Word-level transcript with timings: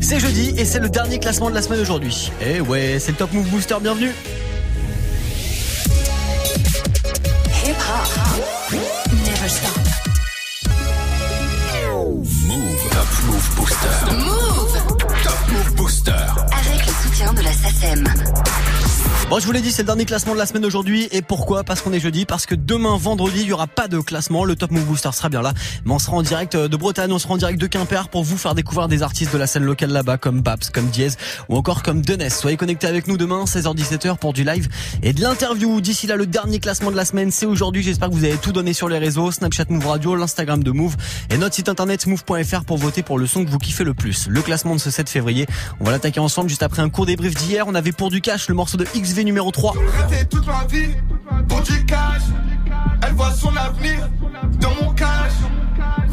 C'est 0.00 0.20
jeudi 0.20 0.54
et 0.56 0.64
c'est 0.64 0.80
le 0.80 0.88
dernier 0.88 1.18
classement 1.18 1.50
de 1.50 1.54
la 1.54 1.62
semaine 1.62 1.80
aujourd'hui. 1.80 2.30
Et 2.40 2.60
ouais, 2.60 2.98
c'est 2.98 3.12
le 3.12 3.16
Top 3.18 3.32
Move 3.32 3.48
Booster, 3.48 3.76
bienvenue. 3.80 4.12
Move. 12.46 12.88
Top 12.90 13.08
Move 13.26 13.54
Booster. 13.56 14.14
Move. 14.16 14.72
Top 15.22 15.48
Move 15.48 15.74
Booster. 15.74 16.12
Avec 16.12 16.86
le 16.86 16.92
soutien 17.02 17.32
de 17.32 17.42
la 17.42 17.52
SACEM. 17.52 18.04
Bon, 19.32 19.38
je 19.38 19.46
vous 19.46 19.52
l'ai 19.52 19.62
dit, 19.62 19.72
c'est 19.72 19.80
le 19.80 19.86
dernier 19.86 20.04
classement 20.04 20.34
de 20.34 20.38
la 20.38 20.44
semaine 20.44 20.66
aujourd'hui. 20.66 21.08
Et 21.10 21.22
pourquoi? 21.22 21.64
Parce 21.64 21.80
qu'on 21.80 21.94
est 21.94 22.00
jeudi, 22.00 22.26
parce 22.26 22.44
que 22.44 22.54
demain, 22.54 22.98
vendredi, 22.98 23.38
il 23.40 23.46
y 23.46 23.52
aura 23.54 23.66
pas 23.66 23.88
de 23.88 23.98
classement. 23.98 24.44
Le 24.44 24.56
Top 24.56 24.70
Move 24.70 24.84
Booster 24.84 25.08
sera 25.10 25.30
bien 25.30 25.40
là. 25.40 25.54
Mais 25.86 25.92
on 25.94 25.98
sera 25.98 26.18
en 26.18 26.22
direct 26.22 26.54
de 26.54 26.76
Bretagne, 26.76 27.10
on 27.10 27.18
sera 27.18 27.32
en 27.32 27.36
direct 27.38 27.58
de 27.58 27.66
Quimper 27.66 28.10
pour 28.10 28.24
vous 28.24 28.36
faire 28.36 28.54
découvrir 28.54 28.88
des 28.88 29.02
artistes 29.02 29.32
de 29.32 29.38
la 29.38 29.46
scène 29.46 29.64
locale 29.64 29.88
là-bas, 29.88 30.18
comme 30.18 30.42
Babs, 30.42 30.68
comme 30.70 30.84
Diez, 30.88 31.08
ou 31.48 31.56
encore 31.56 31.82
comme 31.82 32.02
Denes. 32.02 32.28
Soyez 32.28 32.58
connectés 32.58 32.88
avec 32.88 33.06
nous 33.08 33.16
demain, 33.16 33.44
16h-17h 33.44 34.18
pour 34.18 34.34
du 34.34 34.44
live 34.44 34.68
et 35.02 35.14
de 35.14 35.22
l'interview. 35.22 35.80
D'ici 35.80 36.06
là, 36.06 36.16
le 36.16 36.26
dernier 36.26 36.60
classement 36.60 36.90
de 36.90 36.96
la 36.96 37.06
semaine, 37.06 37.30
c'est 37.30 37.46
aujourd'hui. 37.46 37.82
J'espère 37.82 38.10
que 38.10 38.14
vous 38.14 38.24
avez 38.24 38.36
tout 38.36 38.52
donné 38.52 38.74
sur 38.74 38.90
les 38.90 38.98
réseaux, 38.98 39.30
Snapchat 39.30 39.64
Move 39.70 39.86
Radio, 39.86 40.14
l'Instagram 40.14 40.62
de 40.62 40.72
Move 40.72 40.94
et 41.30 41.38
notre 41.38 41.54
site 41.54 41.70
internet 41.70 42.06
move.fr 42.06 42.64
pour 42.66 42.76
voter 42.76 43.02
pour 43.02 43.18
le 43.18 43.26
son 43.26 43.46
que 43.46 43.50
vous 43.50 43.58
kiffez 43.58 43.84
le 43.84 43.94
plus. 43.94 44.28
Le 44.28 44.42
classement 44.42 44.74
de 44.74 44.80
ce 44.80 44.90
7 44.90 45.08
février, 45.08 45.46
on 45.80 45.84
va 45.84 45.92
l'attaquer 45.92 46.20
ensemble 46.20 46.50
juste 46.50 46.62
après 46.62 46.82
un 46.82 46.90
court 46.90 47.06
débrief 47.06 47.32
d'hier. 47.34 47.64
On 47.66 47.74
avait 47.74 47.92
pour 47.92 48.10
du 48.10 48.20
cash 48.20 48.50
le 48.50 48.54
morceau 48.54 48.76
de 48.76 48.84
XV 48.84 49.21
numéro 49.24 49.50
3. 49.50 49.74
Rester 50.08 50.26
toute 50.26 50.46
ma 50.46 50.64
vie 50.64 50.94
pour 51.48 51.60
du 51.62 51.84
cash. 51.86 52.22
Elle 53.06 53.14
voit 53.14 53.32
son 53.32 53.54
avenir 53.56 54.08
dans 54.60 54.74
mon 54.82 54.92
cash. 54.92 55.32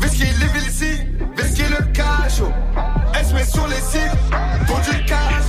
Whisky, 0.02 0.23
live 0.23 0.63
ici, 0.68 0.99
whisky 1.38 1.63
le 1.63 1.85
cash. 1.94 2.41
Elle 3.13 3.26
se 3.26 3.34
met 3.34 3.45
sur 3.45 3.68
les 3.68 3.76
cibles 3.76 4.18
pour 4.68 4.79
du 4.79 5.05
cash. 5.05 5.43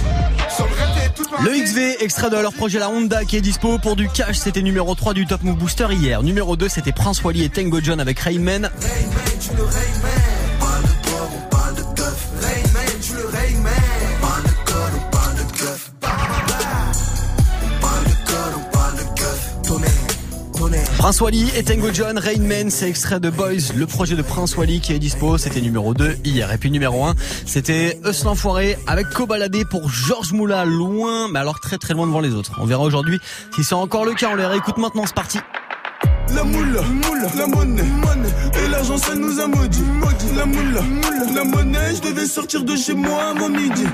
Le. 1.42 1.50
XV, 1.50 1.96
extrait 2.00 2.28
de 2.28 2.36
leur 2.36 2.52
projet 2.52 2.78
La 2.78 2.90
Honda 2.90 3.24
qui 3.24 3.36
est 3.36 3.40
dispo 3.40 3.78
pour 3.78 3.96
du 3.96 4.08
cash, 4.08 4.36
c'était 4.36 4.62
numéro 4.62 4.94
3 4.94 5.14
du 5.14 5.26
Top 5.26 5.42
Move 5.42 5.56
Booster 5.56 5.86
hier. 5.90 6.22
Numéro 6.22 6.56
2, 6.56 6.68
c'était 6.68 6.92
Prince 6.92 7.22
Wally 7.22 7.44
et 7.44 7.48
Tango 7.48 7.80
John 7.82 8.00
avec 8.00 8.18
Rainman. 8.18 8.70
Prince 21.00 21.22
Wally 21.22 21.50
et 21.56 21.62
Tango 21.62 21.88
John, 21.94 22.18
Rainman, 22.18 22.68
c'est 22.68 22.86
extrait 22.86 23.20
de 23.20 23.30
Boys, 23.30 23.72
le 23.74 23.86
projet 23.86 24.16
de 24.16 24.20
Prince 24.20 24.54
Wally 24.58 24.82
qui 24.82 24.92
est 24.92 24.98
dispo, 24.98 25.38
c'était 25.38 25.62
numéro 25.62 25.94
2 25.94 26.18
hier. 26.24 26.52
Et 26.52 26.58
puis 26.58 26.70
numéro 26.70 27.06
1, 27.06 27.14
c'était 27.46 27.98
Eus 28.04 28.22
l'Enfoiré 28.22 28.76
avec 28.86 29.08
Cobaladé 29.08 29.64
pour 29.64 29.88
Georges 29.88 30.34
Moula, 30.34 30.66
loin, 30.66 31.28
mais 31.32 31.38
alors 31.38 31.58
très 31.58 31.78
très 31.78 31.94
loin 31.94 32.06
devant 32.06 32.20
les 32.20 32.34
autres. 32.34 32.52
On 32.60 32.66
verra 32.66 32.82
aujourd'hui 32.82 33.18
si 33.56 33.64
c'est 33.64 33.74
encore 33.74 34.04
le 34.04 34.12
cas, 34.12 34.28
on 34.30 34.34
les 34.34 34.44
réécoute 34.44 34.76
maintenant, 34.76 35.04
c'est 35.06 35.14
parti. 35.14 35.38
La 36.34 36.44
moula, 36.44 36.82
la 37.36 37.46
monnaie, 37.46 37.82
et 38.62 38.68
l'argent 38.68 38.96
ça 38.98 39.14
nous 39.14 39.40
a 39.40 39.46
maudit. 39.48 39.82
La 40.36 40.46
moula, 40.46 40.80
la 41.34 41.44
monnaie, 41.44 41.94
je 41.96 42.08
devais 42.08 42.26
sortir 42.26 42.62
de 42.62 42.76
chez 42.76 42.94
moi 42.94 43.30
à 43.30 43.34
mon 43.34 43.48
midi. 43.48 43.84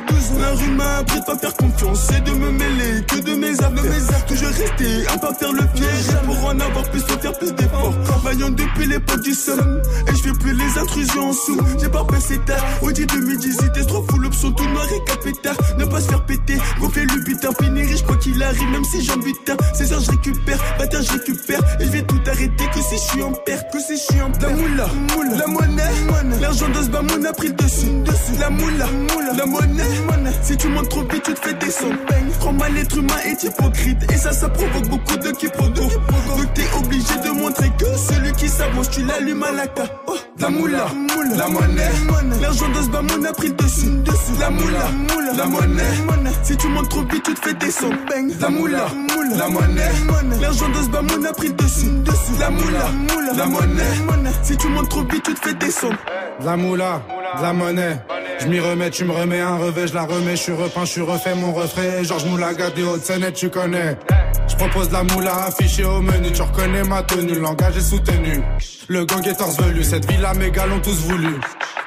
La 0.41 0.51
rue 0.51 0.71
m'a 0.73 0.97
appris 0.99 1.21
de 1.21 1.25
pas 1.25 1.39
faire 1.39 1.55
confiance 1.55 2.11
et 2.11 2.21
de 2.21 2.33
me 2.33 2.51
mêler 2.51 3.05
que 3.07 3.21
de 3.21 3.35
mes 3.37 3.59
affaires. 3.59 4.27
Toujours 4.27 4.49
rester 4.49 5.07
à 5.07 5.19
pas 5.19 5.33
faire 5.35 5.53
le 5.53 5.63
piège. 5.75 6.16
Pour 6.47 6.55
en 6.55 6.61
avoir 6.61 6.85
plus, 6.91 7.01
faut 7.01 7.19
faire 7.19 7.37
plus 7.37 7.53
d'efforts. 7.53 8.16
Vaillant 8.37 8.51
depuis 8.51 8.87
l'époque 8.87 9.23
du 9.23 9.33
somme, 9.33 9.83
et 10.09 10.15
je 10.15 10.23
fais 10.23 10.33
plus 10.33 10.53
les 10.53 10.79
intrusions 10.79 11.31
en 11.31 11.33
sous. 11.33 11.59
J'ai 11.81 11.89
pas 11.89 12.05
passé 12.05 12.39
tard, 12.45 12.63
au 12.83 12.93
dit 12.93 13.07
2018, 13.07 13.87
trop 13.87 14.05
fou 14.09 14.19
l'option 14.19 14.53
tout 14.53 14.69
noir 14.69 14.87
et 14.93 15.11
capétard. 15.11 15.57
Ne 15.79 15.85
pas 15.85 16.01
se 16.01 16.09
faire 16.09 16.25
péter, 16.25 16.59
gonfler 16.81 17.07
le 17.07 17.23
butin, 17.23 17.51
finir 17.59 17.87
riche 17.87 18.03
quoi 18.03 18.17
qu'il 18.17 18.43
arrive, 18.43 18.71
même 18.71 18.85
si 18.85 19.03
j'en 19.05 19.17
butin. 19.17 19.57
16 19.75 19.93
heures 19.93 20.01
je 20.01 20.11
récupère, 20.11 20.59
bâtard 20.79 21.03
je 21.03 21.13
récupère, 21.13 21.61
et 21.81 21.85
je 21.85 21.91
vais 21.91 22.03
tout 22.03 22.21
arrêter. 22.27 22.65
Que 22.75 22.81
si 22.81 22.97
je 22.97 23.13
suis 23.13 23.23
en 23.23 23.33
perte, 23.33 23.73
que 23.73 23.81
si 23.81 23.97
je 23.97 24.03
suis 24.03 24.21
en 24.21 24.31
perte. 24.31 24.43
La 24.43 24.57
moula, 24.57 25.37
la 25.37 25.47
monnaie, 25.47 26.41
l'argent 26.41 26.69
de 26.69 26.83
ce 26.83 26.89
bamoun 26.89 27.27
a 27.27 27.33
pris 27.33 27.49
le 27.49 27.55
dessus, 27.55 27.87
dessus. 28.05 28.39
La 28.39 28.51
moula, 28.51 28.87
la 29.37 29.47
monnaie, 29.47 29.83
si 30.43 30.57
tu 30.57 30.69
montes 30.69 30.89
trop 30.91 31.03
vite, 31.03 31.23
tu 31.23 31.33
te 31.33 31.41
fais 31.41 31.55
descendre. 31.55 31.97
Trop 32.41 32.53
mal 32.53 32.75
l'être 32.75 32.97
humain 32.99 33.17
est 33.25 33.43
hypocrite, 33.45 34.13
et 34.13 34.17
ça, 34.17 34.33
ça 34.33 34.49
provoque 34.51 34.89
beaucoup 34.89 35.17
de 35.17 35.31
quiproquos. 35.31 35.89
Donc 36.37 36.55
t'es 36.55 36.67
obligé 36.79 37.15
de 37.25 37.31
montrer 37.31 37.71
que 37.79 37.87
celui 37.97 38.26
qui 38.33 38.49
s'avance, 38.49 38.91
tu 38.91 39.03
l'allumes 39.05 39.43
à 39.43 39.53
la 39.53 39.65
ca. 39.65 39.85
Oh, 40.07 40.17
la 40.39 40.49
moula, 40.49 40.87
la 41.37 41.49
monnaie, 41.49 41.91
l'argent 42.41 42.69
de 42.69 42.83
ce 42.83 42.89
bamoun 42.89 43.27
a 43.27 43.33
pris 43.33 43.49
le 43.49 43.55
dessus. 43.55 43.91
La 44.39 44.51
moula, 44.51 44.91
la 45.37 45.47
monnaie, 45.47 45.83
si 46.43 46.57
tu 46.57 46.69
montes 46.69 46.89
trop 46.89 47.03
vite, 47.03 47.23
tu 47.23 47.35
te 47.35 47.41
fais 47.41 47.55
descendre. 47.55 47.97
La 48.41 48.49
moula, 48.49 48.87
la 49.37 49.49
monnaie, 49.49 49.93
l'argent 50.41 50.69
de 50.69 50.83
ce 50.83 50.89
bamoun 50.89 51.27
a 51.27 51.33
pris 51.33 51.49
le 51.49 51.55
dessus. 51.55 51.91
La 52.39 52.51
moula, 52.51 52.91
la 53.37 53.47
monnaie, 53.47 54.33
si 54.43 54.57
tu 54.57 54.69
montes 54.69 54.89
trop 54.89 55.03
vite, 55.03 55.23
tu 55.23 55.35
te 55.35 55.47
fais 55.47 55.55
descendre. 55.55 55.97
De 56.41 56.45
la 56.45 56.57
moula, 56.57 57.03
la 57.41 57.53
monnaie. 57.53 57.99
Je 58.39 58.49
m'y 58.49 58.61
remets, 58.61 58.91
tu 58.91 59.05
me 59.05 59.13
remets 59.13 59.41
un 59.41 59.57
revêt, 59.57 59.87
je 59.87 59.95
la 59.95 60.03
remets, 60.03 60.37
je 60.37 60.43
suis 60.43 60.53
repeint, 60.53 60.85
je 60.85 60.91
suis 60.91 61.01
refait 61.01 61.35
mon 61.35 61.53
refrain. 61.53 62.03
Georges 62.03 62.27
Moulaga 62.27 62.71
des 62.71 63.33
tu 63.33 63.49
connais. 63.49 63.97
Propose 64.59 64.91
la 64.91 65.03
moula 65.03 65.45
affichée 65.47 65.85
au 65.85 66.01
menu, 66.01 66.33
tu 66.33 66.43
reconnais 66.43 66.83
ma 66.83 67.03
tenue, 67.03 67.39
langage 67.39 67.77
est 67.77 67.81
soutenu. 67.81 68.43
Le 68.89 69.05
gang 69.05 69.27
est 69.27 69.35
torse 69.35 69.59
velu, 69.61 69.85
cette 69.85 70.11
villa 70.11 70.33
mes 70.35 70.51
gars 70.51 70.67
l'ont 70.67 70.81
tous 70.81 70.99
voulu. 71.07 71.35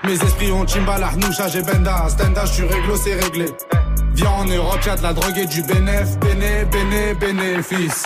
Mes 0.06 0.14
esprits 0.14 0.52
ont 0.52 0.66
Chimbala, 0.68 1.12
Noucha, 1.18 1.48
j'ai 1.48 1.62
Benda, 1.62 2.08
Stenda, 2.10 2.46
je 2.46 2.54
suis 2.54 2.68
réglo, 2.68 2.96
c'est 2.96 3.16
réglé. 3.16 3.48
Viens 4.14 4.30
en 4.30 4.46
Europe, 4.46 4.80
y'a 4.86 4.96
de 4.96 5.04
la 5.04 5.14
drogue 5.14 5.38
et 5.38 5.46
du 5.46 5.62
bénéf, 5.64 6.18
béné, 6.20 6.66
béné, 6.66 7.14
bénéfice. 7.16 8.06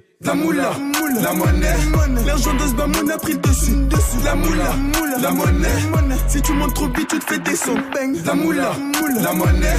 La 0.23 0.35
moula, 0.35 0.71
la 1.19 1.33
monnaie, 1.33 1.75
l'argent 2.25 2.53
de 2.53 2.59
ce 2.59 3.11
a 3.11 3.17
pris 3.17 3.37
dessus, 3.37 3.71
dessus. 3.87 4.23
La 4.23 4.35
moula, 4.35 4.75
la 5.19 5.31
monnaie, 5.31 5.67
si 6.27 6.41
tu 6.41 6.53
montes 6.53 6.75
trop 6.75 6.87
vite, 6.89 7.07
tu 7.07 7.19
te 7.19 7.25
fais 7.25 7.39
descendre. 7.39 7.81
La 8.23 8.35
moula, 8.35 8.71
la 9.19 9.33
monnaie, 9.33 9.75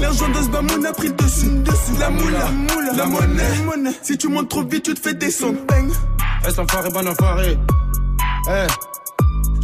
l'argent 0.00 0.28
de 0.28 0.34
ce 0.34 0.86
a 0.86 0.92
pris 0.92 1.12
dessus, 1.12 1.48
dessus. 1.48 1.98
La 1.98 2.10
moula, 2.10 2.50
la 2.94 3.06
monnaie, 3.06 3.92
si 4.02 4.18
tu 4.18 4.28
montes 4.28 4.50
trop 4.50 4.62
vite, 4.64 4.84
tu 4.84 4.94
te 4.94 5.00
fais 5.00 5.14
descendre. 5.14 5.60
Est-ce 6.46 6.56
l'enfoiré, 6.58 6.90
bon 6.90 7.08
enfoiré. 7.08 7.58
Eh. 8.48 8.66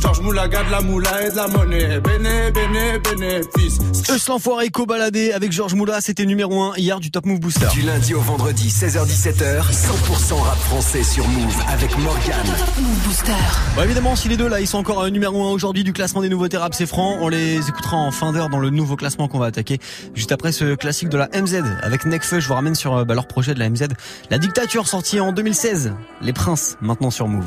Georges 0.03 0.21
Moulaga, 0.21 0.65
de 0.65 0.71
la 0.73 0.81
moula 0.81 1.25
et 1.25 1.31
de 1.31 1.37
la 1.37 1.47
monnaie. 1.47 2.01
Béné, 2.01 2.51
béné, 2.51 2.99
bénéfice. 2.99 3.79
Eus 4.11 4.29
l'Enfoiré, 4.29 4.69
Cobaladé 4.69 5.31
avec 5.31 5.53
Georges 5.53 5.75
Moula, 5.75 6.01
c'était 6.01 6.27
numéro 6.27 6.61
1 6.61 6.77
hier 6.77 6.99
du 6.99 7.13
Top 7.13 7.25
Move 7.25 7.39
Booster. 7.39 7.69
Du 7.73 7.83
lundi 7.83 8.13
au 8.13 8.21
vendredi, 8.21 8.69
16h-17h, 8.69 9.63
100% 9.63 10.41
rap 10.41 10.59
français 10.59 11.05
sur 11.05 11.27
Move 11.29 11.57
avec 11.69 11.97
Morgan. 11.99 12.47
Move 12.81 12.99
Booster. 13.05 13.33
Bon, 13.77 13.83
évidemment, 13.83 14.17
si 14.17 14.29
les 14.29 14.37
deux 14.37 14.49
là, 14.49 14.61
ils 14.61 14.67
sont 14.67 14.79
encore 14.79 15.03
euh, 15.03 15.11
numéro 15.11 15.41
1 15.45 15.53
aujourd'hui 15.53 15.85
du 15.85 15.93
classement 15.93 16.21
des 16.21 16.29
nouveautés 16.29 16.57
rap, 16.57 16.75
c'est 16.75 16.87
franc. 16.87 17.19
On 17.21 17.29
les 17.29 17.69
écoutera 17.69 17.97
en 17.97 18.11
fin 18.11 18.33
d'heure 18.33 18.49
dans 18.49 18.59
le 18.59 18.71
nouveau 18.71 18.97
classement 18.97 19.29
qu'on 19.29 19.39
va 19.39 19.47
attaquer 19.47 19.79
juste 20.15 20.33
après 20.33 20.51
ce 20.51 20.75
classique 20.75 21.11
de 21.11 21.17
la 21.17 21.29
MZ 21.29 21.63
avec 21.81 22.07
Nekfeu. 22.07 22.41
Je 22.41 22.49
vous 22.49 22.55
ramène 22.55 22.75
sur 22.75 22.97
euh, 22.97 23.05
bah, 23.05 23.15
leur 23.15 23.29
projet 23.29 23.55
de 23.55 23.61
la 23.61 23.71
MZ. 23.71 23.85
La 24.31 24.39
dictature 24.39 24.89
sortie 24.89 25.21
en 25.21 25.31
2016. 25.31 25.95
Les 26.23 26.33
Princes, 26.33 26.77
maintenant 26.81 27.13
sur 27.13 27.29
Move. 27.29 27.47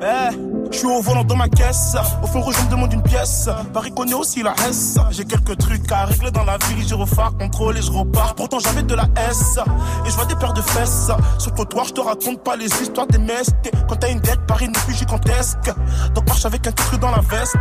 Eh, 0.00 0.30
je 0.70 0.78
suis 0.78 0.86
au 0.86 1.00
volant 1.00 1.24
dans 1.24 1.34
ma 1.34 1.48
caisse. 1.48 1.96
Au 2.22 2.26
fond 2.26 2.40
on 2.44 2.50
me 2.50 2.70
demande 2.70 2.92
une 2.92 3.02
pièce. 3.02 3.48
Paris 3.72 3.92
connaît 3.92 4.14
aussi 4.14 4.42
la 4.42 4.54
S. 4.68 4.96
J'ai 5.10 5.24
quelques 5.24 5.58
trucs 5.58 5.90
à 5.90 6.04
régler 6.04 6.30
dans 6.30 6.44
la 6.44 6.56
vie. 6.58 6.86
Je 6.86 6.94
refais 6.94 7.22
contrôle 7.38 7.76
et 7.76 7.82
je 7.82 7.90
repars. 7.90 8.34
Pourtant, 8.36 8.60
j'avais 8.60 8.84
de 8.84 8.94
la 8.94 9.08
S. 9.28 9.58
Et 10.06 10.10
je 10.10 10.14
vois 10.14 10.26
des 10.26 10.36
paires 10.36 10.52
de 10.52 10.62
fesses. 10.62 11.10
Sur 11.38 11.50
le 11.50 11.56
trottoir, 11.56 11.86
je 11.86 11.94
te 11.94 12.00
raconte 12.00 12.44
pas 12.44 12.56
les 12.56 12.66
histoires 12.66 13.08
des 13.08 13.18
mestes. 13.18 13.54
Quand 13.88 13.96
t'as 13.96 14.10
une 14.10 14.20
dette, 14.20 14.40
Paris 14.46 14.68
n'est 14.68 14.78
plus 14.80 14.94
gigantesque. 14.94 15.72
Donc 16.14 16.28
marche 16.28 16.46
avec 16.46 16.66
un 16.66 16.72
titre 16.72 16.98
dans 16.98 17.10
la 17.10 17.20
veste. 17.20 17.56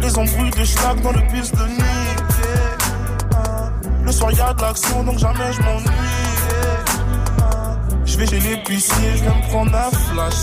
Les 0.00 0.16
embrouilles 0.18 0.50
de 0.50 0.64
schlag 0.64 1.00
dans 1.02 1.12
le 1.12 1.20
bus 1.32 1.50
de 1.50 1.66
nuit. 1.66 1.84
Le 4.04 4.12
soir, 4.12 4.32
y'a 4.32 4.54
de 4.54 4.62
l'action, 4.62 5.02
donc 5.02 5.18
jamais 5.18 5.52
je 5.52 5.62
m'ennuie. 5.62 6.09
Je 8.10 8.16
vais 8.18 8.26
chez 8.26 8.40
l'épicier, 8.40 9.16
je 9.16 9.22
vais 9.22 9.30
me 9.30 9.48
prendre 9.50 9.72
un 9.72 9.90
flash. 9.90 10.34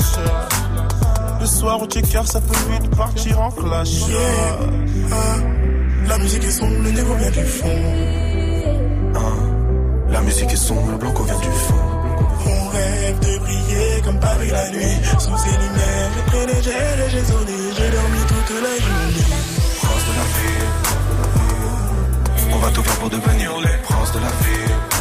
Le 1.41 1.45
soir 1.45 1.81
au 1.81 1.85
checker, 1.85 2.25
ça 2.25 2.39
peut 2.39 2.55
vite 2.71 2.95
partir 2.95 3.41
en 3.41 3.51
clash. 3.51 3.89
La 6.07 6.17
musique 6.17 6.45
est 6.45 6.51
sombre, 6.51 6.81
le 6.81 6.91
négo 6.91 7.13
vient 7.15 7.29
du 7.29 7.43
fond. 7.43 7.81
La 10.09 10.21
musique 10.21 10.53
est 10.53 10.55
sombre, 10.55 10.91
le 10.91 10.97
blanco 10.97 11.23
vient 11.23 11.39
du 11.39 11.51
fond. 11.65 11.75
On 12.45 12.69
rêve 12.69 13.19
de 13.19 13.37
briller 13.39 14.01
comme 14.05 14.19
Paris 14.21 14.49
la 14.49 14.69
nuit. 14.71 14.97
Sous 15.19 15.37
ces 15.37 15.51
lumières, 15.51 16.11
j'ai 16.31 16.71
et 16.71 17.09
j'ai. 17.09 17.23
J'ai 17.75 17.89
dormi 17.91 18.19
toute 18.27 18.51
la 18.63 18.75
journée. 18.85 19.27
Prince 19.81 20.05
de 20.07 20.13
la 20.15 20.25
ville. 20.37 20.69
On 22.53 22.57
va 22.59 22.69
tout 22.71 22.83
faire 22.83 22.95
pour 22.95 23.09
devenir 23.09 23.51
les 23.59 23.77
princes 23.83 24.13
de 24.13 24.19
la 24.19 24.29
ville. 24.29 24.96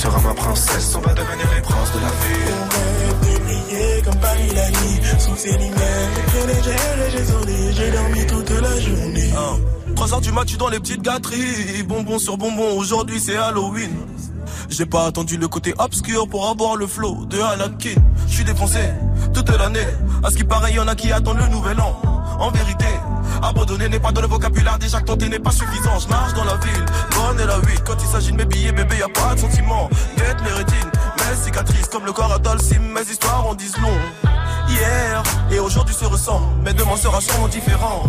Seras 0.00 0.22
ma 0.22 0.32
princesse, 0.32 0.96
on 0.96 1.00
va 1.02 1.12
devenir 1.12 1.46
les 1.54 1.60
princes 1.60 1.92
de 1.92 1.98
la 1.98 2.08
ville. 2.08 2.54
On 2.56 2.68
rêve 2.72 3.20
de 3.20 3.44
briller 3.44 4.02
comme 4.02 4.16
Paris 4.16 4.50
la 4.54 4.70
nuit. 4.70 4.98
Sous 5.18 5.36
ces 5.36 5.52
lumières, 5.52 6.08
les 6.46 6.62
gels 6.62 7.00
et 7.06 7.10
j'ai 7.10 7.24
zoné. 7.24 7.72
J'ai 7.74 7.90
dormi 7.90 8.26
toute 8.26 8.50
la 8.62 8.80
journée. 8.80 9.30
3 9.94 10.14
heures 10.14 10.20
du 10.22 10.32
mat, 10.32 10.46
tu 10.46 10.56
dans 10.56 10.70
les 10.70 10.80
petites 10.80 11.02
gâteries? 11.02 11.82
Bonbon 11.82 12.18
sur 12.18 12.38
bonbon, 12.38 12.78
aujourd'hui 12.78 13.20
c'est 13.20 13.36
Halloween. 13.36 13.94
J'ai 14.70 14.86
pas 14.86 15.04
attendu 15.04 15.36
le 15.36 15.48
côté 15.48 15.74
obscur 15.76 16.26
pour 16.26 16.48
avoir 16.48 16.76
le 16.76 16.86
flow 16.86 17.26
de 17.26 17.38
Anakin. 17.38 18.00
Je 18.26 18.32
suis 18.32 18.44
défoncé 18.44 18.78
toute 19.34 19.50
l'année. 19.50 19.86
À 20.24 20.30
ce 20.30 20.36
qui 20.36 20.44
paraît, 20.44 20.72
y 20.72 20.80
en 20.80 20.88
a 20.88 20.94
qui 20.94 21.12
attendent 21.12 21.40
le 21.40 21.48
nouvel 21.48 21.78
an. 21.78 22.00
En 22.38 22.50
vérité, 22.50 22.86
abandonner 23.42 23.88
n'est 23.88 23.98
pas 23.98 24.12
dans 24.12 24.20
le 24.20 24.26
vocabulaire. 24.26 24.78
Déjà 24.78 25.00
que 25.00 25.06
tenter 25.06 25.28
n'est 25.28 25.38
pas 25.38 25.50
suffisant. 25.50 25.98
Je 25.98 26.08
marche 26.08 26.34
dans 26.34 26.44
la 26.44 26.56
ville, 26.56 26.84
bonne 27.14 27.40
et 27.40 27.46
la 27.46 27.58
8. 27.58 27.82
Quand 27.86 27.96
il 28.00 28.06
s'agit 28.06 28.32
de 28.32 28.36
mes 28.36 28.44
billets, 28.44 28.72
bébé, 28.72 28.96
y 28.98 29.02
a 29.02 29.08
pas 29.08 29.34
de 29.34 29.40
sentiment. 29.40 29.88
Guette 30.16 30.42
mes 30.42 30.52
rétines, 30.52 30.90
mes 31.18 31.36
cicatrices. 31.36 31.86
Comme 31.86 32.06
le 32.06 32.12
corps 32.12 32.32
à 32.32 32.58
sim 32.58 32.80
mes 32.80 33.02
histoires 33.02 33.46
en 33.46 33.54
disent 33.54 33.78
long. 33.78 33.98
Hier 34.68 35.22
et 35.50 35.58
aujourd'hui 35.58 35.94
se 35.94 36.04
ressemblent, 36.04 36.46
mais 36.64 36.72
demain 36.72 36.96
sera 36.96 37.20
sûrement 37.20 37.48
différent. 37.48 38.04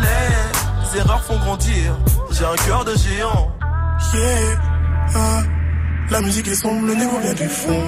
Les 0.00 0.98
erreurs 0.98 1.22
font 1.22 1.38
grandir. 1.38 1.96
J'ai 2.30 2.44
un 2.44 2.56
cœur 2.66 2.84
de 2.84 2.94
géant. 2.96 3.50
Yeah. 4.14 4.60
ah. 5.14 5.42
La 6.10 6.20
musique 6.20 6.48
est 6.48 6.54
sombre, 6.54 6.86
le 6.86 6.94
négo 6.94 7.18
vient 7.22 7.32
du 7.32 7.48
fond. 7.48 7.80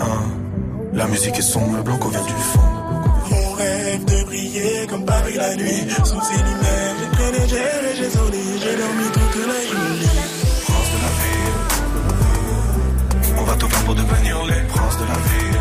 Hein. 0.00 0.06
La 0.92 1.06
musique 1.06 1.36
est 1.36 1.42
sombre, 1.42 1.76
le 1.76 1.82
blanco 1.82 2.08
vient 2.08 2.22
du 2.22 2.32
fond. 2.32 2.73
Comme 4.88 5.04
Paris 5.04 5.34
la 5.36 5.54
nuit. 5.54 5.86
Sous 6.04 6.20
ces 6.20 6.36
lumières, 6.42 6.96
j'ai 7.16 7.30
les 7.38 7.48
gels 7.48 7.86
et 7.92 7.96
j'ai 7.96 8.10
sonné. 8.10 8.38
J'ai 8.60 8.76
dormi 8.76 9.04
toute 9.12 9.36
la 9.46 9.60
journée. 9.70 10.10
Prince 10.66 10.90
de 10.92 10.98
la 11.04 11.10
ville. 11.20 11.56
On 13.38 13.44
va 13.44 13.54
tout 13.54 13.68
faire 13.68 13.84
pour 13.84 13.94
devenir 13.94 14.44
les 14.46 14.62
princes 14.66 14.98
de 14.98 15.04
la 15.04 15.14
ville. 15.14 15.60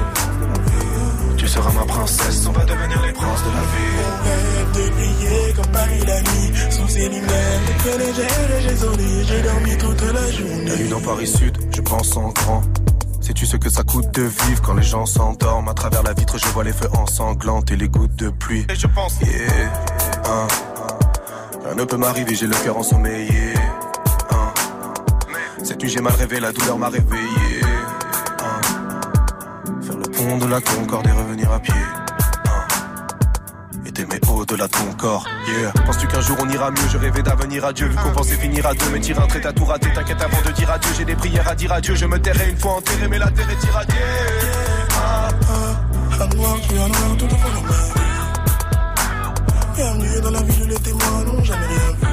Tu 1.38 1.48
seras 1.48 1.72
ma 1.72 1.86
princesse, 1.86 2.48
on 2.48 2.52
va 2.52 2.66
devenir 2.66 3.02
les 3.06 3.14
princes 3.14 3.44
de 3.44 3.52
la 3.52 3.62
ville. 3.74 4.02
On 4.10 4.24
rêve 4.24 4.92
briller 4.92 5.54
comme 5.56 5.72
Paris 5.72 6.04
la 6.08 6.22
nuit. 6.22 6.52
Sous 6.72 6.88
ces 6.88 7.10
lumières, 7.10 7.62
j'ai 7.84 7.98
les 7.98 8.14
gels 8.14 8.52
et 8.58 8.62
j'ai 8.62 8.76
sonné. 8.76 9.24
J'ai 9.28 9.42
dormi 9.44 9.78
toute 9.78 10.02
la 10.02 10.32
journée. 10.32 10.70
La 10.72 10.76
nuit 10.78 10.90
dans 10.90 11.02
Paris 11.02 11.28
Sud, 11.28 11.58
je 11.76 11.82
pense 11.82 12.18
en 12.18 12.30
grand. 12.30 12.64
Sais-tu 13.24 13.46
ce 13.46 13.56
que 13.56 13.70
ça 13.70 13.84
coûte 13.84 14.12
de 14.14 14.24
vivre 14.24 14.62
quand 14.62 14.74
les 14.74 14.84
gens 14.84 15.06
s'endorment? 15.06 15.70
À 15.70 15.74
travers 15.74 16.04
la 16.04 16.12
vitre, 16.12 16.38
je 16.38 16.46
vois 16.50 16.66
les 16.66 16.74
feux 16.74 16.90
ensanglantes 16.92 17.72
et 17.72 17.78
les 17.78 17.88
gouttes 17.88 18.18
de 18.18 18.30
pluie. 18.30 18.66
Et 18.70 18.76
je 18.76 18.86
pense, 18.86 19.18
Yeah, 19.22 19.72
hein. 20.26 20.48
Rien 21.64 21.76
ne 21.76 21.86
peut 21.86 21.96
m'arriver, 21.96 22.36
j'ai 22.36 22.48
le 22.48 22.56
cœur 22.56 22.78
ensommeillé. 22.78 23.54
Hein. 24.30 24.54
Cette 25.64 25.82
nuit, 25.82 25.90
j'ai 25.90 26.02
mal 26.02 26.12
rêvé, 26.16 26.42
la 26.42 26.52
douleur 26.52 26.78
m'a 26.78 26.90
réveillé. 26.90 27.62
Hein. 28.42 28.62
Faire 29.82 29.96
le 29.96 30.04
pont 30.04 30.38
de 30.38 30.46
la 30.46 30.60
Concorde 30.60 31.08
et 31.08 31.12
revenir 31.12 31.50
à 31.50 31.60
pied. 31.62 31.74
Au-delà 34.54 34.68
de. 34.68 34.74
Yeah. 35.52 35.72
Penses-tu 35.84 36.06
qu'un 36.06 36.22
jour 36.22 36.38
on 36.40 36.48
ira 36.48 36.70
mieux? 36.70 36.88
Je 36.92 36.98
rêvais 37.00 37.24
d'avenir 37.24 37.66
à 37.66 37.74
Dieu, 37.74 37.88
vu 37.88 37.96
qu'on 37.96 38.12
pensait 38.12 38.36
finir 38.36 38.64
à 38.68 38.74
deux. 38.76 38.86
Mais 38.92 39.00
tire 39.00 39.20
un 39.20 39.26
trait, 39.26 39.42
t'as 39.42 39.52
tout 39.52 39.66
raté. 39.66 39.92
T'inquiète 39.92 40.22
avant 40.22 40.42
de 40.46 40.52
dire 40.52 40.70
adieu. 40.70 40.92
J'ai 40.96 41.06
des 41.06 41.16
prières 41.16 41.48
à 41.48 41.56
dire 41.56 41.72
adieu. 41.74 41.96
Je 41.96 42.06
me 42.06 42.20
tairai 42.20 42.52
une 42.52 42.58
fois 42.58 42.74
enterré, 42.74 43.08
mais 43.10 43.18
la 43.18 43.32
terre 43.32 43.50
est 43.50 43.66
irradiée. 43.66 43.96
Ah. 44.96 45.30
Un 46.22 46.36
noir 46.36 46.56
qui 46.62 46.78
en 46.78 46.88
noir 46.88 47.18
tout 47.18 47.26
au 47.26 47.30
fond 47.30 47.50
de 47.50 47.68
ma 47.68 47.74
vie. 47.74 47.94
Bienvenue 49.76 50.22
dans 50.22 50.32
la 50.32 50.42
ville 50.44 50.64
où 50.64 50.68
les 50.68 50.76
témoins 50.76 51.24
n'ont 51.26 51.44
jamais 51.44 51.66
rien 51.66 51.92
vu. 52.00 52.08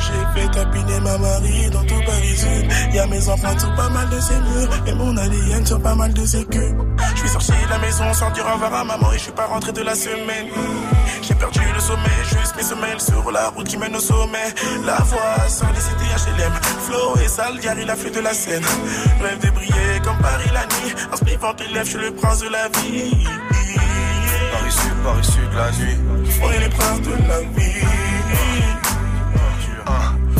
J'ai 0.00 0.40
fait 0.40 0.48
tapiner 0.50 1.00
ma 1.00 1.18
Marie 1.18 1.70
dans 1.70 1.84
tout 1.84 2.02
Paris 2.04 2.36
Sud. 2.36 2.94
Y'a 2.94 3.06
mes 3.06 3.28
enfants 3.28 3.58
sous 3.60 3.76
pas 3.76 3.88
mal 3.90 4.08
de 4.08 4.18
ses 4.18 4.34
murs. 4.34 4.70
Et 4.88 4.92
mon 4.92 5.16
alien 5.16 5.64
sur 5.64 5.80
pas 5.80 5.94
mal 5.94 6.12
de 6.12 6.26
ses 6.26 6.44
queues. 6.46 6.76
Je 7.14 7.28
sorti 7.28 7.52
de 7.52 7.70
la 7.70 7.78
maison 7.78 8.12
sans 8.12 8.30
dire 8.32 8.44
au 8.44 8.54
revoir 8.54 8.74
à 8.74 8.82
maman 8.82 9.12
et 9.12 9.18
je 9.18 9.22
suis 9.22 9.32
pas 9.32 9.46
rentré 9.46 9.70
de 9.70 9.82
la 9.82 9.94
semaine. 9.94 10.48
J'ai 11.26 11.34
perdu 11.34 11.58
le 11.74 11.80
sommet, 11.80 12.18
juste 12.22 12.54
mes 12.56 12.62
semelles 12.62 13.00
sur 13.00 13.32
la 13.32 13.48
route 13.48 13.66
qui 13.66 13.76
mène 13.76 13.96
au 13.96 14.00
sommet. 14.00 14.54
La 14.84 14.98
voix 14.98 15.48
sans 15.48 15.66
les 15.72 15.80
cités 15.80 16.04
HLM. 16.04 16.52
Flo 16.86 17.16
et 17.20 17.26
Saldiari, 17.26 17.84
la 17.84 17.96
flûte 17.96 18.14
de 18.14 18.20
la 18.20 18.32
scène. 18.32 18.62
Rêve 19.20 19.40
de 19.40 19.50
briller 19.50 20.00
comme 20.04 20.18
Paris 20.18 20.48
la 20.54 20.62
nuit. 20.66 20.94
En 21.12 21.16
spliffant 21.16 21.52
tes 21.54 21.66
lèvres, 21.66 21.84
je 21.84 21.90
suis 21.90 21.98
le 21.98 22.12
prince 22.12 22.38
de 22.38 22.48
la 22.48 22.68
vie. 22.68 23.26
Paris 24.52 24.70
Sud, 24.70 24.94
Paris 25.02 25.24
Sud, 25.24 25.52
la 25.56 25.70
nuit. 25.72 25.98
On 26.40 26.50
est 26.52 26.60
les 26.60 26.68
princes 26.68 27.00
de 27.00 27.10
la 27.10 27.40
vie. 27.40 27.82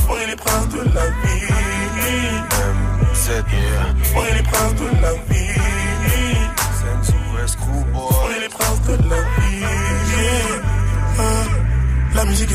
On 0.08 0.16
est 0.16 0.26
les 0.28 0.36
princes 0.36 0.68
de 0.68 0.78
la 0.94 1.06
vie. 1.06 1.46
MZ, 3.12 3.28
yeah. 3.28 3.92
On 4.14 4.24
est 4.24 4.34
les 4.34 4.42
princes 4.44 4.74
de 4.74 4.86
la 5.02 5.05
vie. 5.05 5.05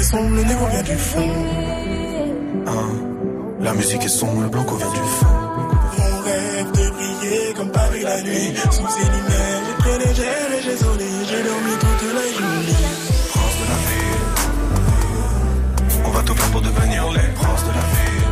Le 0.01 0.69
vient 0.71 0.83
du 0.83 0.97
fond. 0.97 1.29
Hein? 2.67 2.89
La 3.59 3.73
musique 3.73 4.03
est 4.03 4.07
sombre, 4.07 4.41
le 4.41 4.49
blanco 4.49 4.75
vient 4.75 4.89
du 4.89 4.97
fond. 4.97 5.27
On 5.27 6.21
rêve 6.23 6.71
de 6.71 6.89
briller 6.89 7.53
comme 7.55 7.71
Paris 7.71 8.01
la 8.03 8.21
nuit. 8.23 8.53
Sous 8.71 8.87
ces 8.87 9.05
lumières, 9.05 9.61
j'ai 9.83 9.97
les 9.99 10.15
gels 10.15 10.53
et 10.57 10.61
j'ai 10.63 10.77
sonné. 10.77 11.05
J'ai 11.29 11.43
dormi 11.43 11.73
toute 11.79 12.03
la 12.17 12.25
journée. 12.33 12.81
Prince 13.29 13.57
de 13.61 13.65
la 13.69 13.77
ville. 13.87 14.25
On 16.05 16.09
va 16.09 16.21
tout 16.23 16.33
faire 16.35 16.51
pour 16.51 16.61
devenir 16.61 17.11
les 17.11 17.29
princes 17.35 17.63
de 17.63 17.69
la 17.69 17.85
ville. 17.93 18.29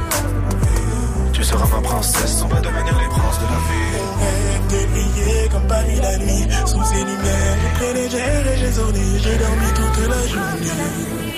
Tu 1.33 1.43
seras 1.43 1.67
ma 1.67 1.81
princesse, 1.81 2.41
on 2.43 2.47
va 2.47 2.61
devenir 2.61 2.97
les 2.97 3.09
princes 3.09 3.39
de 3.39 3.45
la 3.45 3.59
ville. 3.69 4.01
On 4.01 4.17
rêve 4.25 4.65
de 4.73 4.79
briller 4.91 5.49
comme 5.51 5.67
Paris 5.67 5.99
la 6.01 6.17
nuit. 6.17 6.47
Sous 6.65 6.83
ces 6.83 7.03
lumières, 7.09 7.57
j'ai 7.79 7.93
les 7.93 8.09
gels 8.09 8.47
et 8.53 8.57
j'ai 8.57 8.71
sonné. 8.71 9.03
J'ai 9.21 9.37
dormi 9.37 9.67
toute 9.75 10.07
la 10.07 10.27
journée. 10.27 11.28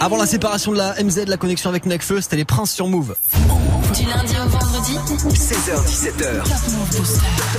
Avant 0.00 0.16
la 0.16 0.26
séparation 0.26 0.72
de 0.72 0.78
la 0.78 0.94
MZ, 1.02 1.26
la 1.26 1.36
connexion 1.36 1.70
avec 1.70 1.86
Necfeu, 1.86 2.20
c'était 2.20 2.36
les 2.36 2.44
princes 2.44 2.72
sur 2.72 2.86
Move. 2.86 3.16
Du 4.00 4.06
lundi 4.06 4.34
au 4.42 4.48
vendredi, 4.48 4.96
16h17h. 5.28 6.42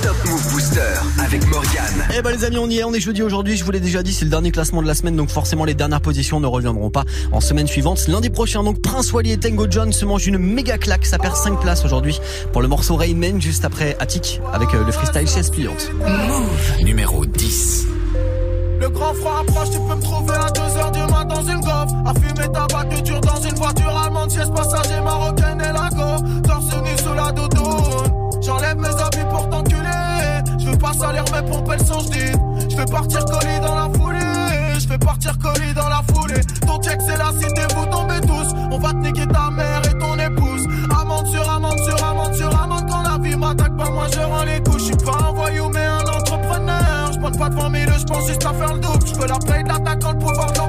Top 0.02 0.16
Move 0.26 0.52
Booster 0.52 0.80
avec 1.24 1.46
Morgane. 1.46 2.04
Eh 2.16 2.20
ben 2.20 2.32
les 2.32 2.44
amis, 2.44 2.58
on 2.58 2.68
y 2.68 2.78
est, 2.78 2.84
on 2.84 2.92
est 2.92 2.98
jeudi 2.98 3.22
aujourd'hui, 3.22 3.56
je 3.56 3.64
vous 3.64 3.70
l'ai 3.70 3.78
déjà 3.78 4.02
dit, 4.02 4.12
c'est 4.12 4.24
le 4.24 4.30
dernier 4.30 4.50
classement 4.50 4.82
de 4.82 4.88
la 4.88 4.94
semaine, 4.94 5.14
donc 5.14 5.30
forcément 5.30 5.64
les 5.64 5.74
dernières 5.74 6.00
positions 6.00 6.40
ne 6.40 6.48
reviendront 6.48 6.90
pas 6.90 7.04
en 7.30 7.40
semaine 7.40 7.68
suivante. 7.68 8.08
Lundi 8.08 8.28
prochain, 8.28 8.64
donc 8.64 8.82
Prince 8.82 9.12
Wally 9.12 9.30
et 9.30 9.38
Tango 9.38 9.68
John 9.70 9.92
se 9.92 10.04
mangent 10.04 10.26
une 10.26 10.38
méga 10.38 10.78
claque, 10.78 11.06
ça 11.06 11.18
perd 11.18 11.36
5 11.36 11.60
places 11.60 11.84
aujourd'hui 11.84 12.18
pour 12.52 12.60
le 12.60 12.66
morceau 12.66 12.96
Rain 12.96 13.14
Man, 13.14 13.40
juste 13.40 13.64
après 13.64 13.96
Attic, 14.00 14.40
avec 14.52 14.74
euh, 14.74 14.84
le 14.84 14.90
freestyle 14.90 15.28
chez 15.28 15.48
Pliante. 15.48 15.92
Numéro 16.82 17.24
10. 17.24 17.86
Le 18.80 18.88
grand 18.88 19.14
froid 19.14 19.42
approche, 19.42 19.70
tu 19.70 19.78
peux 19.78 19.94
me 19.94 20.02
trouver 20.02 20.34
à 20.34 20.48
2h 20.48 20.92
du 20.92 21.12
mat 21.12 21.24
dans 21.24 21.42
une 21.44 21.60
golf. 21.60 21.92
À 22.04 22.14
fumer 22.14 22.52
tabac 22.52 23.02
dur 23.04 23.20
dans 23.20 23.40
une 23.40 23.54
voiture 23.54 23.96
allemande, 23.96 24.30
siège 24.32 24.50
passager 24.50 25.00
marocaine 25.04 25.60
et 25.60 25.72
la 25.72 25.88
go. 25.90 26.31
J'enlève 28.52 28.76
mes 28.76 28.88
habits 28.88 29.30
pour 29.30 29.48
t'enculer. 29.48 29.88
Je 30.58 30.70
veux 30.70 30.76
pas 30.76 30.92
salir 30.92 31.24
mes 31.32 31.50
pompes, 31.50 31.70
elles 31.72 31.86
sont 31.86 32.00
jdites. 32.00 32.36
Je 32.68 32.76
fais 32.76 32.84
partir 32.84 33.24
colis 33.24 33.60
dans 33.60 33.74
la 33.74 33.88
foulée. 33.98 34.78
Je 34.78 34.86
fais 34.86 34.98
partir 34.98 35.38
colis 35.38 35.72
dans 35.72 35.88
la 35.88 36.02
foulée. 36.12 36.40
Ton 36.66 36.78
check, 36.82 37.00
c'est 37.00 37.16
la 37.16 37.32
cité, 37.32 37.62
vous 37.74 37.86
tombez 37.86 38.20
tous. 38.20 38.54
On 38.70 38.78
va 38.78 38.90
te 38.90 38.96
niquer 38.96 39.26
ta 39.26 39.50
mère 39.50 39.80
et 39.90 39.98
ton 39.98 40.18
épouse. 40.18 40.66
Amende 41.00 41.26
sur 41.28 41.48
amende 41.48 41.78
sur 41.78 42.04
amende 42.04 42.34
sur 42.34 42.62
amende. 42.62 42.90
Quand 42.90 43.02
la 43.02 43.16
vie 43.16 43.36
m'attaque 43.36 43.74
pas, 43.74 43.88
moi 43.88 44.06
je 44.12 44.20
rends 44.20 44.44
les 44.44 44.62
couches. 44.62 44.80
Je 44.80 44.84
suis 44.84 44.96
pas 44.96 45.16
un 45.30 45.32
voyou, 45.32 45.70
mais 45.70 45.86
un 45.86 46.00
entrepreneur. 46.00 47.10
Je 47.10 47.38
pas 47.38 47.48
de 47.48 47.54
20 47.54 47.86
000, 47.86 47.98
je 47.98 48.04
pense 48.04 48.26
juste 48.26 48.44
à 48.44 48.52
faire 48.52 48.74
le 48.74 48.80
double. 48.80 49.06
Je 49.06 49.14
veux 49.14 49.28
la 49.28 49.38
paye 49.38 49.64
de 49.64 49.68
l'attaquant, 49.68 50.12
le 50.12 50.18
pouvoir 50.18 50.52
de 50.52 50.60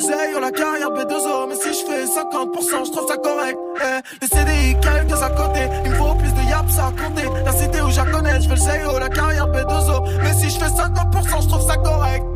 veux 0.00 0.12
j'aille 0.12 0.40
la 0.40 0.50
carrière 0.50 0.90
B2O. 0.90 1.48
Mais 1.48 1.54
si 1.54 1.68
je 1.68 1.86
fais 1.86 2.04
50%, 2.04 2.86
je 2.86 2.92
trouve 2.92 3.08
ça 3.08 3.16
correct. 3.16 3.58
Eh, 3.76 4.00
le 4.20 4.26
CDI, 4.26 4.76
quelques 4.80 5.22
à 5.22 5.30
côté. 5.30 5.60
Il 5.84 5.90
me 5.90 5.96
faut 5.96 6.14
plus 6.14 6.32
de 6.32 6.48
yaps 6.48 6.78
à 6.78 6.90
compter. 6.90 7.28
La 7.44 7.52
cité 7.52 7.80
où 7.80 7.90
je 7.90 8.00
connais, 8.10 8.40
je 8.40 8.48
veux 8.48 8.56
j'aille 8.56 8.82
la 8.98 9.08
carrière 9.08 9.48
B2O. 9.48 10.22
Mais 10.22 10.32
si 10.34 10.50
je 10.50 10.58
fais 10.58 10.70
50%, 10.70 11.42
je 11.42 11.48
trouve 11.48 11.66
ça 11.66 11.76
correct. 11.76 12.29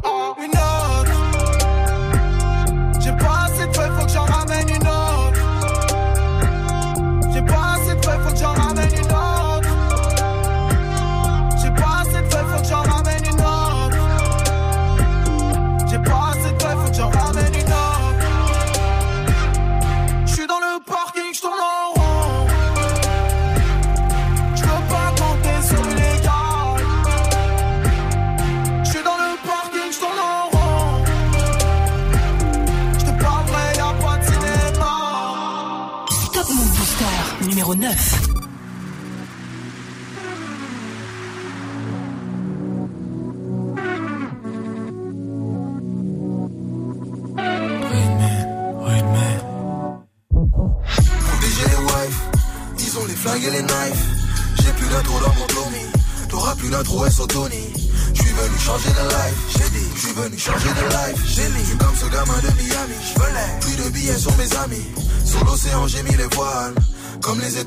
Numéro 37.75 37.93
9. 37.93 38.14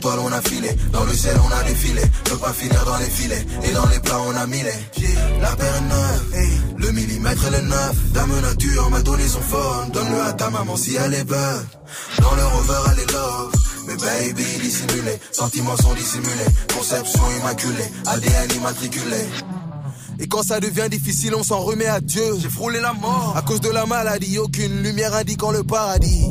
On 0.06 0.32
a 0.32 0.42
filé, 0.42 0.70
dans 0.92 1.04
le 1.04 1.13
ciel 1.13 1.36
on 1.44 1.51
a 1.51 1.63
défilé. 1.63 2.01
Ne 2.32 2.36
pas 2.36 2.54
finir 2.54 2.84
dans 2.86 2.98
les 2.98 3.10
filets, 3.10 3.46
et 3.63 3.72
dans 3.74 3.86
les 3.88 4.00
plats 4.00 4.22
on 4.27 4.36
a 4.36 4.48
mis 4.48 4.62
les 4.62 5.42
La 5.42 5.56
paire 5.56 5.82
neuve, 5.82 6.77
le 6.77 6.92
millimètre 6.92 7.48
et 7.48 7.62
le 7.62 7.68
neuf. 7.68 7.96
Dame 8.13 8.42
nature 8.42 8.89
m'a 8.89 9.01
donné 9.01 9.27
son 9.27 9.42
phone. 9.42 9.92
Donne-le 9.94 10.22
à 10.22 10.34
ta 10.34 10.50
maman 10.50 10.75
si 10.75 10.96
elle 10.96 11.13
est 11.13 11.24
bonne 11.24 11.66
Dans 12.20 12.36
le 12.36 12.46
rover 12.46 12.92
elle 12.92 13.00
est 13.00 13.12
love. 13.12 13.51
Mais 13.88 13.96
baby 13.96 14.44
dissimulé, 14.62 15.18
sentiments 15.32 15.77
sont 15.77 15.94
dissimulés. 15.94 16.51
Conception 16.75 17.22
immaculée, 17.39 17.89
ADN 18.06 18.51
immatriculé. 18.58 19.25
Et 20.20 20.27
quand 20.27 20.44
ça 20.44 20.60
devient 20.60 20.88
difficile, 20.89 21.36
on 21.36 21.44
s'en 21.44 21.60
remet 21.60 21.86
à 21.86 22.01
Dieu. 22.01 22.24
J'ai 22.42 22.50
frôlé 22.50 22.80
la 22.82 22.94
mort. 22.94 23.36
À 23.38 23.44
cause 23.44 23.62
de 23.62 23.70
la 23.70 23.86
maladie, 23.86 24.39
aucune 24.39 24.82
lumière 24.82 25.13
indiquant 25.13 25.51
le 25.51 25.63
paradis. 25.63 26.25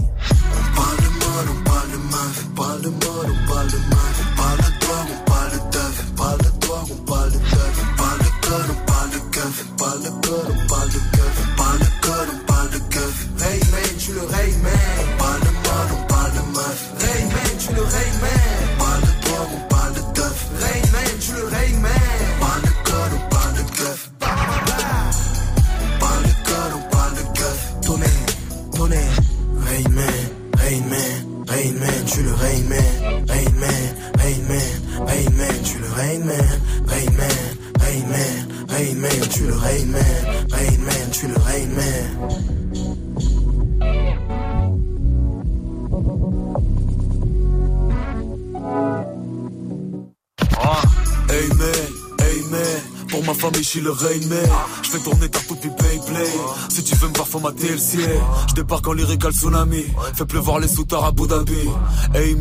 Le 57.54 57.78
ciel 57.78 58.20
Je 58.48 58.54
débarque 58.54 58.86
en 58.88 58.92
lyrical 58.92 59.32
tsunami 59.32 59.84
Fais 60.14 60.26
pleuvoir 60.26 60.58
les 60.58 60.68
soutards 60.68 61.04
à 61.04 61.08
Abu 61.08 61.26
Dhabi. 61.26 61.68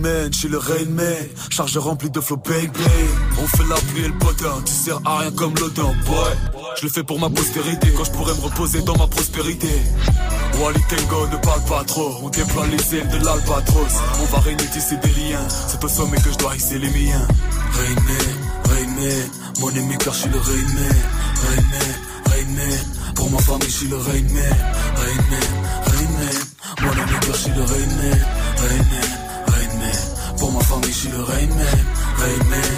Man, 0.01 0.29
je 0.31 0.37
suis 0.37 0.47
le 0.47 0.57
Rain 0.57 0.75
Charge 1.49 1.77
remplie 1.77 2.09
de 2.09 2.19
flow 2.19 2.37
bang 2.37 2.71
On 3.41 3.47
fait 3.47 3.63
la 3.69 3.75
pluie 3.75 4.05
et 4.05 4.07
le 4.07 4.17
potin 4.17 4.61
Tu 4.65 4.73
sers 4.73 4.99
à 5.05 5.19
rien 5.19 5.31
comme 5.31 5.53
l'odin 5.59 5.93
boy. 6.05 6.63
Je 6.77 6.83
le 6.83 6.89
fais 6.89 7.03
pour 7.03 7.19
ma 7.19 7.29
postérité 7.29 7.91
Quand 7.95 8.03
je 8.03 8.11
pourrais 8.11 8.33
me 8.33 8.41
reposer 8.41 8.81
dans 8.81 8.97
ma 8.97 9.07
prospérité. 9.07 9.69
Wally 10.59 10.81
Tango 10.89 11.27
ne 11.27 11.37
parle 11.37 11.63
pas 11.65 11.83
trop 11.83 12.11
On 12.23 12.29
déploie 12.29 12.65
les 12.67 12.95
ailes 12.97 13.09
de 13.09 13.25
l'albatros. 13.25 14.01
On 14.21 14.25
va 14.35 14.39
régner 14.39 14.65
tisser 14.65 14.97
des 14.97 15.09
liens 15.09 15.47
C'est 15.67 15.83
au 15.83 15.87
sommet 15.87 16.17
que 16.17 16.31
je 16.31 16.37
dois 16.37 16.55
hisser 16.55 16.79
les 16.79 16.89
miens. 16.89 17.27
Rain 17.73 17.95
Man, 17.95 18.69
Rain 18.69 18.87
Man 18.95 19.29
Mon 19.59 19.69
ami 19.69 19.97
car 19.97 20.13
je 20.13 20.19
suis 20.19 20.29
le 20.29 20.37
Rain 20.37 20.73
Man. 20.75 20.95
Rain 21.47 22.31
Rain 22.31 23.13
Pour 23.15 23.29
ma 23.31 23.37
famille 23.39 23.69
je 23.69 23.75
suis 23.75 23.87
le 23.87 23.97
Rain 23.97 24.23
Man 24.33 24.74
Rain 24.95 25.21
Man, 25.31 25.51
Rain 25.91 26.11
Man 26.19 26.55
ami 26.99 27.19
car 27.21 27.35
je 27.35 27.39
suis 27.39 27.51
le 27.51 27.63
Rain 27.63 27.91
Man 28.01 28.19
Rain 28.61 28.83
Pour 30.37 30.51
ma 30.51 30.59
famille 30.61 30.91
je 30.91 30.97
suis 30.97 31.09
le 31.09 31.23
Rain 31.23 31.47
Man 31.59 31.79
Rain 32.19 32.43
Man, 32.49 32.71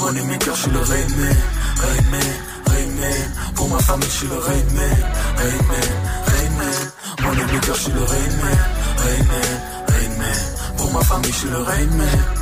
Man 0.00 0.18
ami 0.18 0.38
car 0.38 0.54
je 0.54 0.60
suis 0.62 0.70
le 0.70 0.80
Rain 0.80 1.08
Man 1.18 1.36
Rain 1.82 2.04
Man, 2.10 2.30
Rain 2.66 2.90
Man 3.00 3.54
Pour 3.54 3.68
ma 3.68 3.78
famille 3.78 4.08
je 4.10 4.16
suis 4.16 4.28
le 4.28 4.38
Rain 4.38 4.68
Man 4.74 4.96
Rain 5.36 5.62
Man, 5.70 5.90
Rain 6.26 6.52
ami 7.40 7.60
car 7.60 7.74
je 7.74 7.80
suis 7.80 7.92
le 7.92 8.02
Rain 8.02 8.32
Man 8.42 8.58
Rain 8.98 9.24
Pour 10.76 10.92
ma 10.92 11.00
famille 11.02 11.32
je 11.32 11.38
suis 11.38 11.48
le 11.48 11.58
Rain 11.58 11.90
Man 11.96 12.41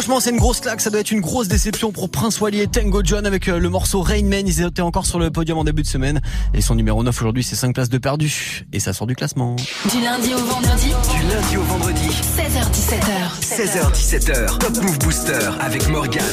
Franchement, 0.00 0.18
c'est 0.18 0.30
une 0.30 0.38
grosse 0.38 0.60
claque. 0.60 0.80
Ça 0.80 0.88
doit 0.88 1.00
être 1.00 1.10
une 1.10 1.20
grosse 1.20 1.46
déception 1.48 1.92
pour 1.92 2.08
Prince 2.08 2.40
Wally 2.40 2.62
et 2.62 2.66
Tango 2.66 3.02
John 3.04 3.26
avec 3.26 3.48
euh, 3.48 3.58
le 3.58 3.68
morceau 3.68 4.00
Rain 4.00 4.22
Man. 4.22 4.48
Ils 4.48 4.62
étaient 4.62 4.80
encore 4.80 5.04
sur 5.04 5.18
le 5.18 5.30
podium 5.30 5.58
en 5.58 5.64
début 5.64 5.82
de 5.82 5.86
semaine. 5.86 6.22
Et 6.54 6.62
son 6.62 6.74
numéro 6.74 7.02
9 7.02 7.14
aujourd'hui, 7.14 7.44
c'est 7.44 7.54
5 7.54 7.74
places 7.74 7.90
de 7.90 7.98
perdu. 7.98 8.64
Et 8.72 8.80
ça 8.80 8.94
sort 8.94 9.06
du 9.06 9.14
classement. 9.14 9.56
Du 9.56 10.00
lundi 10.00 10.32
au 10.32 10.38
vendredi, 10.38 10.86
Du 10.86 11.34
lundi 11.34 11.56
au 11.58 11.62
vendredi, 11.64 12.08
16h17h. 12.34 13.42
16h17h, 13.42 14.56
Top 14.56 14.82
Move 14.82 14.98
Booster 15.00 15.50
avec 15.60 15.86
Morgan. 15.90 16.24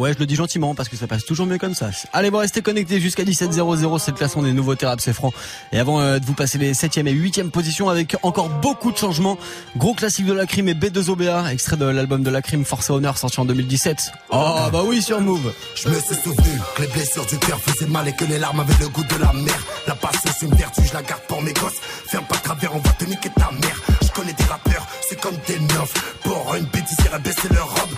Ouais, 0.00 0.14
je 0.14 0.18
le 0.18 0.24
dis 0.24 0.34
gentiment 0.34 0.74
parce 0.74 0.88
que 0.88 0.96
ça 0.96 1.06
passe 1.06 1.26
toujours 1.26 1.44
mieux 1.44 1.58
comme 1.58 1.74
ça. 1.74 1.90
Allez, 2.14 2.30
vous 2.30 2.38
restez 2.38 2.62
connectés 2.62 3.00
jusqu'à 3.00 3.22
17h00. 3.22 3.98
C'est 3.98 4.12
le 4.12 4.16
classement 4.16 4.42
des 4.42 4.54
nouveautés 4.54 4.86
rap, 4.86 4.98
c'est 4.98 5.12
franc. 5.12 5.30
Et 5.72 5.78
avant 5.78 6.00
euh, 6.00 6.18
de 6.18 6.24
vous 6.24 6.32
passer 6.32 6.56
les 6.56 6.72
7e 6.72 7.06
et 7.06 7.12
8e 7.12 7.50
positions 7.50 7.90
avec 7.90 8.16
encore 8.22 8.48
beaucoup 8.48 8.92
de 8.92 8.96
changements. 8.96 9.36
Gros 9.76 9.92
classique 9.92 10.24
de 10.24 10.32
la 10.32 10.46
crime 10.46 10.68
et 10.68 10.74
B2OBA, 10.74 11.52
extrait 11.52 11.76
de 11.76 11.84
l'album 11.84 12.22
de 12.22 12.30
la 12.30 12.40
crime 12.40 12.64
Force 12.64 12.88
et 12.88 12.94
Honneur 12.94 13.18
sorti 13.18 13.40
en 13.40 13.44
2017. 13.44 14.10
Oh, 14.30 14.56
bah 14.72 14.80
oui, 14.86 15.02
sur 15.02 15.20
Move. 15.20 15.52
Je 15.74 15.90
me 15.90 16.00
suis 16.00 16.14
souvenu 16.14 16.58
que 16.76 16.80
les 16.80 16.88
blessures 16.88 17.26
du 17.26 17.36
cœur 17.36 17.60
faisaient 17.60 17.90
mal 17.90 18.08
et 18.08 18.14
que 18.14 18.24
les 18.24 18.38
larmes 18.38 18.60
avaient 18.60 18.82
le 18.82 18.88
goût 18.88 19.04
de 19.04 19.16
la 19.16 19.34
mer. 19.34 19.66
La 19.86 19.94
patience 19.96 20.34
c'est 20.40 20.46
une 20.46 20.54
vertu, 20.54 20.80
je 20.82 20.94
la 20.94 21.02
garde 21.02 21.20
pour 21.28 21.42
mes 21.42 21.52
gosses. 21.52 21.80
Ferme 22.08 22.24
pas 22.24 22.36
travers, 22.36 22.74
on 22.74 22.78
va 22.78 22.90
te 22.92 23.04
niquer 23.04 23.28
ta 23.36 23.50
mère. 23.52 23.82
Je 24.00 24.08
connais 24.12 24.32
des 24.32 24.44
rappeurs, 24.44 24.86
c'est 25.06 25.20
comme 25.20 25.36
des 25.46 25.58
neufs. 25.58 26.16
Pour 26.22 26.54
une 26.54 26.64
bêtise, 26.64 26.96
à 27.12 27.18
baisser 27.18 27.48
leur 27.52 27.68
robe. 27.68 27.90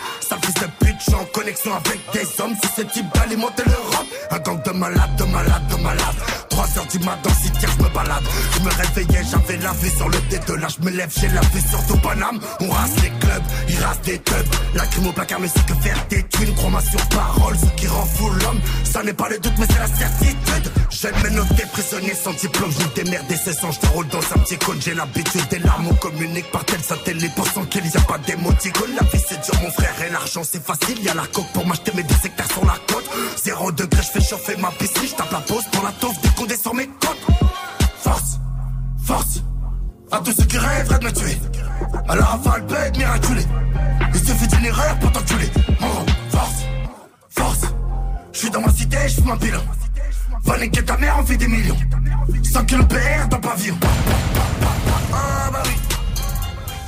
Je 1.05 1.11
suis 1.11 1.21
en 1.21 1.25
connexion 1.27 1.73
avec 1.75 2.01
des 2.13 2.41
hommes 2.41 2.55
susceptibles 2.63 3.09
d'aller 3.15 3.37
monter 3.37 3.65
leur 3.65 3.85
robe. 3.99 4.07
Un 4.31 4.39
gang 4.39 4.63
de 4.63 4.71
malades, 4.71 5.17
de 5.17 5.25
malades, 5.25 5.67
de 5.69 5.83
malades. 5.83 6.52
3 6.73 6.79
heures 6.79 6.89
du 6.89 6.99
matin, 7.01 7.21
dans 7.23 7.35
cimetière, 7.35 7.71
je 7.79 7.83
me 7.85 7.89
balade. 7.91 8.25
Je 8.55 8.61
me 8.61 8.71
réveillais, 8.71 9.25
j'avais 9.31 9.57
la 9.59 9.73
vue 9.73 9.91
sur 9.91 10.09
le 10.09 10.19
de 10.33 10.55
là, 10.55 10.69
je 10.69 10.85
me 10.85 10.91
lève, 10.91 11.11
j'ai 11.15 11.29
la 11.29 11.41
vue 11.41 11.61
sur 11.69 11.87
tout 11.87 11.99
Paname. 11.99 12.41
On 12.61 12.71
rase 12.71 12.95
les 13.03 13.11
clubs, 13.11 13.43
ils 13.69 13.79
rasent 13.79 14.01
des 14.03 14.19
tubs. 14.19 14.35
La 14.75 14.87
crime 14.87 15.07
au 15.09 15.13
placard, 15.13 15.41
mais 15.41 15.49
c'est 15.49 15.67
que 15.67 15.75
faire 15.75 16.07
des 16.09 16.23
thunes. 16.25 16.55
Crois-moi 16.55 16.81
sur 16.81 17.09
parole, 17.09 17.57
ce 17.59 17.67
qui 17.81 17.87
rend 17.87 18.07
fou 18.07 18.31
l'homme. 18.31 18.61
Ça 18.85 19.03
n'est 19.03 19.13
pas 19.13 19.29
le 19.29 19.39
doute, 19.39 19.53
mais 19.59 19.67
c'est 19.69 19.79
la 19.79 19.87
certitude. 19.87 20.73
J'aime 20.91 21.15
mes 21.25 21.31
notes 21.31 21.49
prisonnier 21.73 22.15
sans 22.15 22.33
diplôme. 22.33 22.71
Je 22.79 23.03
démerde 23.03 23.31
et 23.31 23.37
c'est 23.37 23.53
sans, 23.53 23.71
je 23.73 23.87
roule 23.89 24.09
dans 24.09 24.19
un 24.19 24.39
petit 24.41 24.59
cône. 24.59 24.81
J'ai 24.81 24.95
l'habitude 24.95 25.49
des 25.49 25.59
larmes, 25.59 25.89
on 25.91 25.95
communique 25.95 26.51
par 26.51 26.65
tel 26.65 26.83
satellite. 26.83 27.35
Pour 27.35 27.47
sans 27.49 27.65
qu'il 27.65 27.85
y 27.87 27.97
a 27.97 28.01
pas 28.01 28.19
d'émoticône. 28.19 28.95
La 28.95 29.03
vie 29.03 29.25
c'est 29.29 29.41
dur, 29.45 29.61
mon 29.63 29.71
frère, 29.71 29.95
et 30.07 30.11
l'argent 30.11 30.43
c'est 30.45 30.63
facile. 30.63 31.03
Y 31.03 31.09
a 31.09 31.15
la 31.15 31.27
coque 31.27 31.51
pour 31.53 31.67
m'acheter 31.67 31.93
mes 31.95 32.03
deux 32.03 32.15
hectares 32.25 32.51
sur 32.51 32.65
la 32.65 32.77
côte. 32.87 33.09
Zéro 33.43 33.73
degré, 33.73 34.03
je 34.03 34.21
fais 34.21 34.29
chauffer 34.29 34.57
ma 34.57 34.71
piscine. 34.71 35.09
Je 35.09 35.15
tape 35.15 35.33
la 35.33 35.41
pause 35.41 35.65
pour 35.73 35.83
la 35.85 35.93
taufe, 35.93 36.21
décondé 36.23 36.57
Force, 36.63 38.39
force. 39.05 39.43
À 40.13 40.19
tous 40.19 40.33
ceux 40.33 40.45
qui 40.45 40.59
rêveraient 40.59 40.99
de 41.01 41.05
me 41.07 41.13
tuer. 41.13 41.37
À 42.09 42.15
la 42.15 42.25
rafale, 42.25 42.63
bête 42.63 42.97
miraculée. 42.97 43.47
Il 44.15 44.21
suffit 44.21 44.47
d'une 44.47 44.67
erreur 44.67 44.97
pour 45.01 45.11
t'enculer. 45.11 45.51
Mon 45.81 46.07
force, 46.31 46.63
force. 47.31 47.61
Je 48.33 48.39
suis 48.39 48.51
dans 48.51 48.61
ma 48.61 48.71
cité, 48.71 48.97
je 49.09 49.15
fume 49.15 49.31
un 49.31 49.37
bilan. 49.37 49.61
Va 50.45 50.59
niquer 50.59 50.85
ta 50.85 50.97
mère, 50.99 51.17
on 51.19 51.27
fait 51.27 51.37
des 51.37 51.49
millions. 51.49 51.77
100 52.45 52.65
kilos 52.67 52.87
PR 52.87 53.29
dans 53.29 53.41
pavillon. 53.41 53.77
Ah 55.13 55.51
bah 55.53 55.63
oui. 55.65 55.77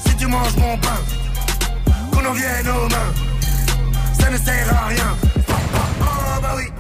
Si 0.06 0.16
tu 0.16 0.26
manges 0.28 0.56
mon 0.56 0.78
pain, 0.78 1.00
qu'on 2.12 2.24
en 2.24 2.32
vienne 2.32 2.68
aux 2.68 2.88
mains. 2.88 3.12
Ça 4.20 4.30
ne 4.30 4.36
sert 4.36 4.72
à 4.72 4.86
rien. 4.86 5.16
Ah 6.00 6.38
bah 6.40 6.54
oui. 6.56 6.70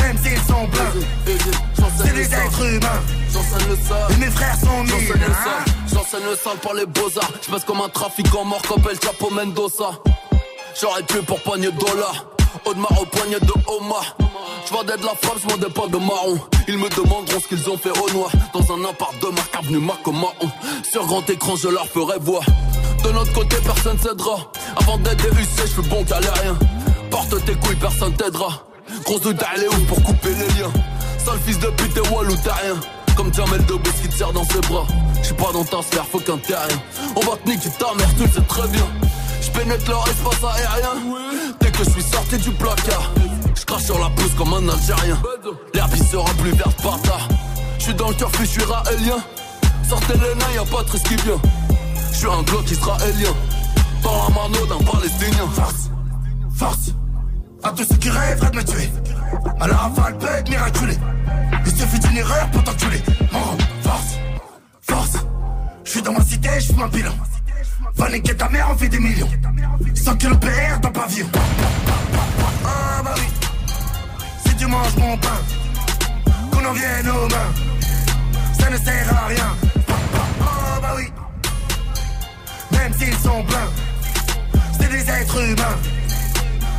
Même 0.00 0.16
s'ils 0.18 0.38
sont 0.38 0.66
pleins, 0.68 0.92
c'est 1.98 2.14
des 2.14 2.34
êtres 2.34 2.64
humains. 2.64 3.00
J'enseigne 3.32 3.68
le 3.68 3.76
sale. 3.76 4.12
Et 4.12 4.16
mes 4.16 4.30
frères 4.30 4.56
sont 4.56 4.84
J'enseigne 4.86 5.00
mille. 5.00 5.12
le 5.12 5.32
hein. 5.32 5.64
J'enseigne 5.92 6.24
le 6.30 6.36
sale 6.36 6.58
par 6.62 6.74
les 6.74 6.86
beaux-arts. 6.86 7.30
J'passe 7.46 7.64
comme 7.64 7.80
un 7.80 7.88
trafiquant 7.88 8.44
mort 8.44 8.62
comme 8.62 8.82
El 8.90 8.98
Chapo 9.02 9.30
Mendoza. 9.30 9.90
J'aurais 10.80 11.02
pu 11.02 11.18
pour 11.22 11.40
pogne 11.42 11.62
de 11.62 11.70
dollars. 11.70 12.26
Audemars 12.64 13.00
au 13.02 13.04
poignet 13.06 13.40
de 13.40 13.52
Oma. 13.66 14.00
J'vendais 14.68 14.96
de 14.96 15.02
la 15.04 15.14
femme, 15.14 15.38
j'mendais 15.42 15.70
pas 15.70 15.86
de 15.86 15.96
marron. 15.98 16.38
Ils 16.66 16.76
me 16.78 16.88
demanderont 16.90 17.40
ce 17.40 17.48
qu'ils 17.48 17.68
ont 17.70 17.78
fait 17.78 17.90
au 17.90 18.10
noir. 18.12 18.30
Dans 18.52 18.74
un 18.74 18.84
appart 18.88 19.14
de 19.20 19.28
marque 19.28 19.54
avenue 19.56 19.78
Marco 19.78 20.12
Mahon. 20.12 20.50
Sur 20.90 21.06
grand 21.06 21.28
écran, 21.30 21.56
je 21.56 21.68
leur 21.68 21.86
ferai 21.86 22.18
voir. 22.20 22.42
De 23.04 23.10
notre 23.10 23.32
côté, 23.32 23.56
personne 23.64 23.98
cédera. 23.98 24.50
Avant 24.76 24.98
d'être 24.98 25.22
DUC, 25.34 25.48
je 25.62 25.66
suis 25.66 25.82
bon 25.82 26.02
galérien. 26.02 26.56
Porte 27.10 27.44
tes 27.44 27.54
couilles, 27.54 27.76
personne 27.76 28.14
t'aidera. 28.14 28.67
Grosse 29.04 29.20
de 29.22 29.32
d'aller 29.32 29.68
où 29.68 29.84
pour 29.86 30.02
couper 30.02 30.30
les 30.30 30.60
liens. 30.60 30.72
Sale 31.24 31.38
fils 31.44 31.58
de 31.58 31.68
pute 31.68 31.96
et 31.96 32.08
wall 32.08 32.30
ou 32.30 32.36
t'as 32.42 32.54
rien. 32.54 32.76
Comme 33.16 33.32
Jamel 33.34 33.64
Debbouze 33.66 33.92
qui 34.02 34.16
serre 34.16 34.32
dans 34.32 34.44
ses 34.44 34.60
bras. 34.60 34.86
J'suis 35.22 35.34
pas 35.34 35.52
dans 35.52 35.64
ta 35.64 35.82
sphère, 35.82 36.06
faut 36.06 36.20
qu'un 36.20 36.38
terrien. 36.38 36.80
On 37.16 37.20
va 37.20 37.36
te 37.36 37.48
niquer 37.48 37.70
ta 37.78 37.94
mère, 37.94 38.08
le 38.18 38.26
sais 38.28 38.46
très 38.46 38.68
bien. 38.68 38.86
J'pénètre 39.40 39.90
leur 39.90 40.06
espace 40.08 40.44
aérien. 40.44 40.94
Dès 41.60 41.70
que 41.70 41.84
je 41.84 41.90
suis 41.90 42.02
sorti 42.02 42.38
du 42.38 42.50
placard, 42.50 43.10
j'crache 43.54 43.84
sur 43.84 43.98
la 43.98 44.10
pousse 44.10 44.34
comme 44.36 44.52
un 44.54 44.68
Algérien. 44.68 45.18
L'herbe 45.74 45.94
sera 46.10 46.30
plus 46.34 46.52
verte 46.52 46.80
par 46.82 47.00
tard. 47.02 47.28
J'suis 47.78 47.94
dans 47.94 48.08
le 48.08 48.14
cœur, 48.14 48.30
je 48.38 48.44
suis 48.44 48.62
raélien. 48.62 49.18
Sortez 49.88 50.14
les 50.14 50.34
nains, 50.34 50.52
y'a 50.54 50.64
pas 50.64 50.82
de 50.82 50.90
risque 50.90 51.08
qui 51.08 51.16
vient. 51.16 51.40
J'suis 52.12 52.26
un 52.26 52.42
glock 52.42 52.70
israélien. 52.70 53.34
Dans 54.02 54.12
la 54.12 54.28
mano 54.34 54.66
d'un 54.66 54.84
palestinien. 54.84 55.48
Force, 55.54 55.90
force. 56.54 56.92
À 57.62 57.70
tous 57.70 57.84
ceux 57.84 57.96
qui 57.96 58.08
rêveraient 58.08 58.50
de 58.50 58.56
me 58.56 58.64
tuer. 58.64 58.88
À 59.60 59.66
la 59.66 59.76
rafale 59.76 60.16
peut 60.18 60.26
être 60.26 60.48
miraculé. 60.48 60.94
Il 61.66 61.76
suffit 61.76 61.98
d'une 61.98 62.16
erreur 62.16 62.48
pour 62.50 62.62
t'enculer. 62.62 63.02
Mon 63.32 63.58
force, 63.82 64.18
force. 64.80 65.16
Je 65.84 65.90
suis 65.90 66.02
dans 66.02 66.12
ma 66.12 66.22
cité, 66.22 66.48
je 66.60 66.66
fume 66.66 66.82
un 66.82 66.88
bilan. 66.88 67.12
Va 67.96 68.10
niquer 68.10 68.36
ta 68.36 68.48
mère, 68.48 68.68
on 68.72 68.76
fait 68.78 68.88
des 68.88 69.00
millions. 69.00 69.28
100 69.94 70.16
kilos 70.16 70.38
PR 70.38 70.78
dans 70.80 70.90
pavillon. 70.90 71.26
Ah 72.64 73.02
bah 73.04 73.14
oui. 73.16 73.26
Si 74.46 74.54
tu 74.56 74.66
manges 74.66 74.96
mon 74.96 75.16
pain, 75.18 75.40
qu'on 76.52 76.64
en 76.64 76.72
vienne 76.72 77.08
aux 77.10 77.28
mains. 77.28 77.52
Ça 78.58 78.70
ne 78.70 78.76
sert 78.76 79.14
à 79.16 79.26
rien. 79.26 79.56
Ah 80.40 80.78
bah 80.80 80.94
oui. 80.96 81.12
Même 82.70 82.92
s'ils 82.94 83.18
sont 83.18 83.42
pleins, 83.42 83.70
c'est 84.78 84.88
des 84.88 85.10
êtres 85.10 85.42
humains. 85.42 85.76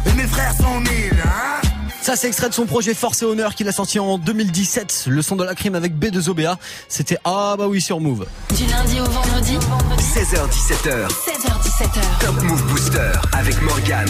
Et 0.05 0.13
mes 0.13 0.27
frères 0.27 0.53
sont 0.53 0.79
mille, 0.79 1.21
hein 1.23 1.78
Ça, 2.01 2.15
c'est 2.15 2.27
extrait 2.27 2.49
de 2.49 2.53
son 2.53 2.65
projet 2.65 2.93
Force 2.93 3.21
et 3.21 3.25
Honneur 3.25 3.55
qu'il 3.55 3.67
a 3.67 3.71
sorti 3.71 3.99
en 3.99 4.17
2017. 4.17 5.05
Le 5.09 5.21
son 5.21 5.35
de 5.35 5.43
la 5.43 5.53
crime 5.53 5.75
avec 5.75 5.93
B2OBA. 5.93 6.55
C'était 6.87 7.17
Ah 7.25 7.55
bah 7.57 7.67
oui 7.67 7.81
sur 7.81 7.99
Move. 7.99 8.25
Du 8.55 8.65
lundi 8.65 8.99
au 9.01 9.05
vendredi 9.05 9.57
16h17h, 9.99 11.07
16h17h 11.09 12.19
Top 12.21 12.41
Move 12.41 12.63
Booster 12.67 13.11
avec 13.33 13.61
Morgan. 13.61 14.07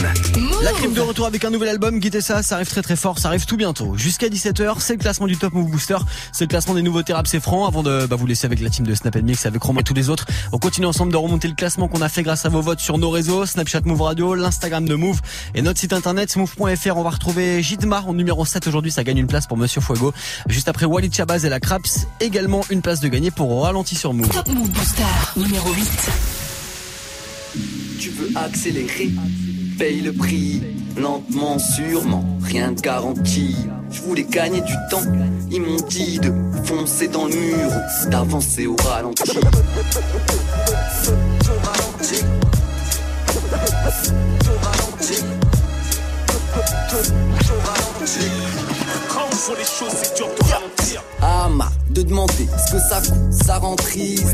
La 0.61 0.71
crime 0.71 0.93
de 0.93 1.01
retour 1.01 1.25
avec 1.25 1.43
un 1.43 1.49
nouvel 1.49 1.69
album, 1.69 1.99
quittez 1.99 2.21
ça, 2.21 2.43
ça 2.43 2.55
arrive 2.55 2.69
très 2.69 2.81
très 2.81 2.95
fort, 2.95 3.17
ça 3.17 3.29
arrive 3.29 3.45
tout 3.45 3.57
bientôt. 3.57 3.97
Jusqu'à 3.97 4.27
17h, 4.27 4.75
c'est 4.79 4.93
le 4.93 4.99
classement 4.99 5.27
du 5.27 5.37
Top 5.37 5.53
Move 5.53 5.69
Booster, 5.69 5.97
c'est 6.31 6.45
le 6.45 6.49
classement 6.49 6.75
des 6.75 6.83
nouveautés 6.83 7.13
rap 7.13 7.27
c'est 7.27 7.39
franc. 7.39 7.67
Avant 7.67 7.81
de 7.83 8.05
bah, 8.05 8.15
vous 8.15 8.27
laisser 8.27 8.45
avec 8.45 8.61
la 8.61 8.69
team 8.69 8.85
de 8.85 8.93
Snap 8.93 9.15
Mix, 9.17 9.45
avec 9.45 9.61
Romain 9.63 9.81
et 9.81 9.83
tous 9.83 9.93
les 9.93 10.09
autres, 10.09 10.25
on 10.51 10.59
continue 10.59 10.85
ensemble 10.85 11.11
de 11.11 11.17
remonter 11.17 11.47
le 11.47 11.55
classement 11.55 11.87
qu'on 11.87 12.01
a 12.01 12.09
fait 12.09 12.23
grâce 12.23 12.45
à 12.45 12.49
vos 12.49 12.61
votes 12.61 12.79
sur 12.79 12.97
nos 12.97 13.09
réseaux, 13.09 13.45
Snapchat 13.45 13.81
Move 13.85 14.01
Radio, 14.01 14.35
l'Instagram 14.35 14.85
de 14.85 14.95
Move 14.95 15.19
et 15.55 15.61
notre 15.61 15.79
site 15.79 15.93
internet 15.93 16.35
move.fr. 16.35 16.95
On 16.95 17.03
va 17.03 17.09
retrouver 17.09 17.61
Jidma 17.79 18.03
en 18.05 18.13
numéro 18.13 18.45
7 18.45 18.67
aujourd'hui, 18.67 18.91
ça 18.91 19.05
gagne 19.05 19.19
une 19.19 19.27
place 19.27 19.47
pour 19.47 19.55
Monsieur 19.55 19.79
Fuego. 19.79 20.11
Juste 20.47 20.67
après 20.67 20.85
Walid 20.85 21.13
Chabaz 21.15 21.45
et 21.45 21.49
la 21.49 21.61
Craps, 21.61 22.07
également 22.19 22.61
une 22.69 22.81
place 22.81 22.99
de 22.99 23.07
gagner 23.07 23.31
pour 23.31 23.63
Ralenti 23.63 23.95
sur 23.95 24.13
Move. 24.13 24.27
Top 24.29 24.49
Move 24.49 24.69
Booster 24.69 25.03
numéro 25.37 25.71
8 25.71 26.09
Tu 27.99 28.09
veux 28.09 28.29
accélérer, 28.35 29.11
paye 29.77 30.01
le 30.01 30.11
prix, 30.11 30.61
lentement, 30.97 31.57
sûrement, 31.57 32.25
rien 32.43 32.73
de 32.73 32.81
garanti. 32.81 33.55
Je 33.91 34.01
voulais 34.01 34.25
gagner 34.29 34.59
du 34.59 34.75
temps, 34.89 35.03
ils 35.49 35.61
m'ont 35.61 35.81
dit 35.87 36.19
de 36.19 36.33
foncer 36.65 37.07
dans 37.07 37.27
le 37.27 37.35
mur, 37.35 37.71
d'avancer 38.11 38.67
au 38.67 38.75
ralenti. 38.75 39.23
Quand 49.09 49.25
on 49.27 49.35
fait 49.35 49.57
les 49.57 49.63
choses, 49.63 49.93
c'est 50.03 50.15
dur 50.15 50.27
de 50.27 50.51
ralentir. 50.51 51.03
Ah 51.21 51.49
marre 51.49 51.71
de 51.89 52.03
demander 52.03 52.47
ce 52.67 52.71
que 52.73 52.79
ça 52.79 53.01
coûte, 53.01 53.33
ça 53.43 53.57
rend 53.57 53.75
triste. 53.75 54.27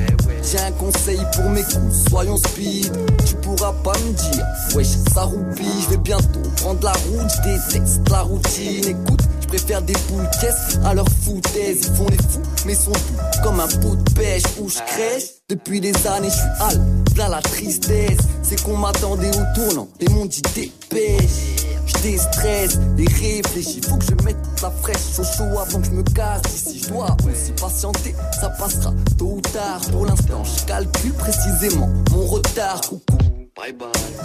J'ai 0.43 0.59
un 0.59 0.71
conseil 0.71 1.19
pour 1.33 1.49
mes 1.49 1.63
coups, 1.63 2.09
soyons 2.09 2.37
speed. 2.37 2.91
Tu 3.25 3.35
pourras 3.35 3.73
pas 3.83 3.93
me 3.93 4.11
dire, 4.11 4.45
wesh, 4.75 4.87
ça 5.13 5.23
roupille. 5.23 5.81
Je 5.85 5.89
vais 5.91 5.97
bientôt 5.97 6.41
prendre 6.57 6.83
la 6.83 6.91
route, 6.91 7.31
je 7.37 7.41
déteste 7.49 8.09
la 8.09 8.21
routine. 8.21 8.85
Écoute, 8.85 9.21
je 9.45 9.58
préfère 9.58 9.81
des 9.81 9.93
boules 10.10 10.29
caisses 10.41 10.79
à 10.84 10.93
leur 10.93 11.08
foutaise. 11.23 11.88
Ils 11.88 11.95
font 11.95 12.08
les 12.08 12.17
fous, 12.17 12.41
mais 12.65 12.75
sont 12.75 12.91
doux 12.91 13.43
comme 13.43 13.60
un 13.60 13.67
pot 13.67 13.95
de 13.95 14.13
pêche 14.13 14.43
où 14.60 14.69
je 14.69 14.77
crèche. 14.77 15.25
Depuis 15.49 15.79
des 15.79 15.95
années, 16.08 16.29
je 16.29 16.36
suis 16.36 16.49
hal, 16.60 16.81
plein 17.13 17.29
la 17.29 17.41
tristesse. 17.41 18.17
C'est 18.41 18.62
qu'on 18.63 18.77
m'attendait 18.77 19.29
au 19.29 19.43
tournant 19.55 19.88
et 19.99 20.10
m'ont 20.10 20.25
dit 20.25 20.41
dépêche. 20.55 21.55
Je 21.86 22.01
déstresse 22.01 22.79
et 22.97 23.05
réfléchis, 23.05 23.81
faut 23.88 23.97
que 23.97 24.05
je 24.05 24.23
mette 24.25 24.38
la 24.63 24.71
fraîche 24.71 25.19
au 25.19 25.23
chaud 25.23 25.60
avant 25.60 25.79
que 25.79 25.86
je 25.86 25.91
me 25.91 26.03
casse. 26.03 26.41
Ici, 26.55 26.81
je 26.84 26.89
dois 26.89 27.15
aussi 27.25 27.51
patienter, 27.51 28.15
ça 28.39 28.49
passera 28.49 28.93
tôt 29.17 29.36
ou 29.38 29.41
tard. 29.41 29.81
Pour 29.91 30.08
l'instant, 30.08 30.43
je 30.43 30.65
calcule 30.65 31.13
précisément 31.13 31.89
mon 32.12 32.25
retard. 32.25 32.81
Coucou. 32.81 33.24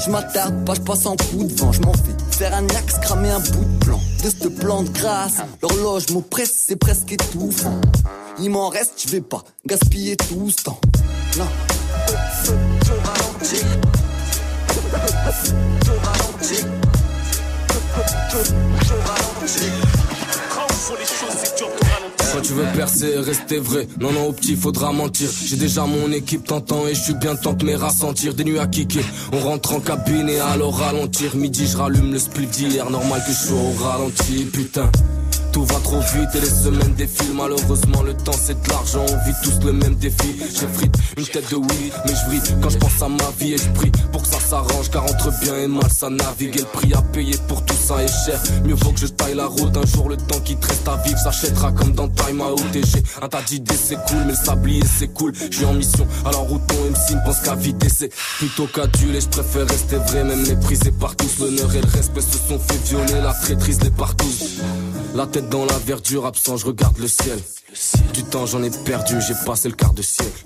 Je 0.05 0.11
m'attarde 0.11 0.65
pas, 0.65 0.75
je 0.75 0.81
passe 0.81 1.07
en 1.07 1.15
coup 1.15 1.45
de 1.45 1.55
vent, 1.55 1.71
je 1.71 1.81
m'en 1.83 1.93
fais 1.93 2.37
faire 2.37 2.53
un 2.55 2.67
axe, 2.71 2.99
cramer 3.01 3.31
un 3.31 3.39
bout 3.39 3.65
de 3.65 3.85
plan 3.85 4.01
de 4.25 4.29
ce 4.29 4.49
plan 4.49 4.83
de 4.83 4.89
grâce. 4.89 5.37
L'horloge 5.63 6.09
m'oppresse, 6.11 6.65
c'est 6.67 6.77
presque 6.77 7.13
étouffant. 7.13 7.81
Il 8.41 8.51
m'en 8.51 8.69
reste, 8.69 8.95
je 9.05 9.09
vais 9.09 9.21
pas 9.21 9.45
gaspiller 9.67 10.17
tout 10.17 10.51
ce 10.51 10.65
temps. 10.65 10.81
Non. 11.39 11.47
Quand 22.33 22.41
tu 22.43 22.53
veux 22.53 22.67
percer, 22.77 23.17
rester 23.17 23.59
vrai. 23.59 23.89
Non, 23.99 24.13
non, 24.13 24.29
au 24.29 24.33
petit, 24.33 24.55
faudra 24.55 24.93
mentir. 24.93 25.29
J'ai 25.45 25.57
déjà 25.57 25.85
mon 25.85 26.13
équipe 26.13 26.45
t'entend 26.45 26.87
et 26.87 26.95
je 26.95 27.01
suis 27.01 27.15
bien 27.15 27.35
temps 27.35 27.55
de 27.55 27.65
me 27.65 27.75
rassentir. 27.75 28.35
Des 28.35 28.45
nuits 28.45 28.59
à 28.59 28.67
kicker. 28.67 29.05
On 29.33 29.39
rentre 29.39 29.75
en 29.75 29.81
cabine 29.81 30.29
et 30.29 30.39
alors 30.39 30.79
ralentir. 30.79 31.35
Midi, 31.35 31.67
je 31.67 31.77
rallume 31.77 32.13
le 32.13 32.19
split 32.19 32.47
d'hier. 32.47 32.89
Normal 32.89 33.21
que 33.27 33.33
je 33.33 33.49
sois 33.49 33.59
au 33.59 33.83
ralenti, 33.83 34.45
putain. 34.53 34.91
Tout 35.53 35.65
va 35.65 35.81
trop 35.83 36.01
vite 36.01 36.31
et 36.35 36.41
les 36.41 36.47
semaines 36.47 36.95
défilent. 36.95 37.35
Malheureusement, 37.35 38.03
le 38.03 38.15
temps 38.15 38.33
c'est 38.33 38.61
de 38.63 38.69
l'argent. 38.69 39.05
On 39.09 39.29
vit 39.29 39.35
tous 39.43 39.65
le 39.65 39.73
même 39.73 39.97
défi. 39.97 40.37
J'ai 40.39 40.67
frite 40.69 40.95
une 41.17 41.27
tête 41.27 41.51
de 41.51 41.57
weed, 41.57 41.93
mais 42.07 42.15
je 42.15 42.27
brille 42.27 42.43
quand 42.63 42.71
je 42.71 42.79
pense 42.79 43.03
à 43.03 43.09
ma 43.09 43.31
vie 43.39 43.55
et 43.55 43.59
je 43.59 43.69
prie 43.71 43.91
pour 44.13 44.23
que 44.23 44.29
ça 44.29 44.39
s'arrange. 44.39 44.91
Car 44.91 45.05
entre 45.05 45.31
bien 45.41 45.57
et 45.57 45.67
mal, 45.67 45.91
ça 45.91 46.09
navigue. 46.09 46.57
Et 46.57 46.61
le 46.61 46.65
prix 46.67 46.95
à 46.95 47.03
payer 47.03 47.37
pour 47.49 47.65
tout 47.65 47.75
ça 47.75 48.03
est 48.03 48.25
cher. 48.25 48.41
Mieux 48.65 48.75
vaut 48.75 48.93
que 48.93 49.01
je 49.01 49.07
taille 49.07 49.35
la 49.35 49.47
route. 49.47 49.77
Un 49.77 49.87
jour, 49.87 50.09
le 50.09 50.17
temps 50.17 50.41
qui 50.41 50.57
te 50.57 50.67
reste 50.67 50.87
à 50.87 50.97
vivre 50.97 51.19
s'achètera 51.19 51.73
comme 51.73 51.93
dans 51.93 52.09
Time 52.09 52.41
Out. 52.41 52.61
Et 52.75 52.83
j'ai 52.85 53.03
un 53.21 53.29
tas 53.29 53.43
d'idées, 53.43 53.75
c'est 53.75 53.99
cool, 54.07 54.19
mais 54.27 54.33
le 54.33 54.35
sablier 54.35 54.83
c'est 54.99 55.09
cool. 55.09 55.33
Je 55.51 55.57
suis 55.57 55.65
en 55.65 55.75
mission, 55.75 56.07
alors 56.25 56.51
où 56.51 56.59
ton 56.59 56.75
MC 56.75 57.15
ne 57.17 57.25
pense 57.25 57.41
qu'à 57.41 57.55
vite 57.55 57.85
c'est 57.89 58.13
plutôt 58.39 58.67
qu'aduler. 58.67 59.21
Je 59.21 59.29
préfère 59.29 59.67
rester 59.67 59.97
vrai, 59.97 60.25
même 60.25 60.47
méprisé 60.47 60.93
par 60.93 61.17
tous. 61.17 61.41
L'honneur 61.41 61.75
et 61.75 61.81
le 61.81 61.89
respect 61.89 62.21
se 62.21 62.39
sont 62.39 62.59
fait 62.59 62.79
violer. 62.89 63.21
La 63.23 63.33
traîtrise 63.33 63.81
les 63.83 63.91
partout. 63.91 64.31
La 65.15 65.27
dans 65.43 65.65
la 65.65 65.79
verdure, 65.79 66.27
absent, 66.27 66.57
je 66.57 66.67
regarde 66.67 66.99
le 66.99 67.09
ciel. 67.09 67.39
Du 68.13 68.25
temps 68.25 68.47
j'en 68.47 68.63
ai 68.63 68.71
perdu, 68.85 69.21
j'ai 69.21 69.35
passé 69.47 69.69
le 69.69 69.75
quart 69.75 69.93
de 69.93 70.03
siècle. 70.03 70.45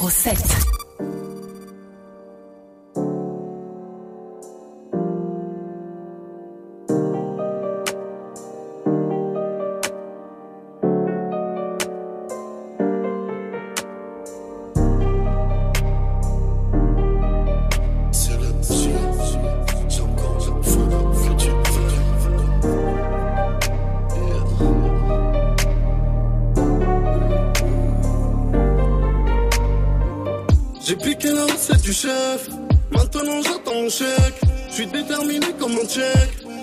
07 0.00 0.67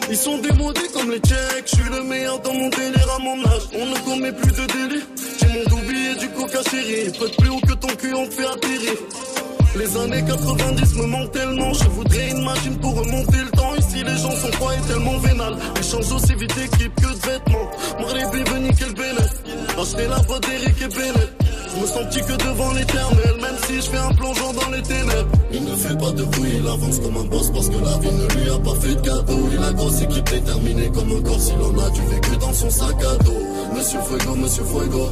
Ils 0.07 0.17
sont 0.17 0.37
démodés 0.37 0.87
comme 0.93 1.09
les 1.09 1.17
tchèques. 1.17 1.65
Je 1.65 1.75
suis 1.75 1.89
le 1.89 2.03
meilleur 2.03 2.39
dans 2.41 2.53
mon 2.53 2.69
délire 2.69 3.09
à 3.15 3.19
mon 3.19 3.43
âge. 3.43 3.63
On 3.73 3.85
ne 3.87 3.97
commet 4.05 4.31
plus 4.31 4.51
de 4.51 4.65
délire. 4.67 5.05
J'ai 5.39 5.47
mon 5.47 5.63
doublier 5.63 6.15
du 6.15 6.29
coca 6.29 6.59
chéri. 6.69 7.11
Peut 7.17 7.31
plus 7.37 7.49
haut 7.49 7.59
que 7.59 7.73
ton 7.73 7.87
cul, 7.95 8.13
on 8.13 8.27
te 8.27 8.33
fait 8.33 8.45
atterrir. 8.45 8.97
Les 9.75 9.97
années 9.97 10.23
90 10.25 10.95
me 10.95 11.05
manquent 11.07 11.31
tellement. 11.31 11.73
Je 11.73 11.89
voudrais 11.89 12.29
une 12.29 12.43
machine 12.43 12.77
pour 12.79 12.95
remonter 12.99 13.39
le 13.39 13.49
temps. 13.49 13.73
Ici, 13.75 14.03
les 14.03 14.17
gens 14.17 14.31
sont 14.31 14.51
froids 14.53 14.75
et 14.75 14.87
tellement 14.87 15.17
vénales. 15.17 15.57
Ils 15.77 15.83
changent 15.83 16.11
aussi 16.11 16.35
vite 16.35 16.55
d'équipe 16.55 16.95
que 16.95 17.07
de 17.07 17.31
vêtements. 17.31 17.71
Marley 17.99 18.25
venu 18.25 18.69
quel 18.77 18.93
bénéfice. 18.93 19.41
Acheter 19.81 20.07
la 20.07 20.17
voix 20.17 20.39
d'Eric 20.39 20.81
et 20.81 20.87
Bennett. 20.87 21.34
Je 21.75 21.81
me 21.81 21.87
sens 21.87 22.05
petit 22.09 22.21
que 22.21 22.37
devant 22.37 22.71
l'éternel, 22.71 23.35
même 23.41 23.57
si 23.67 23.75
je 23.75 23.81
fais 23.81 23.97
un 23.97 24.13
plongeon 24.13 24.53
dans 24.53 24.69
les 24.69 24.81
ténèbres. 24.81 25.27
Il 25.51 25.63
ne 25.65 25.75
fait 25.75 25.97
pas 25.97 26.11
de 26.11 26.23
bruit, 26.23 26.51
il 26.59 26.67
avance 26.67 26.99
comme 26.99 27.17
un 27.17 27.25
boss 27.25 27.51
parce 27.51 27.67
que 27.67 27.75
la 27.75 27.97
vie 27.97 28.11
ne 28.11 28.43
lui 28.43 28.49
a 28.49 28.57
pas 28.59 28.75
fait 28.79 28.95
de 28.95 29.01
cadeau. 29.01 29.49
Il 29.51 29.63
a 29.63 29.73
grosse 29.73 30.01
équipe 30.01 30.29
déterminée 30.29 30.89
comme 30.93 31.11
un 31.11 31.21
corps, 31.21 31.39
s'il 31.39 31.55
en 31.55 31.77
a 31.77 31.89
du 31.89 32.01
vécu 32.01 32.37
dans 32.39 32.53
son 32.53 32.69
sac 32.69 32.95
à 33.03 33.23
dos. 33.23 33.31
Monsieur 33.75 33.99
Fuego, 33.99 34.35
Monsieur 34.35 34.63
Fuego, 34.63 35.09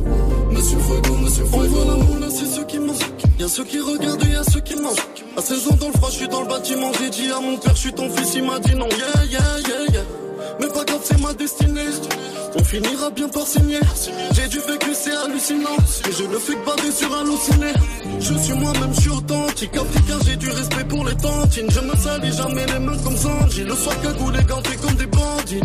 Monsieur 0.51 0.79
Fuego, 0.79 1.15
Monsieur 1.17 1.45
Fuego. 1.45 1.77
On 1.87 2.03
voit 2.03 2.29
c'est 2.29 2.45
ceux 2.45 2.65
qui 2.65 2.79
mangent. 2.79 3.11
Y'a 3.39 3.47
ceux 3.47 3.63
qui 3.63 3.79
regardent 3.79 4.23
et 4.25 4.33
y'a 4.33 4.43
ceux 4.43 4.61
qui 4.61 4.75
mangent. 4.75 5.07
À 5.37 5.41
16 5.41 5.67
ans 5.69 5.77
dans 5.79 5.87
le 5.87 5.93
froid, 5.93 6.09
je 6.11 6.17
suis 6.17 6.27
dans 6.27 6.41
le 6.41 6.47
bâtiment. 6.47 6.91
J'ai 6.99 7.09
dit 7.09 7.31
à 7.31 7.39
mon 7.39 7.57
père, 7.57 7.73
je 7.73 7.79
suis 7.79 7.93
ton 7.93 8.09
fils, 8.11 8.35
il 8.35 8.43
m'a 8.43 8.59
dit 8.59 8.75
non. 8.75 8.87
Yeah, 8.89 9.25
yeah, 9.25 9.39
yeah, 9.67 9.91
yeah. 9.91 10.03
Mais 10.59 10.67
pas 10.67 10.83
grave, 10.83 11.01
c'est 11.03 11.19
ma 11.19 11.33
destinée. 11.33 11.87
On 12.55 12.63
finira 12.63 13.09
bien 13.11 13.29
par 13.29 13.45
signer. 13.45 13.79
J'ai 14.33 14.47
du 14.47 14.59
vécu, 14.59 14.93
c'est 14.93 15.15
hallucinant. 15.15 15.77
Et 16.07 16.11
je 16.11 16.23
ne 16.23 16.37
fais 16.37 16.55
que 16.55 16.65
bader 16.65 16.91
sur 16.91 17.13
halluciné. 17.15 17.73
Je 18.19 18.33
suis 18.33 18.53
moi-même, 18.53 18.93
je 18.93 19.01
suis 19.01 19.09
authentique. 19.09 19.75
Africain, 19.75 20.19
j'ai 20.25 20.35
du 20.35 20.49
respect 20.49 20.83
pour 20.85 21.05
les 21.05 21.15
tantines. 21.15 21.69
Je 21.69 21.79
me 21.79 21.95
salis 21.95 22.35
jamais 22.35 22.65
les 22.65 22.79
mains 22.79 22.97
comme 23.03 23.17
Sanji. 23.17 23.63
Le 23.63 23.75
soir, 23.75 23.95
cagoulé, 24.01 24.39
ganté 24.43 24.75
comme 24.77 24.95
des 24.95 25.05
bandits. 25.05 25.61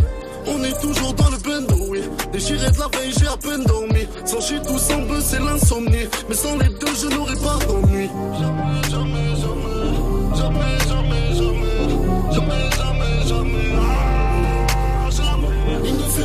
On 0.47 0.63
est 0.63 0.79
toujours 0.81 1.15
dans 1.15 1.31
le 1.31 1.39
bendo, 1.39 1.87
oui. 1.89 2.03
Déchiré 2.33 2.71
de 2.71 2.79
la 2.79 2.89
veille, 2.89 3.13
j'ai 3.19 3.27
à 3.27 3.37
peine 3.37 3.65
dormi. 3.65 4.07
Sans 4.27 4.41
shit 4.41 4.63
ou 4.69 4.79
sans 4.79 5.01
buzz, 5.03 5.25
c'est 5.25 5.41
l'insomnie. 5.41 6.07
Mais 6.29 6.35
sans 6.35 6.59
les 6.59 6.69
deux, 6.69 6.95
je 7.01 7.07
n'aurais 7.09 7.37
pas 7.37 7.59
d'ennui. 7.67 8.11
Jamais, 8.39 8.91
jamais. 8.91 9.35
Jamais, 10.37 10.79
jamais, 10.87 11.35
jamais. 11.35 11.65
Jamais, 12.35 12.35
jamais, 12.35 12.74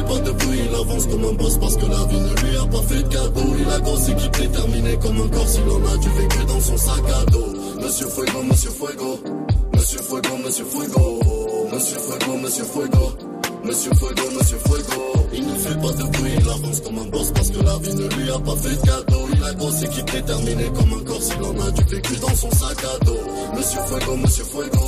pas 0.09 0.19
de 0.19 0.31
bruit, 0.31 0.59
il 0.67 0.75
avance 0.75 1.05
comme 1.05 1.23
un 1.23 1.33
boss 1.33 1.57
parce 1.59 1.75
que 1.77 1.85
la 1.85 2.03
vie 2.05 2.19
ne 2.19 2.33
lui 2.41 2.57
a 2.57 2.65
pas 2.65 2.81
fait 2.81 3.03
de 3.03 3.07
cadeau. 3.09 3.55
Il 3.59 3.69
a 3.69 3.79
grosse 3.79 4.09
équipe 4.09 4.37
déterminée 4.37 4.97
comme 4.97 5.21
un 5.21 5.27
corps 5.29 5.47
s'il 5.47 5.69
en 5.69 5.85
a 5.85 5.97
du 5.97 6.09
vécu 6.09 6.45
dans 6.47 6.59
son 6.59 6.77
sac 6.77 7.03
à 7.21 7.31
dos. 7.31 7.53
Monsieur 7.81 8.07
Fuego, 8.07 8.43
Monsieur 8.43 8.71
Fuego. 8.71 9.19
Monsieur 9.73 10.01
Fuego, 10.01 10.37
Monsieur 10.43 10.65
Fuego. 10.65 11.19
Monsieur 11.71 11.99
Fuego, 11.99 12.37
Monsieur 12.41 12.65
Fuego. 12.65 13.13
Monsieur 13.63 13.91
Fuego, 13.93 14.23
Monsieur 14.37 14.57
Fuego. 14.57 14.99
Il 15.31 15.45
ne 15.45 15.55
fait 15.55 15.79
pas 15.79 15.93
de 15.93 16.03
bruit, 16.09 16.31
il 16.39 16.49
avance 16.49 16.81
comme 16.81 16.99
un 16.99 17.05
boss 17.05 17.31
parce 17.31 17.51
que 17.51 17.63
la 17.63 17.77
vie 17.77 17.93
ne 17.93 18.07
lui 18.15 18.31
a 18.31 18.39
pas 18.39 18.55
fait 18.55 18.75
de 18.75 18.81
cadeau. 18.81 19.27
Il 19.31 19.43
a 19.43 19.53
grosse 19.53 19.83
équipe 19.83 20.11
déterminée 20.11 20.71
comme 20.75 20.93
un 20.93 21.03
corps 21.03 21.21
s'il 21.21 21.43
en 21.43 21.67
a 21.67 21.71
du 21.71 21.83
vécu 21.83 22.15
dans 22.15 22.35
son 22.35 22.51
sac 22.51 22.77
à 22.83 23.05
dos. 23.05 23.19
Monsieur 23.55 23.81
Fuego, 23.87 24.15
Monsieur 24.17 24.43
Fuego. 24.43 24.85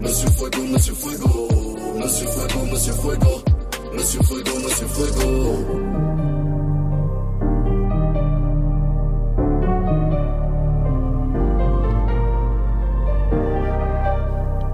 Monsieur 0.00 0.30
Fuego, 0.30 0.62
Monsieur 0.72 0.94
Fuego. 0.94 1.48
Monsieur 1.96 2.26
Fuego, 2.28 2.66
Monsieur 2.72 2.92
Fuego. 2.94 3.53
Monsieur 3.96 4.20
Fuego, 4.22 4.58
Monsieur 4.58 4.86
Fuego. 4.88 5.64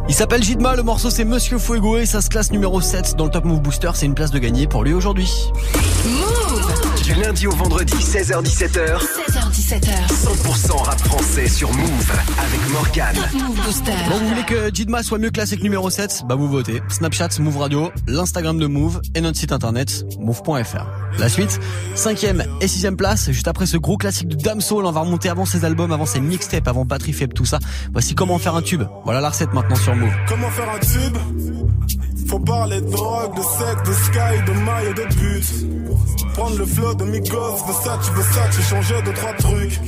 Il 0.09 0.14
s'appelle 0.14 0.42
Jidma, 0.42 0.74
le 0.74 0.83
morceau 0.83 1.09
c'est 1.11 1.24
Monsieur 1.24 1.59
Fuego 1.59 1.96
et 1.98 2.06
ça 2.06 2.20
se 2.20 2.28
classe 2.28 2.50
numéro 2.50 2.80
7 2.80 3.16
dans 3.16 3.26
le 3.26 3.30
Top 3.30 3.44
Move 3.44 3.61
Booster. 3.61 3.90
C'est 3.94 4.06
une 4.06 4.14
place 4.14 4.30
de 4.30 4.38
gagner 4.38 4.66
pour 4.66 4.85
lui 4.85 4.92
aujourd'hui. 4.92 5.30
Du 7.04 7.14
lundi 7.14 7.46
au 7.46 7.52
vendredi, 7.52 7.94
16h17h. 7.94 8.98
16h17h. 9.00 10.19
100% 11.30 11.36
rap 11.36 11.36
français 11.36 11.48
sur 11.48 11.72
Move 11.72 12.12
avec 12.38 12.70
Morgane. 12.72 13.14
Top 13.14 13.32
Move 13.34 13.64
Booster. 13.64 13.92
Bon, 14.08 14.18
vous 14.18 14.28
voulez 14.28 14.42
que 14.44 14.74
Jidma 14.74 15.02
soit 15.02 15.18
mieux 15.18 15.30
classé 15.30 15.56
que 15.56 15.62
numéro 15.62 15.88
7 15.90 16.22
Bah 16.26 16.34
vous 16.34 16.48
votez. 16.48 16.82
Snapchat, 16.88 17.28
Move 17.38 17.58
Radio, 17.58 17.90
l'Instagram 18.06 18.58
de 18.58 18.66
Move 18.66 19.00
et 19.14 19.20
notre 19.20 19.38
site 19.38 19.52
internet 19.52 20.04
move.fr. 20.18 20.86
La 21.18 21.28
suite, 21.28 21.60
cinquième 21.94 22.44
et 22.60 22.68
sixième 22.68 22.96
place, 22.96 23.30
juste 23.30 23.48
après 23.48 23.66
ce 23.66 23.76
gros 23.76 23.96
classique 23.96 24.28
de 24.28 24.36
Damso, 24.36 24.80
on 24.84 24.90
va 24.90 25.00
remonter 25.00 25.28
avant 25.28 25.44
ses 25.44 25.64
albums, 25.64 25.92
avant 25.92 26.06
ses 26.06 26.20
mixtapes, 26.20 26.68
avant 26.68 26.84
Batterie 26.84 27.12
Faible, 27.12 27.34
tout 27.34 27.44
ça. 27.46 27.58
Voici 27.92 28.14
comment 28.14 28.38
faire 28.38 28.54
un 28.56 28.62
tube. 28.62 28.82
Voilà 29.04 29.20
la 29.20 29.30
recette 29.30 29.52
maintenant 29.52 29.76
sur 29.76 29.94
Move. 29.94 30.12
Comment 30.28 30.50
faire 30.50 30.70
un 30.70 30.78
tube? 30.78 31.16
Faut 32.28 32.38
parler 32.40 32.80
de 32.80 32.90
drogue, 32.90 33.36
de 33.36 33.42
sexe, 33.42 33.88
de 33.88 33.92
sky, 33.92 34.44
de 34.46 34.52
maille 34.64 34.86
et 34.90 34.94
de 34.94 35.14
but. 35.16 36.32
Prendre 36.34 36.58
le 36.58 36.64
flow 36.64 36.94
de 36.94 37.04
Migos, 37.04 37.64
Versace, 37.66 38.10
Versace, 38.14 38.68
changer 38.68 39.02
de 39.02 39.10
trois 39.12 39.32
trucs. 39.34 39.80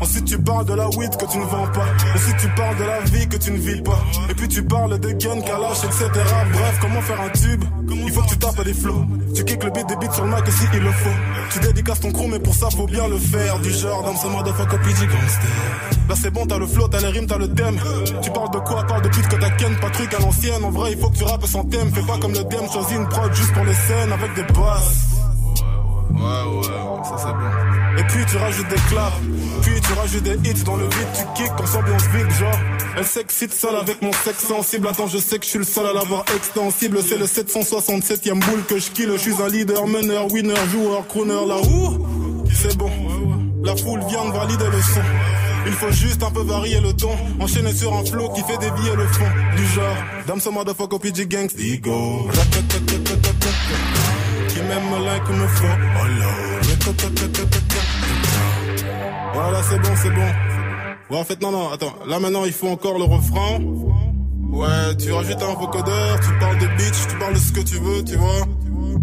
Ensuite 0.00 0.24
tu 0.24 0.38
parles 0.38 0.64
de 0.64 0.74
la 0.74 0.88
weed 0.90 1.16
que 1.16 1.26
tu 1.26 1.38
ne 1.38 1.44
vends 1.44 1.66
pas. 1.68 1.86
Ensuite 2.14 2.36
tu 2.38 2.48
parles 2.48 2.76
de 2.76 2.84
la 2.84 3.00
vie 3.00 3.28
que 3.28 3.36
tu 3.36 3.50
ne 3.50 3.58
vis 3.58 3.82
pas. 3.82 3.98
Et 4.30 4.34
puis 4.34 4.48
tu 4.48 4.62
parles 4.62 4.98
de 4.98 5.10
gun, 5.10 5.40
kalash, 5.40 5.84
etc. 5.84 6.08
Bref, 6.52 6.78
comment 6.80 7.00
faire 7.02 7.20
un 7.20 7.30
tube? 7.30 7.64
Il 7.90 8.12
faut 8.12 8.22
que 8.22 8.28
tu 8.28 8.38
tapes 8.38 8.64
des 8.64 8.74
flows. 8.74 9.04
Tu 9.34 9.44
kicks 9.44 9.64
le 9.64 9.70
beat 9.70 9.86
des 9.86 9.96
beats 9.96 10.12
sur 10.12 10.24
le 10.24 10.32
et 10.32 10.50
si 10.50 10.64
il 10.72 10.80
le 10.80 10.92
faut. 10.92 11.16
Tu 11.50 11.58
dédicaces 11.60 12.00
ton 12.00 12.12
crew 12.12 12.26
mais 12.30 12.38
pour 12.38 12.54
ça 12.54 12.70
faut 12.70 12.86
bien 12.86 13.08
le 13.08 13.18
faire. 13.18 13.58
Du 13.58 13.70
genre 13.70 14.02
dans 14.02 14.16
ce 14.16 14.26
motherfucker 14.28 14.78
PG 14.78 15.06
gangster. 15.06 15.48
Là 16.08 16.14
c'est 16.14 16.30
bon, 16.30 16.46
t'as 16.46 16.58
le 16.58 16.66
flow, 16.66 16.88
t'as 16.88 17.00
les 17.00 17.08
rimes, 17.08 17.26
t'as 17.26 17.38
le 17.38 17.52
thème. 17.52 17.76
Tu 18.22 18.30
parles 18.30 18.50
de 18.50 18.58
quoi? 18.58 18.84
Parle 18.84 19.02
de 19.02 19.08
pute 19.08 19.28
que 19.28 19.36
t'as 19.36 19.50
ken, 19.50 19.76
pas 19.76 19.90
truc 19.90 20.14
à 20.14 20.20
l'ancienne. 20.20 20.64
En 20.64 20.70
vrai, 20.70 20.92
il 20.92 20.98
faut 20.98 21.10
que 21.10 21.16
tu 21.16 21.24
rappes 21.24 21.46
sans 21.46 21.64
thème. 21.64 21.90
Fais 21.92 22.02
pas 22.02 22.18
comme 22.18 22.32
le 22.32 22.44
DM, 22.44 22.66
choisis 22.72 22.96
une 22.96 23.08
prod 23.08 23.32
juste 23.34 23.52
pour 23.52 23.64
les 23.64 23.74
scènes 23.74 24.12
avec 24.12 24.34
des 24.34 24.44
basses. 24.52 25.06
Ouais, 26.10 26.20
ouais, 26.20 27.04
ça 27.04 27.16
c'est 27.18 27.32
bon. 27.32 27.67
Puis 28.08 28.24
tu 28.26 28.36
rajoutes 28.36 28.68
des 28.68 28.76
claps, 28.88 29.16
puis 29.62 29.80
tu 29.80 29.92
rajoutes 29.92 30.22
des 30.22 30.50
hits 30.50 30.64
dans 30.64 30.76
le 30.76 30.86
beat, 30.86 31.08
tu 31.14 31.42
kicks 31.42 31.52
en 31.52 31.78
ambiance 31.78 32.02
vide, 32.14 32.30
genre. 32.38 32.58
Elle 32.96 33.04
s'excite 33.04 33.54
seule 33.54 33.76
avec 33.76 34.02
mon 34.02 34.12
sexe 34.12 34.44
sensible. 34.46 34.88
Attends, 34.88 35.06
je 35.06 35.18
sais 35.18 35.38
que 35.38 35.44
je 35.44 35.50
suis 35.50 35.58
le 35.58 35.64
seul 35.64 35.86
à 35.86 35.92
l'avoir 35.92 36.24
extensible. 36.34 36.98
C'est 37.06 37.16
le 37.16 37.26
767ème 37.26 38.40
boule 38.40 38.64
que 38.66 38.78
je 38.78 38.90
kill. 38.90 39.10
Je 39.12 39.18
suis 39.18 39.40
un 39.40 39.48
leader, 39.48 39.86
meneur, 39.86 40.32
winner, 40.32 40.54
joueur, 40.72 41.06
crooner. 41.06 41.46
Là 41.46 41.58
où 41.60 42.06
C'est 42.52 42.76
bon. 42.76 42.90
La 43.62 43.76
foule 43.76 44.00
vient 44.08 44.24
de 44.24 44.32
valider 44.32 44.64
le 44.64 44.82
son. 44.82 45.00
Il 45.66 45.72
faut 45.74 45.92
juste 45.92 46.22
un 46.22 46.30
peu 46.30 46.42
varier 46.42 46.80
le 46.80 46.92
ton. 46.92 47.14
Enchaîner 47.38 47.72
sur 47.72 47.94
un 47.94 48.04
flow 48.04 48.30
qui 48.30 48.40
fait 48.42 48.58
dévier 48.58 48.96
le 48.96 49.06
fond. 49.06 49.26
Du 49.56 49.66
genre, 49.66 49.96
dame 50.26 50.40
ce 50.40 50.48
motherfucker 50.48 50.98
PG 50.98 51.26
Gangs. 51.26 51.50
Ego. 51.58 52.28
Qui 54.48 54.60
m'aime 54.62 55.04
like 55.04 55.28
me 55.28 55.46
faut. 55.46 55.66
Voilà, 59.34 59.62
c'est 59.62 59.78
bon, 59.78 59.88
c'est 59.96 60.10
bon. 60.10 60.28
Ouais, 61.10 61.18
en 61.18 61.24
fait, 61.24 61.40
non, 61.40 61.50
non, 61.50 61.70
attends. 61.70 61.94
Là, 62.06 62.18
maintenant, 62.18 62.44
il 62.44 62.52
faut 62.52 62.68
encore 62.68 62.98
le 62.98 63.04
refrain. 63.04 63.58
Ouais, 64.50 64.96
tu 64.98 65.12
rajoutes 65.12 65.42
un 65.42 65.54
vocodeur, 65.54 66.20
tu 66.20 66.38
parles 66.38 66.58
de 66.58 66.66
bitch, 66.76 67.06
tu 67.08 67.16
parles 67.18 67.34
de 67.34 67.38
ce 67.38 67.52
que 67.52 67.60
tu 67.60 67.76
veux, 67.76 68.02
tu 68.04 68.16
vois. 68.16 68.46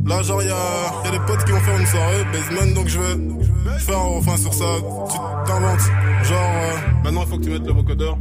Là, 0.05 0.21
genre, 0.21 0.41
y'a 0.43 0.49
y 1.05 1.07
a 1.07 1.11
des 1.11 1.19
potes 1.25 1.43
qui 1.45 1.51
vont 1.51 1.59
faire 1.59 1.79
une 1.79 1.85
soirée, 1.87 2.23
basement, 2.31 2.75
donc 2.75 2.87
je 2.87 2.99
vais 2.99 3.15
faire 3.79 3.97
un 3.97 4.17
refrain 4.17 4.37
sur 4.37 4.53
ça. 4.53 4.65
Tu 5.09 5.17
t'inventes. 5.47 5.79
Genre, 6.23 6.39
euh, 6.39 7.03
maintenant, 7.03 7.21
il 7.23 7.27
faut 7.27 7.37
que 7.37 7.43
tu 7.43 7.49
mettes 7.49 7.65
le 7.65 7.73
vocodeur. 7.73 8.17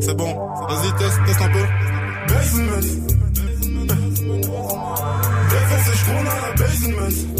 C'est 0.00 0.16
bon. 0.16 0.34
Vas-y, 0.68 0.92
teste, 0.98 1.18
teste 1.26 1.42
un 1.42 1.48
peu. 1.48 1.64
Basement. 2.28 3.06
Je 5.48 6.58
basement. 6.58 7.36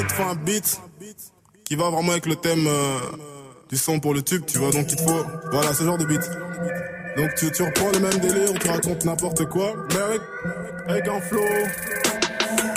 Il 0.00 0.06
te 0.06 0.12
faut 0.12 0.22
un 0.22 0.34
beat 0.34 0.80
qui 1.64 1.76
va 1.76 1.90
vraiment 1.90 2.12
avec 2.12 2.26
le 2.26 2.36
thème 2.36 2.66
euh, 2.66 2.98
du 3.68 3.76
son 3.76 4.00
pour 4.00 4.14
le 4.14 4.22
tube, 4.22 4.44
tu 4.46 4.58
vois. 4.58 4.70
Donc 4.70 4.90
il 4.90 4.96
te 4.96 5.02
faut, 5.02 5.24
voilà, 5.50 5.74
ce 5.74 5.84
genre 5.84 5.98
de 5.98 6.04
beat. 6.04 6.30
Donc 7.16 7.34
tu, 7.36 7.50
tu 7.50 7.62
reprends 7.62 7.90
le 7.92 8.00
même 8.00 8.18
délire, 8.18 8.52
tu 8.60 8.68
racontes 8.68 9.04
n'importe 9.04 9.44
quoi, 9.46 9.74
mais 9.90 10.92
avec, 10.92 11.08
un 11.08 11.20
flow. 11.20 11.40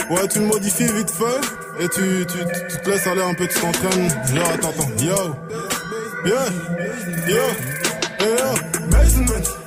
Ouais, 0.09 0.27
tu 0.27 0.39
le 0.39 0.47
modifies 0.47 0.91
vite 0.91 1.09
fait 1.09 1.83
et 1.83 1.87
tu, 1.89 2.25
tu, 2.25 2.37
tu 2.69 2.77
te 2.81 2.89
laisses 2.89 3.07
aller 3.07 3.21
un 3.21 3.33
peu, 3.33 3.47
tu 3.47 3.59
t'entraînes. 3.59 4.09
Genre, 4.33 4.49
attends, 4.53 4.69
attends, 4.69 4.89
yo, 4.99 5.15
yeah, 6.25 6.45
yo, 7.27 7.35
hey, 8.19 8.35
yo, 8.35 9.60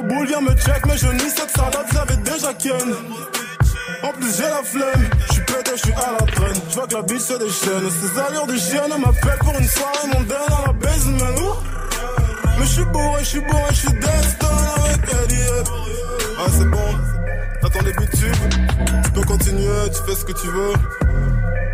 Gros 0.00 0.08
boule 0.08 0.26
vient 0.26 0.40
me 0.40 0.54
check, 0.54 0.86
mais 0.86 0.96
je 0.96 1.06
nie 1.08 1.30
cette 1.30 1.50
salade, 1.50 1.86
j'avais 1.92 2.16
déjà 2.16 2.54
ken. 2.54 2.94
En 4.02 4.12
plus 4.12 4.34
j'ai 4.34 4.44
la 4.44 4.62
flemme, 4.62 5.10
je 5.26 5.32
suis 5.34 5.42
pété, 5.42 5.70
je 5.72 5.80
suis 5.80 5.92
à 5.92 6.12
la 6.12 6.26
traîne. 6.26 6.62
Je 6.70 6.74
vois 6.74 6.86
que 6.86 6.94
la 6.94 7.02
biche 7.02 7.20
se 7.20 7.34
déchaîne, 7.34 7.90
ces 7.90 8.18
allures 8.18 8.46
de 8.46 8.56
chienne 8.56 8.90
m'appellent 8.98 9.38
pour 9.40 9.58
une 9.58 9.68
soirée 9.68 10.06
mondaine 10.14 10.36
à 10.48 10.66
la 10.68 10.72
basement. 10.72 11.42
Ouh. 11.42 11.54
Mais 12.58 12.66
je 12.66 12.70
suis 12.70 12.84
bourré, 12.84 13.20
je 13.20 13.28
suis 13.28 13.40
bourré, 13.40 13.62
je 13.70 13.74
suis 13.74 13.92
Destin 13.92 14.56
avec 14.76 15.14
Eddie. 15.24 15.70
Ah 16.38 16.46
c'est 16.50 16.70
bon, 16.70 16.98
t'as 17.60 17.68
ton 17.68 17.82
début 17.82 18.06
de 18.06 18.16
tube. 18.16 18.54
Tu 19.04 19.10
peux 19.10 19.22
continuer, 19.22 19.90
tu 19.92 20.02
fais 20.06 20.18
ce 20.18 20.24
que 20.24 20.32
tu 20.32 20.46
veux. 20.46 20.72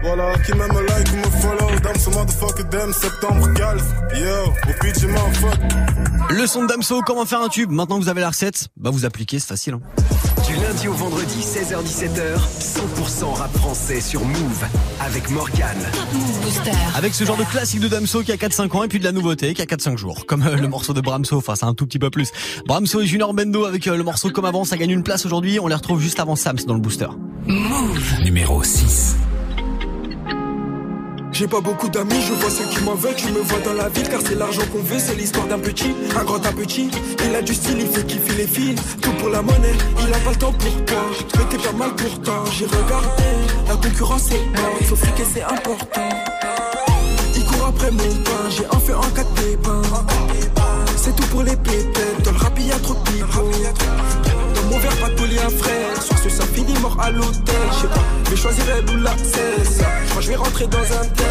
Voilà, 0.06 0.34
qui 0.44 0.52
m'aime 0.52 0.68
like 0.86 1.08
ou 1.12 1.16
me 1.16 1.40
follow, 1.40 1.70
damn 1.82 1.96
ce 1.96 2.10
motherfucker 2.10 2.64
damn 2.70 2.92
septembre 2.92 3.52
calme. 3.54 3.80
Yo, 4.14 4.52
au 4.70 4.84
pitch 4.84 5.00
j'ai 5.00 5.08
m'en 5.08 5.30
fuck. 5.32 5.58
Le 6.30 6.46
son 6.46 6.62
de 6.64 6.68
Damso, 6.68 7.02
comment 7.02 7.24
faire 7.24 7.40
un 7.40 7.48
tube 7.48 7.70
Maintenant 7.70 7.98
que 7.98 8.02
vous 8.02 8.08
avez 8.08 8.20
la 8.20 8.28
recette, 8.30 8.68
bah 8.76 8.90
vous 8.90 9.04
appliquez, 9.04 9.38
c'est 9.38 9.46
facile. 9.48 9.74
hein. 9.74 9.80
Du 10.46 10.54
lundi 10.54 10.86
au 10.88 10.92
vendredi, 10.92 11.40
16h-17h, 11.40 12.38
100% 12.60 13.34
rap 13.34 13.56
français 13.56 14.00
sur 14.00 14.24
Move 14.24 14.64
avec 15.00 15.28
Morgane. 15.30 15.76
Avec 16.96 17.14
ce 17.14 17.24
genre 17.24 17.36
de 17.36 17.44
classique 17.44 17.80
de 17.80 17.88
Damso 17.88 18.22
qui 18.22 18.32
a 18.32 18.36
4-5 18.36 18.76
ans 18.76 18.82
et 18.84 18.88
puis 18.88 18.98
de 19.00 19.04
la 19.04 19.12
nouveauté 19.12 19.54
qui 19.54 19.62
a 19.62 19.66
4-5 19.66 19.96
jours. 19.96 20.24
Comme 20.26 20.42
euh, 20.44 20.56
le 20.56 20.68
morceau 20.68 20.92
de 20.94 21.00
Bramso, 21.00 21.36
enfin 21.36 21.54
c'est 21.56 21.66
un 21.66 21.74
tout 21.74 21.86
petit 21.86 21.98
peu 21.98 22.10
plus. 22.10 22.30
Bramso 22.66 23.00
et 23.00 23.06
Junior 23.06 23.34
Bendo 23.34 23.64
avec 23.64 23.86
euh, 23.88 23.96
le 23.96 24.02
morceau 24.04 24.30
comme 24.30 24.44
avant, 24.44 24.64
ça 24.64 24.76
gagne 24.76 24.90
une 24.90 25.02
place 25.02 25.26
aujourd'hui. 25.26 25.58
On 25.60 25.66
les 25.68 25.74
retrouve 25.74 26.00
juste 26.00 26.20
avant 26.20 26.36
Sams 26.36 26.58
dans 26.66 26.74
le 26.74 26.80
booster. 26.80 27.08
Move. 27.46 28.20
Numéro 28.24 28.62
6. 28.62 29.16
J'ai 31.38 31.46
pas 31.46 31.60
beaucoup 31.60 31.90
d'amis, 31.90 32.22
je 32.26 32.32
vois 32.32 32.48
ceux 32.48 32.64
qui 32.64 32.82
m'en 32.82 32.94
veulent, 32.94 33.14
tu 33.14 33.30
me 33.30 33.40
vois 33.40 33.58
dans 33.58 33.74
la 33.74 33.90
ville 33.90 34.08
car 34.08 34.22
c'est 34.24 34.36
l'argent 34.36 34.62
qu'on 34.72 34.80
veut, 34.80 34.98
c'est 34.98 35.14
l'histoire 35.14 35.46
d'un 35.46 35.58
petit, 35.58 35.94
un 36.18 36.24
grand 36.24 36.36
un 36.46 36.52
petit. 36.52 36.88
Il 37.28 37.34
a 37.34 37.42
du 37.42 37.52
style, 37.52 37.76
il 37.78 37.86
fait 37.88 38.06
kiffer 38.06 38.32
les 38.38 38.46
filles, 38.46 38.74
tout 39.02 39.12
pour 39.18 39.28
la 39.28 39.42
monnaie, 39.42 39.74
il 40.00 40.14
a 40.14 40.16
pas 40.16 40.30
le 40.30 40.36
temps 40.36 40.52
pour 40.52 40.84
toi. 40.86 41.02
Mais 41.36 41.44
t'es 41.50 41.58
pas 41.58 41.72
mal 41.76 41.90
pourtant, 41.94 42.42
j'ai 42.52 42.64
regardé, 42.64 43.22
la 43.68 43.74
concurrence 43.76 44.30
est 44.30 44.58
mort, 44.58 44.76
il 44.80 44.86
faut 44.86 44.96
friquer, 44.96 45.24
c'est 45.30 45.42
important. 45.42 46.08
Il 47.34 47.44
court 47.44 47.66
après 47.66 47.90
mon 47.90 47.98
pain, 47.98 48.48
j'ai 48.48 48.64
un 48.64 48.80
feu 48.80 48.96
en 48.96 49.10
quatre 49.14 49.34
pépins. 49.34 49.82
C'est 50.96 51.14
tout 51.14 51.26
pour 51.26 51.42
les 51.42 51.56
pépettes, 51.56 52.22
dans 52.24 52.32
le 52.32 52.38
rap 52.38 52.58
y 52.58 52.72
a 52.72 52.78
trop 52.78 52.94
de 52.94 53.10
pipeaux. 53.10 53.50
Mon 54.70 54.78
verre, 54.78 54.96
pas 54.96 55.08
de 55.08 55.38
un 55.38 55.50
frère. 55.50 56.02
Soir 56.02 56.18
ce 56.22 56.28
ça 56.28 56.44
finit 56.44 56.78
mort 56.80 56.96
à 57.00 57.10
l'hôtel. 57.10 57.54
Je 57.72 57.80
sais 57.82 57.86
pas, 57.88 58.00
je 58.24 58.30
vais 58.30 58.36
choisir 58.36 58.64
elle 58.76 58.90
ou 58.90 59.02
la 59.02 59.16
cesse. 59.16 59.78
Que 60.14 60.20
je 60.20 60.28
vais 60.28 60.36
rentrer 60.36 60.66
dans 60.66 60.78
un 60.78 61.06
tel. 61.14 61.26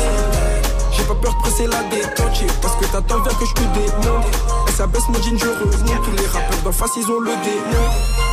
J'ai 0.96 1.04
pas 1.04 1.16
peur 1.16 1.34
de 1.36 1.40
presser 1.42 1.68
la 1.68 1.84
détente. 1.84 2.44
Parce 2.62 2.76
que 2.76 2.86
t'attends 2.86 3.20
bien 3.20 3.34
que 3.34 3.46
je 3.46 3.54
te 3.54 3.62
démonte. 3.62 4.26
Et 4.68 4.72
ça 4.72 4.88
baisse 4.88 5.08
mon 5.10 5.22
jean, 5.22 5.38
je 5.38 5.48
remonte. 5.48 6.04
Tous 6.04 6.12
les 6.18 6.28
rappeurs 6.28 6.62
d'en 6.64 6.72
face, 6.72 6.92
ils 6.98 7.12
ont 7.12 7.20
le 7.20 7.32
démon. 7.44 7.86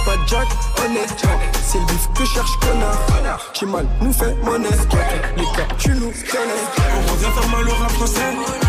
Pas 0.04 0.16
Jack, 0.26 0.48
honnête. 0.84 1.22
C'est 1.66 1.78
le 1.78 1.86
bif 1.86 2.08
que 2.16 2.24
cherche, 2.24 2.58
connard. 2.60 2.98
Mal, 3.66 3.86
nous 4.00 4.12
fait 4.12 4.34
monnaie. 4.42 4.68
Les 5.36 5.44
gars, 5.44 5.68
tu 5.78 5.90
nous 5.90 6.10
connais. 6.10 6.64
On 6.96 7.12
revient 7.12 7.26
faire 7.32 7.48
mal 7.48 7.68
au 7.68 7.74
rap 7.74 7.90
français. 7.92 8.20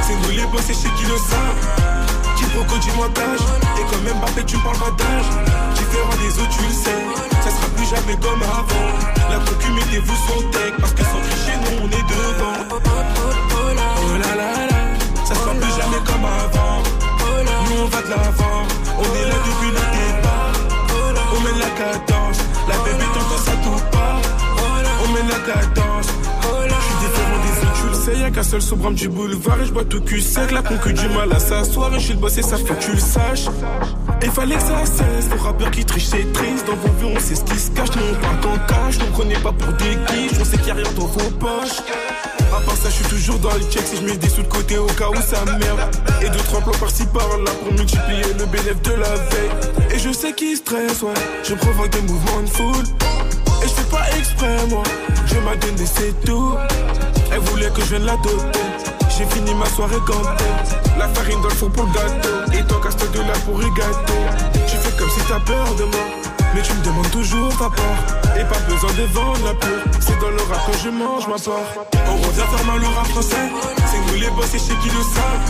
C'est 0.02 0.16
nous 0.16 0.38
les 0.38 0.46
boss 0.46 0.70
et 0.70 0.74
chez 0.74 0.90
qui 0.96 1.06
le 1.06 1.18
savent. 1.18 2.03
Quiproquo 2.38 2.78
du 2.78 2.92
montage. 2.98 3.44
Et 3.80 3.84
quand 3.90 4.02
même 4.04 4.18
Mbappé, 4.18 4.44
tu 4.46 4.58
parles 4.58 4.78
pas 4.78 4.92
d'âge. 4.92 5.30
Différent 5.76 6.18
des 6.22 6.40
autres, 6.40 6.56
tu 6.58 6.64
le 6.64 6.74
sais. 6.74 7.02
Ça 7.44 7.50
sera 7.50 7.68
plus 7.76 7.86
jamais 7.86 8.18
comme 8.18 8.42
avant. 8.42 8.90
La 9.30 9.38
concu, 9.40 9.72
mettez-vous 9.72 10.18
son 10.28 10.42
tech. 10.50 10.74
Parce 10.80 10.94
que 10.94 11.04
sans 11.04 11.22
tricher, 11.28 11.58
nous 11.64 11.76
on 11.84 11.88
est 11.88 12.08
devant. 12.08 12.58
Oh 12.72 14.18
là 14.24 14.36
là 14.36 14.52
là. 14.72 14.80
Ça 15.26 15.36
sera 15.36 15.52
plus 15.54 15.74
jamais 15.80 16.02
comme 16.06 16.26
avant. 16.26 16.82
Nous 17.66 17.82
on 17.84 17.88
va 17.88 18.02
de 18.02 18.10
l'avant. 18.10 18.60
On 19.00 19.10
est 19.20 19.28
là 19.30 19.38
depuis 19.48 19.72
le 19.78 19.84
départ. 19.96 20.54
On 21.36 21.40
mène 21.42 21.60
la 21.60 21.72
cadence. 21.80 22.40
La 22.68 22.76
bébé 22.84 23.06
t'entend 23.14 23.42
ça 23.44 23.52
tout 23.64 23.82
pas. 23.92 24.16
On 25.04 25.12
mène 25.12 25.30
la 25.30 25.40
cadence. 25.40 26.08
Le. 28.14 28.20
Y'a 28.20 28.32
qu'un 28.32 28.44
seul 28.44 28.62
sobrame 28.62 28.96
du 28.96 29.10
boulevard 29.10 29.60
et 29.62 29.66
je 29.66 29.72
bois 29.72 29.84
tout 29.84 30.02
cul 30.02 30.22
sec. 30.22 30.52
La 30.52 30.62
concu 30.62 30.94
du 30.94 31.08
mal 31.10 31.32
à 31.34 31.40
s'asseoir 31.40 31.94
et 31.94 32.00
je 32.00 32.06
suis 32.06 32.14
le 32.14 32.20
boss 32.20 32.38
et 32.38 32.42
ça 32.42 32.58
faut 32.58 32.74
que 32.74 32.80
tu 32.82 32.92
le 32.92 33.00
saches. 33.00 33.48
Et 34.22 34.28
fallait 34.28 34.56
que 34.56 34.62
ça 34.62 34.86
cesse. 34.86 35.30
Le 35.32 35.40
rappeur 35.42 35.72
qui 35.72 35.84
triche, 35.84 36.06
c'est 36.06 36.32
triste. 36.32 36.66
Dans 36.68 36.76
vos 36.76 36.94
vues, 37.00 37.16
on 37.16 37.20
sait 37.20 37.36
ce 37.36 37.44
qui 37.44 37.58
se 37.58 37.72
cache. 37.72 37.90
Nous 37.96 38.04
on 38.12 38.22
parle 38.22 38.40
qu'en 38.42 38.68
cash. 38.68 39.00
Nous 39.00 39.08
prenez 39.08 39.36
pas 39.36 39.52
pour 39.52 39.74
des 39.74 39.96
guiches. 39.96 40.40
On 40.40 40.46
sait 40.46 40.58
qu'il 40.58 40.68
y 40.68 40.72
a 40.72 40.76
rien 40.76 40.92
dans 40.96 41.06
vos 41.06 41.30
poches. 41.40 41.80
À 42.56 42.62
part 42.62 42.78
ça, 42.78 42.90
je 42.90 42.96
suis 42.96 43.06
toujours 43.06 43.40
dans 43.40 43.54
les 43.56 43.66
checks. 43.66 43.86
Si 43.86 43.98
je 43.98 44.04
mets 44.04 44.16
des 44.16 44.30
sous 44.30 44.44
de 44.44 44.48
côté 44.48 44.78
au 44.78 44.86
cas 44.86 45.10
où 45.10 45.16
ça 45.16 45.44
merde. 45.46 45.82
Et 46.22 46.30
deux, 46.30 46.40
trois 46.40 46.62
plans 46.62 46.80
par-ci 46.80 47.06
par-là 47.08 47.52
pour 47.64 47.74
multiplier 47.74 48.24
le 48.38 48.46
bénéfice 48.46 48.82
de 48.84 48.94
la 48.94 49.10
veille. 49.10 49.96
Et 49.96 50.00
je 50.00 50.12
sais 50.12 50.34
qui 50.34 50.56
stresse, 50.56 51.02
ouais. 51.02 51.14
Je 51.44 51.56
provoque 51.56 51.90
des 51.90 52.02
mouvements 52.02 52.42
de 52.42 52.50
foule. 52.50 52.86
Et 53.64 53.68
je 53.68 53.74
fais 53.74 53.90
pas 53.90 54.06
exprès, 54.18 54.56
moi. 54.70 54.84
Je 55.26 55.36
m'a 55.40 55.56
donné, 55.56 55.86
c'est 55.86 56.14
tout. 56.26 56.54
Elle 57.34 57.40
voulait 57.40 57.70
que 57.72 57.82
je 57.82 57.96
vienne 57.96 58.06
la 58.06 58.16
doter. 58.18 58.62
J'ai 59.10 59.26
fini 59.26 59.54
ma 59.56 59.66
soirée 59.66 59.98
gantée. 60.06 60.44
La 61.00 61.08
farine 61.08 61.42
dans 61.42 61.50
le 61.50 61.56
four 61.56 61.72
pour 61.72 61.86
le 61.86 61.92
gâteau. 61.92 62.30
Et 62.54 62.64
toi, 62.64 62.80
casse 62.84 62.96
de 62.96 63.20
là 63.20 63.34
pour 63.46 63.60
y. 63.60 63.66
Tu 64.68 64.78
fais 64.78 64.98
comme 64.98 65.10
si 65.10 65.20
t'as 65.28 65.40
peur 65.40 65.66
de 65.76 65.84
moi. 65.86 66.06
Mais 66.54 66.62
tu 66.62 66.74
me 66.74 66.84
demandes 66.86 67.10
toujours 67.10 67.50
ta 67.58 67.70
part. 67.70 68.38
Et 68.38 68.44
pas 68.46 68.60
besoin 68.70 68.92
de 68.94 69.06
vendre 69.14 69.46
la 69.46 69.54
peur. 69.56 69.82
C'est 70.00 70.20
dans 70.22 70.30
le 70.30 70.42
rap 70.46 70.62
que 70.72 70.78
je 70.78 70.90
mange 70.90 71.28
ma 71.28 71.40
part. 71.42 71.70
On 72.06 72.18
revient 72.22 72.48
faire 72.54 72.66
mal 72.68 72.82
au 72.86 73.06
français. 73.10 73.50
C'est 73.90 74.14
nous 74.14 74.20
les 74.22 74.30
boss 74.30 74.54
et 74.54 74.60
chez 74.60 74.78
qui 74.82 74.90
le 74.94 75.02
savent. 75.02 75.50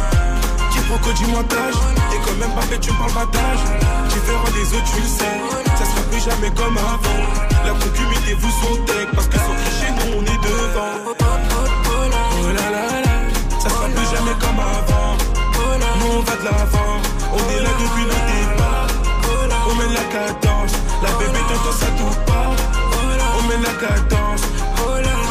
Quiproquo 0.71 1.11
du 1.19 1.25
montage. 1.31 1.75
Et 2.13 2.19
quand 2.23 2.37
même 2.39 2.55
pas 2.55 2.61
fait, 2.61 2.79
tu 2.79 2.93
parles 2.93 3.27
d'âge. 3.31 3.63
Différent 4.07 4.51
des 4.55 4.67
autres, 4.71 4.87
tu 4.87 5.01
le 5.01 5.07
sais. 5.07 5.35
Ça 5.75 5.83
sera 5.83 6.01
plus 6.09 6.23
jamais 6.23 6.51
comme 6.55 6.77
avant. 6.77 7.19
La 7.65 7.71
concu, 7.71 8.03
mettez-vous 8.07 8.53
son. 8.63 8.79
Parce 9.15 9.27
que 9.27 9.35
sans 9.35 9.55
tricher, 9.59 9.91
nous 9.99 10.19
on 10.19 10.23
est 10.23 10.41
devant. 10.47 11.13
Là 12.73 13.01
là. 13.05 13.15
Ça 13.59 13.69
sera 13.69 13.85
plus 13.85 14.07
jamais 14.13 14.35
comme 14.41 14.59
avant. 14.59 15.13
Nous 15.99 16.11
on 16.17 16.21
va 16.21 16.35
de 16.41 16.45
l'avant. 16.45 16.95
On 17.31 17.43
est 17.53 17.61
là 17.61 17.69
depuis 17.81 18.05
le 18.11 18.17
départ. 18.31 18.87
On 19.69 19.75
mène 19.75 19.93
la 19.93 20.05
cadence. 20.15 20.73
La 21.03 21.09
bébé 21.19 21.39
t'entend 21.49 21.75
ça 21.81 21.85
tout 21.99 22.15
part. 22.25 22.55
On 23.37 23.43
mène 23.47 23.61
la 23.61 23.75
cadence. 23.83 24.41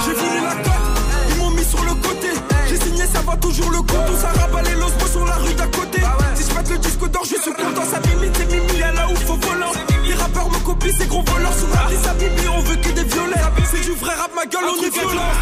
J'ai 0.04 0.14
voulu 0.14 0.40
la 0.44 0.54
cote, 0.62 0.86
ils 1.30 1.36
m'ont 1.38 1.50
mis 1.50 1.64
sur 1.64 1.82
le 1.82 1.94
côté. 2.06 2.30
J'ai 2.68 2.76
signé, 2.76 3.06
ça 3.06 3.20
va 3.22 3.36
toujours 3.36 3.70
le 3.70 3.78
compte. 3.78 4.08
On 4.12 4.16
s'arrabat 4.16 4.62
les 4.62 4.74
l'osmo 4.74 5.06
sur 5.10 5.24
la 5.26 5.34
rue 5.34 5.54
d'à 5.54 5.66
côté. 5.66 6.00
Si 6.36 6.44
je 6.44 6.72
le 6.72 6.78
disque 6.78 7.10
d'or, 7.10 7.24
je 7.24 7.40
suis 7.42 7.52
content. 7.52 7.84
Ça 7.90 7.98
limite, 8.08 8.36
c'est 8.36 8.46
Mimi, 8.52 8.78
là 8.78 9.08
où 9.10 9.16
faut 9.26 9.36
volant. 9.48 9.72
Les 10.12 10.18
rappeurs 10.20 10.50
me 10.50 10.58
copient, 10.58 10.92
ces 10.92 11.06
gros 11.06 11.24
voleurs. 11.24 11.54
Sous 11.56 11.72
la 11.72 11.88
liste 11.88 12.04
Bibi, 12.20 12.46
on 12.48 12.60
veut 12.60 12.76
que 12.76 12.90
des 12.92 13.04
violets. 13.04 13.40
C'est 13.64 13.80
du 13.80 13.92
vrai 13.96 14.14
rap, 14.14 14.30
ma 14.36 14.44
gueule, 14.44 14.68
on 14.68 14.76
est 14.84 14.92
violent. 14.92 15.32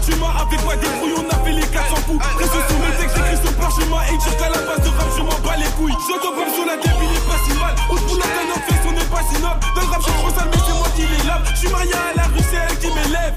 tu 0.00 0.14
m'as 0.16 0.40
avec 0.40 0.64
moi 0.64 0.76
des 0.76 0.88
couilles, 0.96 1.16
on 1.20 1.28
a 1.28 1.36
fait 1.44 1.52
les 1.52 1.66
400 1.68 1.96
coups. 2.06 2.24
Reste 2.38 2.56
sur 2.64 2.78
mes 2.80 2.96
textes, 2.96 3.16
j'écris 3.16 3.40
sur 3.44 3.52
parchemin. 3.60 4.00
Et 4.08 4.16
dire 4.16 4.36
qu'à 4.40 4.48
la 4.48 4.60
base 4.64 4.80
de 4.80 4.88
rap, 4.88 5.08
je 5.12 5.20
m'en 5.20 5.38
bats 5.44 5.60
les 5.60 5.68
couilles. 5.76 5.96
J'entends 6.08 6.32
pas 6.32 6.48
sur 6.48 6.64
la 6.64 6.76
débile, 6.80 7.12
il 7.12 7.20
est 7.20 7.28
pas 7.28 7.40
si 7.44 7.52
mal. 7.60 7.74
Au 7.92 7.96
bout 8.08 8.16
d'un 8.16 8.44
notre 8.48 8.64
face, 8.64 8.84
on 8.88 8.96
est 8.96 9.10
pas 9.12 9.24
si 9.28 9.36
noble. 9.36 9.60
Dans 9.76 9.84
le 9.84 9.88
rap, 9.92 10.00
je 10.00 10.12
trop 10.16 10.32
sale, 10.32 10.48
mais 10.48 10.62
c'est 10.64 10.76
moi 10.80 10.88
qui 10.96 11.04
les 11.04 11.22
lave. 11.28 11.44
Je 11.52 11.58
suis 11.60 11.68
marié 11.68 11.92
à 11.92 12.16
la 12.16 12.24
rue, 12.32 12.44
c'est 12.48 12.56
elle 12.56 12.78
qui 12.80 12.88
m'élève. 12.88 13.36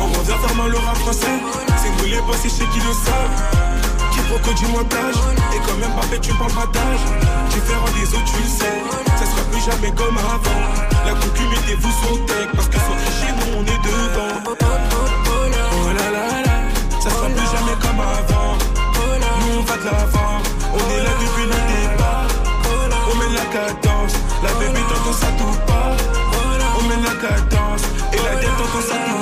On 0.00 0.06
revient 0.08 0.40
faire 0.40 0.56
mal 0.56 0.72
au 0.72 0.80
rap 0.80 0.96
français. 1.04 1.36
C'est 1.76 1.92
nous 2.00 2.08
les 2.08 2.22
boss 2.24 2.40
et 2.40 2.48
chez 2.48 2.64
qui 2.72 2.80
le 2.80 2.92
savent. 3.04 3.75
Quiproquo 4.26 4.52
du 4.54 4.66
montage. 4.66 5.14
Et 5.54 5.58
quand 5.66 5.76
même 5.78 5.92
pas 5.92 6.02
fait, 6.02 6.18
tu 6.18 6.32
parles 6.34 6.52
battage. 6.52 7.00
Différent 7.50 7.86
des 7.98 8.14
autres, 8.14 8.24
tu 8.24 8.42
le 8.42 8.48
sais. 8.48 8.82
Ça 9.18 9.26
sera 9.26 9.42
plus 9.50 9.60
jamais 9.60 9.92
comme 9.94 10.18
avant. 10.18 10.60
La 11.04 11.12
concu, 11.12 11.42
mettez-vous 11.50 11.90
sur 11.90 12.26
tech. 12.26 12.48
Parce 12.54 12.68
que 12.68 12.78
sur 12.78 12.96
chez 13.18 13.32
nous, 13.32 13.58
on 13.58 13.62
est 13.62 13.82
devant. 13.82 14.34
Oh 14.46 15.92
là. 15.96 16.26
Ça 17.00 17.10
sera 17.10 17.28
plus 17.28 17.46
jamais 17.46 17.76
comme 17.80 18.00
avant. 18.00 18.56
Nous, 19.40 19.58
on 19.58 19.62
va 19.62 19.76
de 19.76 19.84
l'avant. 19.84 20.38
On 20.74 20.84
est 20.90 21.02
là 21.02 21.12
depuis 21.20 21.46
le 21.52 21.58
départ. 21.70 22.28
On 23.10 23.14
met 23.16 23.30
la 23.34 23.46
cadence. 23.54 24.14
La 24.42 24.50
baby, 24.54 24.80
t'entends 24.88 25.18
ça 25.18 25.30
tout 25.38 25.56
pas. 25.66 25.96
On 26.78 26.82
met 26.88 27.00
la 27.02 27.14
cadence. 27.22 27.82
Et 28.12 28.16
la 28.16 28.40
tête, 28.40 28.56
t'entends 28.58 28.86
ça 28.86 28.96
tout 29.06 29.15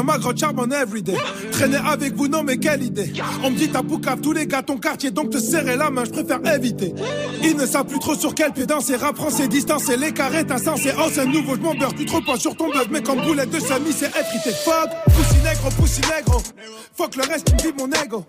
dans 0.00 0.04
ma 0.04 0.18
grotte 0.18 0.38
charbonne 0.38 0.72
everyday. 0.72 1.14
Traîner 1.52 1.76
avec 1.76 2.14
vous, 2.14 2.26
non 2.26 2.42
mais 2.42 2.56
quelle 2.56 2.82
idée. 2.82 3.12
On 3.44 3.50
me 3.50 3.56
dit 3.56 3.68
t'as 3.68 3.82
boucave 3.82 4.20
tous 4.22 4.32
les 4.32 4.46
gars 4.46 4.62
ton 4.62 4.78
quartier, 4.78 5.10
donc 5.10 5.28
te 5.30 5.38
serrer 5.38 5.76
la 5.76 5.90
main, 5.90 6.04
je 6.06 6.10
préfère 6.10 6.40
éviter. 6.54 6.94
Ils 7.42 7.54
ne 7.54 7.66
savent 7.66 7.84
plus 7.84 7.98
trop 7.98 8.14
sur 8.14 8.34
quel 8.34 8.52
pied 8.52 8.64
danser, 8.64 8.96
rap 8.96 9.16
français, 9.16 9.46
distancer, 9.46 9.98
les 9.98 10.12
carrés, 10.12 10.46
insensé. 10.48 10.92
Oh 10.98 11.08
c'est 11.12 11.26
nouveau, 11.26 11.54
je 11.56 11.60
m'en 11.60 11.74
plus 11.74 12.06
trop 12.06 12.22
pas 12.22 12.38
sur 12.38 12.56
ton 12.56 12.70
buzz, 12.70 12.86
mais 12.90 13.02
comme 13.02 13.20
boulette 13.20 13.50
de 13.50 13.60
semi, 13.60 13.92
c'est 13.92 14.06
effrité. 14.06 14.50
Fuck, 14.64 14.88
poussi 15.14 15.36
négro, 15.44 15.68
poussi. 15.78 16.00
Fuck 16.96 17.16
le 17.16 17.22
reste, 17.30 17.52
me 17.52 17.62
vive 17.62 17.74
mon 17.78 17.90
ego. 18.02 18.24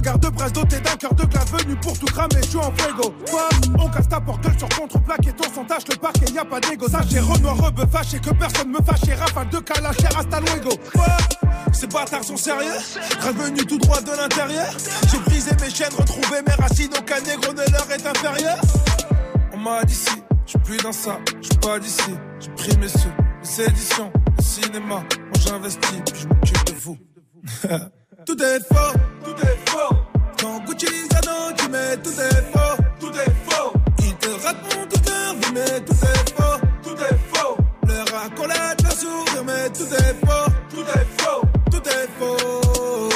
Regarde 0.00 0.22
de 0.22 0.28
brasse 0.30 0.52
doté 0.54 0.80
d'un 0.80 0.96
cœur 0.96 1.12
de 1.12 1.24
glace 1.26 1.52
venu 1.52 1.76
pour 1.76 1.92
tout 1.98 2.06
cramer, 2.06 2.40
je 2.42 2.48
suis 2.48 2.56
en. 2.56 2.72
Fuck, 2.72 3.12
on 3.78 3.90
casse 3.90 4.08
ta 4.08 4.18
porte 4.18 4.58
sur 4.58 4.68
contre-plaque 4.70 5.26
et 5.26 5.32
ton 5.34 5.62
tâche 5.66 5.82
le 5.90 5.96
parquet, 5.96 6.24
y 6.32 6.38
a 6.38 6.44
pas 6.46 6.58
d'égo. 6.58 6.88
Sachez, 6.88 7.20
Renoir, 7.20 7.58
rebeu, 7.58 7.84
fâché, 7.84 8.18
que 8.18 8.30
personne 8.30 8.70
me 8.70 8.78
fâche, 8.78 9.14
rafale 9.18 9.50
de 9.50 9.58
calache, 9.58 9.98
hasta 10.16 10.40
luego. 10.40 10.70
Ces 11.74 11.86
bâtards 11.86 12.24
sont 12.24 12.38
sérieux, 12.38 12.72
revenu 13.20 13.58
tout 13.66 13.76
droit 13.76 14.00
de 14.00 14.12
l'intérieur. 14.12 14.72
J'ai 15.12 15.18
brisé 15.18 15.50
mes 15.60 15.68
chaînes, 15.68 15.92
retrouvé 15.94 16.40
mes 16.48 16.54
racines, 16.54 16.92
aucun 16.98 17.20
négro 17.20 17.52
ne 17.52 17.70
leur 17.70 17.90
est 17.90 18.06
inférieur. 18.06 18.56
On 19.52 19.58
m'a 19.58 19.84
dit 19.84 19.94
si, 19.94 20.22
je 20.46 20.56
plus 20.56 20.78
dans 20.78 20.92
ça, 20.92 21.18
je 21.42 21.58
pas 21.58 21.78
d'ici. 21.78 22.16
J'ai 22.40 22.50
pris 22.52 22.78
mes 22.78 22.88
sous, 22.88 23.12
les 23.42 23.64
éditions, 23.66 24.10
le 24.38 24.42
cinéma, 24.42 24.86
moi 24.86 25.04
j'investis, 25.46 26.00
puis 26.10 26.22
je 26.22 26.26
m'occupe 26.26 26.64
de 26.64 26.72
vous. 26.80 26.96
tout 28.26 28.42
est 28.42 28.60
faux, 28.60 28.98
tout 29.24 29.46
est 29.46 29.70
faux. 29.70 29.96
Quand 30.40 30.64
Gucci 30.64 30.86
Zano, 31.12 31.52
tu 31.56 31.68
mets 31.68 31.96
tout 31.98 32.10
est 32.10 32.52
faux, 32.52 32.82
tout 32.98 33.12
est 33.12 33.32
faux. 33.48 33.72
Ils 33.98 34.14
te 34.16 34.28
racontent 34.28 34.86
toute 34.90 35.08
leur 35.08 35.34
vie, 35.34 35.52
mais 35.54 35.80
tout 35.80 35.92
est 35.92 36.30
faux, 36.34 36.60
tout 36.82 36.96
est 36.96 37.18
faux. 37.32 37.56
Leur 37.86 38.22
accolade, 38.24 38.82
leur 38.82 38.92
sourire, 38.92 39.44
mais 39.44 39.70
tout 39.70 39.94
est 39.94 40.26
faux, 40.26 40.50
tout 40.70 40.80
est 40.80 41.22
faux, 41.22 41.42
tout 41.70 41.88
est 41.88 42.08
faux, 42.18 43.08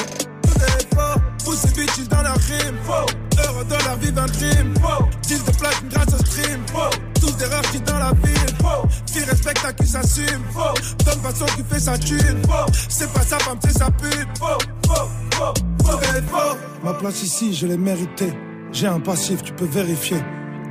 tout 0.43 0.61
est 0.61 0.95
faux. 0.95 1.19
Poussez 1.43 1.71
bitches 1.75 2.07
dans 2.09 2.21
la 2.21 2.33
rime, 2.33 2.77
faux. 2.83 3.05
Heureux 3.43 3.65
dans 3.65 3.89
la 3.89 3.95
vie 3.97 4.11
d'un 4.11 4.27
crime, 4.27 4.73
faux. 4.81 5.05
Deal 5.27 5.43
de 5.43 5.51
platine 5.51 5.89
grâce 5.89 6.13
au 6.13 6.25
stream, 6.25 6.61
faux. 6.67 6.97
Tous 7.19 7.31
des 7.37 7.45
rares 7.45 7.61
qui 7.71 7.79
dans 7.81 7.99
la 7.99 8.11
ville, 8.23 8.55
faux. 8.61 8.87
Qui 9.05 9.19
respecte 9.23 9.65
à 9.65 9.73
qui 9.73 9.87
s'assume, 9.87 10.43
faux. 10.51 10.73
Donne 11.05 11.21
façon 11.21 11.45
qui 11.55 11.63
fait 11.63 11.79
sa 11.79 11.97
thune, 11.97 12.41
faux. 12.47 12.71
C'est 12.89 13.11
pas 13.13 13.21
sa 13.21 13.39
femme, 13.39 13.59
c'est 13.63 13.77
sa 13.77 13.91
pute, 13.91 14.27
faux, 14.37 14.57
Ma 16.83 16.93
place 16.93 17.23
ici, 17.23 17.53
je 17.53 17.67
l'ai 17.67 17.77
méritée. 17.77 18.33
J'ai 18.71 18.87
un 18.87 18.99
passif, 18.99 19.41
tu 19.43 19.53
peux 19.53 19.65
vérifier. 19.65 20.17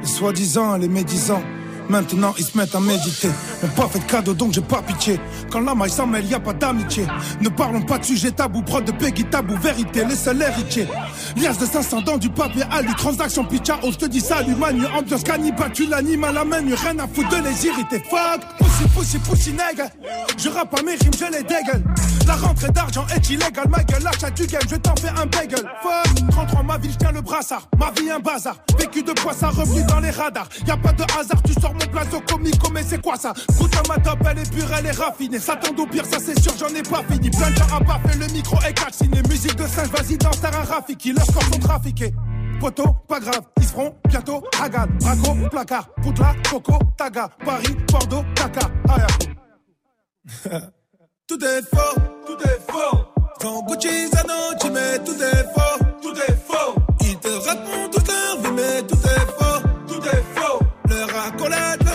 Les 0.00 0.06
soi-disant, 0.06 0.76
les 0.76 0.88
médisants. 0.88 1.42
Maintenant 1.88 2.34
ils 2.38 2.44
se 2.44 2.56
mettent 2.56 2.74
à 2.74 2.80
méditer. 2.80 3.28
M'ont 3.62 3.68
pas 3.70 3.88
fait 3.88 3.98
de 3.98 4.04
cadeau 4.04 4.34
donc 4.34 4.52
j'ai 4.52 4.60
pas 4.60 4.82
pitié. 4.82 5.20
Quand 5.50 5.60
la 5.60 5.74
maille 5.74 5.90
s'en 5.90 6.06
mêle, 6.06 6.26
y 6.26 6.34
a 6.34 6.40
pas 6.40 6.52
d'amitié. 6.52 7.06
Ne 7.40 7.48
parlons 7.48 7.82
pas 7.82 7.98
de 7.98 8.04
sujet 8.04 8.30
tabou, 8.30 8.62
prod 8.62 8.84
de 8.84 8.92
Peggy 8.92 9.24
tabou, 9.24 9.56
vérité, 9.56 10.04
les 10.04 10.16
seuls 10.16 10.40
héritiers. 10.42 10.88
Lias 11.36 11.58
de 11.58 11.66
500 11.66 12.02
dans 12.02 12.18
du 12.18 12.30
papier 12.30 12.64
alu, 12.70 12.94
transaction 12.96 13.44
pitcha, 13.44 13.78
on 13.82 13.90
te 13.92 14.06
dit 14.06 14.20
salut, 14.20 14.54
manu, 14.54 14.86
ambiance 14.86 15.22
cannibale, 15.22 15.72
tu 15.72 15.86
l'animes 15.86 16.24
à 16.24 16.32
la 16.32 16.44
main, 16.44 16.58
rien 16.60 16.98
à 16.98 17.06
foutre 17.06 17.28
de 17.30 17.36
les 17.36 17.66
irriter. 17.66 18.02
Fuck, 18.10 18.40
pussy, 18.58 18.88
pussy, 18.94 19.18
pussy, 19.18 19.50
nègre. 19.52 19.90
Je 20.38 20.48
rappe 20.48 20.78
à 20.78 20.82
mes 20.82 20.94
rimes, 20.94 21.12
je 21.18 21.30
les 21.32 21.42
dégueule. 21.42 21.84
La 22.26 22.34
rentrée 22.34 22.70
d'argent 22.70 23.06
est 23.14 23.28
illégale, 23.28 23.68
ma 23.68 23.82
gueule, 23.84 24.02
l'achat 24.02 24.30
du 24.30 24.46
game, 24.46 24.62
je 24.68 24.76
t'en 24.76 24.94
fais 24.96 25.08
un 25.08 25.26
bagel. 25.26 25.64
Fuck, 25.82 26.30
33 26.30 26.62
ma 26.62 26.78
ville, 26.78 26.92
je 26.92 26.96
tiens 26.96 27.12
le 27.12 27.20
brassard. 27.20 27.68
Ma 27.78 27.90
vie 27.90 28.10
un 28.10 28.18
bazar, 28.18 28.56
vécu 28.78 29.02
de 29.02 29.12
quoi 29.20 29.32
ça, 29.34 29.48
revenu 29.48 29.84
dans 29.84 30.00
les 30.00 30.10
radars. 30.10 30.48
Y 30.66 30.70
a 30.70 30.76
pas 30.76 30.92
de 30.92 31.02
hasard, 31.02 31.42
tu 31.44 31.52
sors 31.60 31.73
mon 31.74 31.86
plateau 31.90 32.20
comico, 32.20 32.70
mais 32.72 32.82
c'est 32.82 33.00
quoi 33.00 33.16
ça? 33.16 33.32
Goûte 33.58 33.74
à 33.76 33.82
ma 33.88 33.98
top, 33.98 34.18
elle 34.30 34.38
est 34.38 34.50
pure, 34.50 34.68
elle 34.78 34.86
est 34.86 34.90
raffinée. 34.90 35.38
Ça 35.38 35.56
tend 35.56 35.74
au 35.82 35.86
pire, 35.86 36.04
ça 36.06 36.18
c'est 36.18 36.40
sûr, 36.40 36.52
j'en 36.58 36.74
ai 36.74 36.82
pas 36.82 37.02
fini. 37.10 37.30
Plein 37.30 37.50
de 37.50 37.56
gens 37.56 37.76
à 37.76 37.80
baffer, 37.80 38.18
le 38.18 38.26
micro 38.32 38.56
est 38.66 38.72
calciné. 38.72 39.22
Musique 39.28 39.56
de 39.56 39.66
singe, 39.66 39.88
vas-y, 39.88 40.16
danse, 40.16 40.40
t'as 40.40 40.48
un 40.48 40.64
Rafiki. 40.64 41.12
Leurs 41.12 41.26
corps 41.26 41.42
sont 41.42 41.58
trafiqués. 41.58 42.12
Poto, 42.60 42.84
pas 43.08 43.20
grave, 43.20 43.42
ils 43.58 43.64
seront 43.66 43.94
bientôt 44.08 44.42
Hagan, 44.60 44.86
Braco, 45.00 45.48
placard, 45.50 45.88
Poutla, 46.02 46.34
Coco, 46.48 46.78
Taga, 46.96 47.28
Paris, 47.44 47.76
Bordeaux, 47.90 48.24
Taka, 48.34 48.70
Ayaku. 48.88 49.26
tout 51.26 51.44
est 51.44 51.62
faux, 51.62 52.00
tout 52.26 52.48
est 52.48 52.72
faux. 52.72 52.98
Quand 53.40 53.62
Gucci 53.66 54.08
tu 54.60 54.70
mets 54.70 54.98
tout 55.04 55.22
est 55.22 55.44
faux, 55.52 55.84
tout 56.00 56.14
est 56.16 56.36
faux. 56.46 56.74
Ils 57.00 57.18
te 57.18 57.28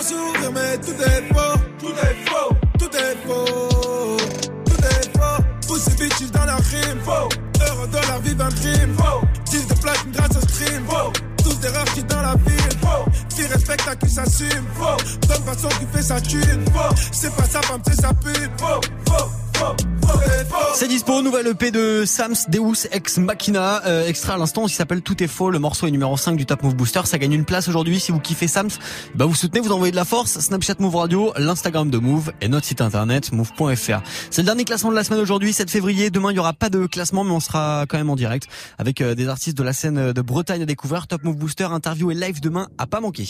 sourire, 0.02 0.52
mais 0.52 0.78
tout 0.78 1.00
est 1.02 1.34
faux, 1.34 1.58
tout 1.78 1.92
est 1.92 2.28
faux, 2.28 2.54
tout 2.78 2.96
est 2.96 3.16
faux, 3.26 4.16
tout 4.64 4.84
est 4.84 5.18
faux. 5.18 5.42
Poussez 5.66 5.90
bitches 5.92 6.30
dans 6.32 6.44
la 6.44 6.56
rime, 6.56 7.00
faux. 7.04 7.28
Heureux 7.60 7.88
dans 7.88 8.12
la 8.12 8.18
vie 8.18 8.34
d'un 8.34 8.48
crime, 8.48 8.94
faux. 8.96 9.26
Deal 9.50 9.66
de 9.66 9.74
platine 9.74 10.12
grâce 10.12 10.36
au 10.36 10.40
stream, 10.40 10.84
faux. 10.88 11.12
Tous 11.42 11.60
des 11.60 11.68
rares 11.68 11.84
qui 11.94 12.02
dans 12.04 12.22
la 12.22 12.34
ville, 12.46 12.78
faux. 12.80 13.10
Qui 13.34 13.46
respecte 13.46 13.88
à 13.88 13.96
qui 13.96 14.10
s'assume, 14.10 14.66
faux. 14.74 15.28
Donne 15.28 15.44
façon 15.44 15.68
qui 15.68 15.86
fait 15.92 16.02
sa 16.02 16.20
thune, 16.20 16.64
faux. 16.72 16.94
C'est 17.12 17.34
pas 17.34 17.44
sa 17.44 17.62
femme, 17.62 17.82
c'est 17.86 18.00
sa 18.00 18.12
pute, 18.14 18.50
faux, 18.58 18.80
faux. 19.06 19.99
C'est 20.74 20.88
dispo, 20.88 21.20
nouvelle 21.20 21.46
EP 21.48 21.70
de 21.70 22.04
Sams 22.06 22.34
Deus 22.48 22.86
Ex 22.90 23.18
Machina, 23.18 23.82
euh, 23.84 24.06
extrait 24.06 24.32
à 24.32 24.36
l'instant 24.38 24.64
qui 24.64 24.74
s'appelle 24.74 25.02
Tout 25.02 25.22
est 25.22 25.26
faux, 25.26 25.50
le 25.50 25.58
morceau 25.58 25.86
est 25.86 25.90
numéro 25.90 26.16
5 26.16 26.36
du 26.36 26.46
Top 26.46 26.62
Move 26.62 26.74
Booster, 26.74 27.02
ça 27.04 27.18
gagne 27.18 27.32
une 27.32 27.44
place 27.44 27.68
aujourd'hui 27.68 28.00
si 28.00 28.12
vous 28.12 28.18
kiffez 28.18 28.48
Sams, 28.48 28.70
bah 29.14 29.26
vous 29.26 29.34
soutenez, 29.34 29.60
vous 29.60 29.72
envoyez 29.72 29.90
de 29.90 29.96
la 29.96 30.06
force, 30.06 30.38
Snapchat 30.38 30.76
Move 30.78 30.96
Radio, 30.96 31.32
l'Instagram 31.36 31.90
de 31.90 31.98
Move 31.98 32.32
et 32.40 32.48
notre 32.48 32.66
site 32.66 32.80
internet 32.80 33.32
move.fr. 33.32 34.00
C'est 34.30 34.40
le 34.40 34.46
dernier 34.46 34.64
classement 34.64 34.90
de 34.90 34.96
la 34.96 35.04
semaine 35.04 35.20
aujourd'hui, 35.20 35.52
7 35.52 35.70
février, 35.70 36.08
demain 36.08 36.32
il 36.32 36.36
y 36.36 36.40
aura 36.40 36.54
pas 36.54 36.70
de 36.70 36.86
classement 36.86 37.24
mais 37.24 37.32
on 37.32 37.40
sera 37.40 37.84
quand 37.88 37.98
même 37.98 38.10
en 38.10 38.16
direct 38.16 38.48
avec 38.78 39.00
euh, 39.02 39.14
des 39.14 39.28
artistes 39.28 39.58
de 39.58 39.62
la 39.62 39.72
scène 39.72 40.12
de 40.12 40.22
Bretagne 40.22 40.62
à 40.62 40.66
découvrir, 40.66 41.08
Top 41.08 41.24
Move 41.24 41.36
Booster, 41.36 41.64
interview 41.64 42.10
et 42.10 42.14
live 42.14 42.40
demain 42.40 42.68
à 42.78 42.86
pas 42.86 43.00
manquer. 43.00 43.28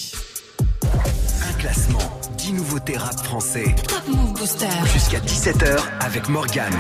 Un 1.49 1.53
classement, 1.59 2.20
10 2.51 2.55
nouveautés 2.55 2.97
rap 2.97 3.17
français. 3.23 3.77
Top 3.87 4.03
Move 4.09 4.33
Booster. 4.33 4.67
Jusqu'à 4.93 5.21
17h 5.21 5.79
avec 6.01 6.29
Morgane. 6.29 6.75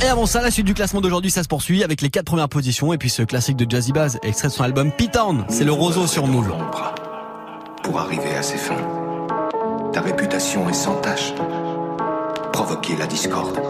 Et 0.00 0.06
avant 0.06 0.26
ça, 0.26 0.40
la 0.40 0.52
suite 0.52 0.66
du 0.66 0.74
classement 0.74 1.00
d'aujourd'hui, 1.00 1.32
ça 1.32 1.42
se 1.42 1.48
poursuit 1.48 1.82
avec 1.82 2.02
les 2.02 2.08
quatre 2.08 2.26
premières 2.26 2.48
positions 2.48 2.92
et 2.92 2.98
puis 2.98 3.10
ce 3.10 3.22
classique 3.22 3.56
de 3.56 3.68
Jazzy 3.68 3.90
Baz, 3.90 4.20
extrait 4.22 4.46
de 4.46 4.52
son 4.52 4.62
album 4.62 4.92
P-Town. 4.92 5.44
C'est 5.48 5.64
le 5.64 5.72
roseau 5.72 6.06
sur 6.06 6.28
Move. 6.28 6.52
Pour 7.82 7.98
arriver 7.98 8.32
à 8.36 8.42
ses 8.42 8.58
fins, 8.58 8.76
ta 9.92 10.02
réputation 10.02 10.68
est 10.68 10.74
sans 10.74 11.00
tache. 11.00 11.32
Provoquer 12.52 12.96
la 12.96 13.08
discorde 13.08 13.60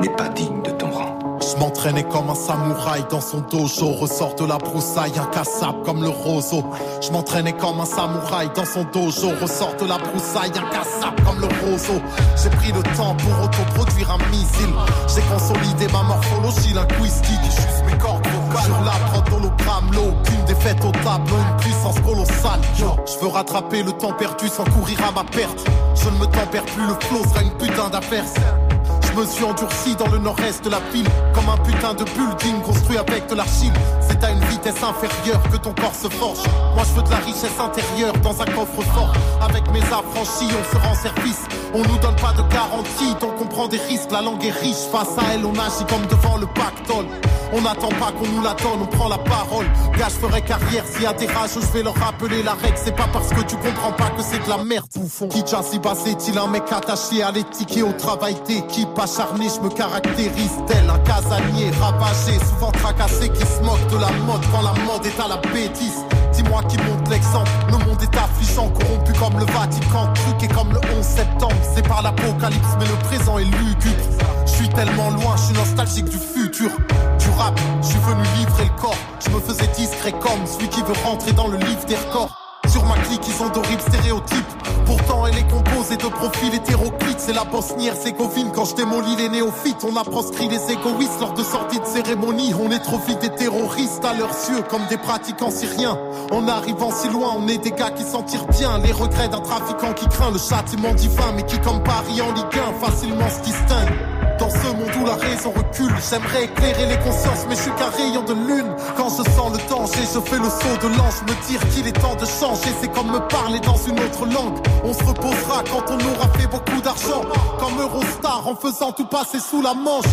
n'est 0.00 0.16
pas 0.16 0.30
digne 0.30 0.62
de 0.62 0.70
ton 0.70 0.90
rang. 0.90 1.21
Je 1.42 1.56
m'entraînais 1.58 2.04
comme 2.04 2.30
un 2.30 2.36
samouraï 2.36 3.04
dans 3.10 3.20
son 3.20 3.40
dojo, 3.40 3.92
ressort 3.92 4.36
de 4.36 4.44
la 4.44 4.58
broussaille, 4.58 5.12
incassable 5.18 5.82
comme 5.84 6.00
le 6.00 6.08
roseau. 6.08 6.64
Je 7.00 7.10
m'entraînais 7.10 7.52
comme 7.52 7.80
un 7.80 7.84
samouraï 7.84 8.48
dans 8.54 8.64
son 8.64 8.84
dojo, 8.84 9.30
ressort 9.40 9.74
de 9.80 9.86
la 9.86 9.98
broussaille, 9.98 10.50
incassable 10.50 11.20
comme 11.24 11.40
le 11.40 11.48
roseau. 11.66 12.00
J'ai 12.40 12.50
pris 12.50 12.70
le 12.70 12.82
temps 12.96 13.16
pour 13.16 13.44
autoproduire 13.44 14.12
un 14.12 14.30
missile. 14.30 14.72
J'ai 15.12 15.22
consolidé 15.22 15.92
ma 15.92 16.04
morphologie 16.04 16.74
linguistique, 16.74 17.44
juste 17.44 17.84
mes 17.86 17.98
cordes 17.98 18.26
vocales. 18.26 18.64
Sur 18.64 18.80
la 18.84 18.92
prod 19.10 19.32
hologramme, 19.32 19.90
l'eau, 19.92 20.14
aucune 20.22 20.44
défaite 20.44 20.84
au 20.84 20.92
tableau, 20.92 21.36
une 21.36 21.56
puissance 21.58 21.98
colossale. 22.00 22.60
Je 22.78 23.18
veux 23.20 23.32
rattraper 23.32 23.82
le 23.82 23.92
temps 23.92 24.12
perdu 24.12 24.46
sans 24.48 24.64
courir 24.64 24.98
à 25.06 25.10
ma 25.10 25.24
perte. 25.24 25.64
Je 25.96 26.08
ne 26.08 26.18
me 26.18 26.26
tempère 26.26 26.64
plus, 26.64 26.86
le 26.86 26.94
flow 27.00 27.24
sera 27.28 27.42
une 27.42 27.50
putain 27.52 27.88
d'adversaire. 27.88 28.71
Je 29.12 29.20
me 29.20 29.26
suis 29.26 29.44
endurci 29.44 29.94
dans 29.94 30.08
le 30.08 30.16
nord-est 30.16 30.64
de 30.64 30.70
la 30.70 30.80
ville 30.90 31.06
Comme 31.34 31.46
un 31.50 31.58
putain 31.58 31.92
de 31.92 32.02
building 32.02 32.62
construit 32.62 32.96
avec 32.96 33.28
de 33.28 33.34
l'argile. 33.34 33.72
C'est 34.00 34.24
à 34.24 34.30
une 34.30 34.41
vitesse 34.62 34.82
inférieure 34.82 35.42
que 35.50 35.56
ton 35.56 35.74
corps 35.74 35.94
se 35.94 36.08
forge. 36.08 36.38
Moi 36.74 36.84
je 36.84 36.94
veux 36.94 37.02
de 37.02 37.10
la 37.10 37.16
richesse 37.16 37.58
intérieure 37.58 38.12
dans 38.22 38.40
un 38.40 38.44
coffre 38.44 38.82
fort. 38.94 39.12
Avec 39.40 39.68
mes 39.72 39.80
affranchis, 39.80 40.48
on 40.50 40.72
se 40.72 40.86
rend 40.86 40.94
service. 40.94 41.40
On 41.74 41.78
nous 41.78 41.98
donne 41.98 42.16
pas 42.16 42.32
de 42.32 42.42
garantie, 42.52 43.14
donc 43.20 43.32
on 43.40 43.46
prend 43.46 43.66
des 43.66 43.78
risques. 43.78 44.10
La 44.12 44.22
langue 44.22 44.44
est 44.44 44.50
riche, 44.50 44.86
face 44.92 45.18
à 45.18 45.34
elle, 45.34 45.44
on 45.44 45.54
agit 45.54 45.84
comme 45.88 46.06
devant 46.06 46.36
le 46.36 46.46
pactole. 46.46 47.06
On 47.54 47.60
n'attend 47.60 47.88
pas 47.88 48.12
qu'on 48.12 48.28
nous 48.28 48.42
la 48.42 48.54
donne, 48.54 48.82
on 48.82 48.86
prend 48.86 49.08
la 49.08 49.18
parole. 49.18 49.66
Gars, 49.98 50.08
je 50.08 50.26
ferai 50.26 50.42
carrière 50.42 50.84
s'il 50.86 51.02
y 51.02 51.06
a 51.06 51.12
des 51.12 51.26
rages, 51.26 51.50
je 51.54 51.72
vais 51.72 51.82
leur 51.82 51.94
rappeler 51.94 52.42
la 52.42 52.52
règle. 52.52 52.78
C'est 52.82 52.96
pas 52.96 53.08
parce 53.12 53.28
que 53.28 53.40
tu 53.42 53.56
comprends 53.56 53.92
pas 53.92 54.10
que 54.10 54.22
c'est 54.22 54.42
de 54.42 54.48
la 54.48 54.64
merde, 54.64 54.86
bouffon. 54.94 55.28
Qui 55.28 55.42
si 55.46 56.10
est-il 56.10 56.38
un 56.38 56.46
mec 56.46 56.64
attaché 56.70 57.22
à 57.22 57.30
l'éthique 57.30 57.76
et 57.76 57.82
au 57.82 57.92
travail 57.92 58.36
d'équipe 58.46 58.98
acharné, 58.98 59.48
je 59.54 59.60
me 59.60 59.70
caractérise 59.70 60.56
tel 60.66 60.88
un 60.88 60.98
casanier 61.00 61.70
ravagé, 61.80 62.38
souvent 62.38 62.72
tracassé 62.72 63.28
qui 63.28 63.44
se 63.44 63.60
moque 63.62 63.86
de 63.88 63.98
la 63.98 64.10
mode 64.26 64.42
quand 64.52 64.62
la 64.62 64.72
mode 64.84 65.06
est 65.06 65.18
à 65.18 65.28
la 65.28 65.38
bêtise. 65.38 66.04
Dis-moi 66.32 66.62
qui 66.68 66.76
monte 66.78 67.08
l'exemple, 67.08 67.50
le 67.68 67.78
monde 67.78 68.00
est 68.02 68.16
affligeant, 68.16 68.68
corrompu 68.68 69.12
comme 69.14 69.38
le 69.38 69.46
Vatican, 69.46 70.12
truqué 70.14 70.48
comme 70.48 70.72
le 70.72 70.80
11 70.98 71.04
septembre. 71.04 71.56
C'est 71.74 71.86
pas 71.86 72.02
l'apocalypse, 72.02 72.76
mais 72.78 72.86
le 72.86 72.96
présent 73.08 73.38
est 73.38 73.44
lugubre. 73.44 74.04
Je 74.46 74.52
suis 74.52 74.68
tellement 74.68 75.10
loin, 75.10 75.36
je 75.36 75.42
suis 75.46 75.54
nostalgique 75.54 76.08
du 76.08 76.18
futur. 76.18 76.70
Du 77.18 77.30
rap, 77.38 77.58
je 77.80 77.86
suis 77.88 77.98
venu 78.00 78.22
livrer 78.36 78.64
le 78.64 78.80
corps. 78.80 78.96
Je 79.24 79.30
me 79.30 79.40
faisais 79.40 79.66
discret 79.74 80.12
comme 80.12 80.46
celui 80.46 80.68
qui 80.68 80.82
veut 80.82 80.98
rentrer 81.04 81.32
dans 81.32 81.48
le 81.48 81.56
livre 81.56 81.84
des 81.86 81.96
records. 81.96 82.30
Sur 82.68 82.84
ma 82.84 82.96
clique, 82.98 83.22
ils 83.26 83.42
ont 83.42 83.48
d'horribles 83.50 83.82
stéréotypes. 83.82 84.52
Pourtant, 84.86 85.26
elle 85.26 85.38
est 85.38 85.50
composée 85.50 85.81
de 86.02 86.08
profils 86.08 86.54
hétéroclites. 86.54 87.18
C'est 87.18 87.32
la 87.32 87.44
bosnie-herzégovine 87.44 88.50
quand 88.54 88.64
je 88.64 88.74
démolis 88.74 89.16
les 89.16 89.28
néophytes. 89.28 89.84
On 89.84 89.96
a 89.96 90.04
proscrit 90.04 90.48
les 90.48 90.72
égoïstes 90.72 91.20
lors 91.20 91.32
de 91.34 91.42
sorties 91.42 91.80
de 91.80 91.86
cérémonie. 91.86 92.54
On 92.60 92.70
est 92.70 92.80
trop 92.80 92.98
vite 92.98 93.20
des 93.20 93.30
terroristes 93.30 94.04
à 94.04 94.14
leurs 94.14 94.34
yeux, 94.50 94.62
comme 94.68 94.82
des 94.88 94.98
pratiquants 94.98 95.50
syriens. 95.50 95.98
En 96.30 96.48
arrivant 96.48 96.90
si 96.90 97.08
loin, 97.08 97.34
on 97.36 97.46
est 97.48 97.58
des 97.58 97.70
gars 97.70 97.90
qui 97.90 98.02
s'en 98.02 98.22
tirent 98.22 98.46
bien. 98.46 98.78
Les 98.78 98.92
regrets 98.92 99.28
d'un 99.28 99.40
trafiquant 99.40 99.92
qui 99.92 100.06
craint 100.08 100.30
le 100.30 100.38
châtiment 100.38 100.94
divin, 100.94 101.32
mais 101.36 101.44
qui, 101.44 101.58
comme 101.60 101.82
Paris 101.82 102.20
en 102.20 102.32
Ligue 102.32 102.58
1, 102.58 102.84
facilement 102.84 103.28
se 103.30 103.40
distingue. 103.40 104.11
Dans 104.42 104.50
ce 104.50 104.66
monde 104.74 104.90
où 105.00 105.06
la 105.06 105.14
raison 105.14 105.52
recule, 105.52 105.94
j'aimerais 106.10 106.46
éclairer 106.46 106.86
les 106.86 106.98
consciences, 106.98 107.46
mais 107.48 107.54
je 107.54 107.60
suis 107.60 107.70
qu'un 107.78 107.90
rayon 107.90 108.24
de 108.24 108.32
lune. 108.32 108.74
Quand 108.96 109.08
je 109.08 109.22
sens 109.30 109.52
le 109.52 109.68
danger, 109.70 110.02
je 110.02 110.18
fais 110.18 110.36
le 110.36 110.50
saut 110.50 110.76
de 110.82 110.88
l'ange, 110.98 111.22
me 111.22 111.46
dire 111.46 111.60
qu'il 111.68 111.86
est 111.86 111.92
temps 111.92 112.16
de 112.16 112.26
changer. 112.26 112.74
C'est 112.80 112.92
comme 112.92 113.12
me 113.12 113.20
parler 113.28 113.60
dans 113.60 113.76
une 113.76 114.00
autre 114.00 114.26
langue. 114.26 114.58
On 114.82 114.92
se 114.92 115.04
reposera 115.04 115.62
quand 115.70 115.84
on 115.88 115.94
aura 115.94 116.26
fait 116.36 116.48
beaucoup 116.48 116.80
d'argent. 116.80 117.22
Comme 117.60 117.78
Eurostar 117.80 118.42
en 118.48 118.56
faisant 118.56 118.90
tout 118.90 119.06
passer 119.06 119.38
sous 119.38 119.62
la 119.62 119.74
manche. 119.74 120.10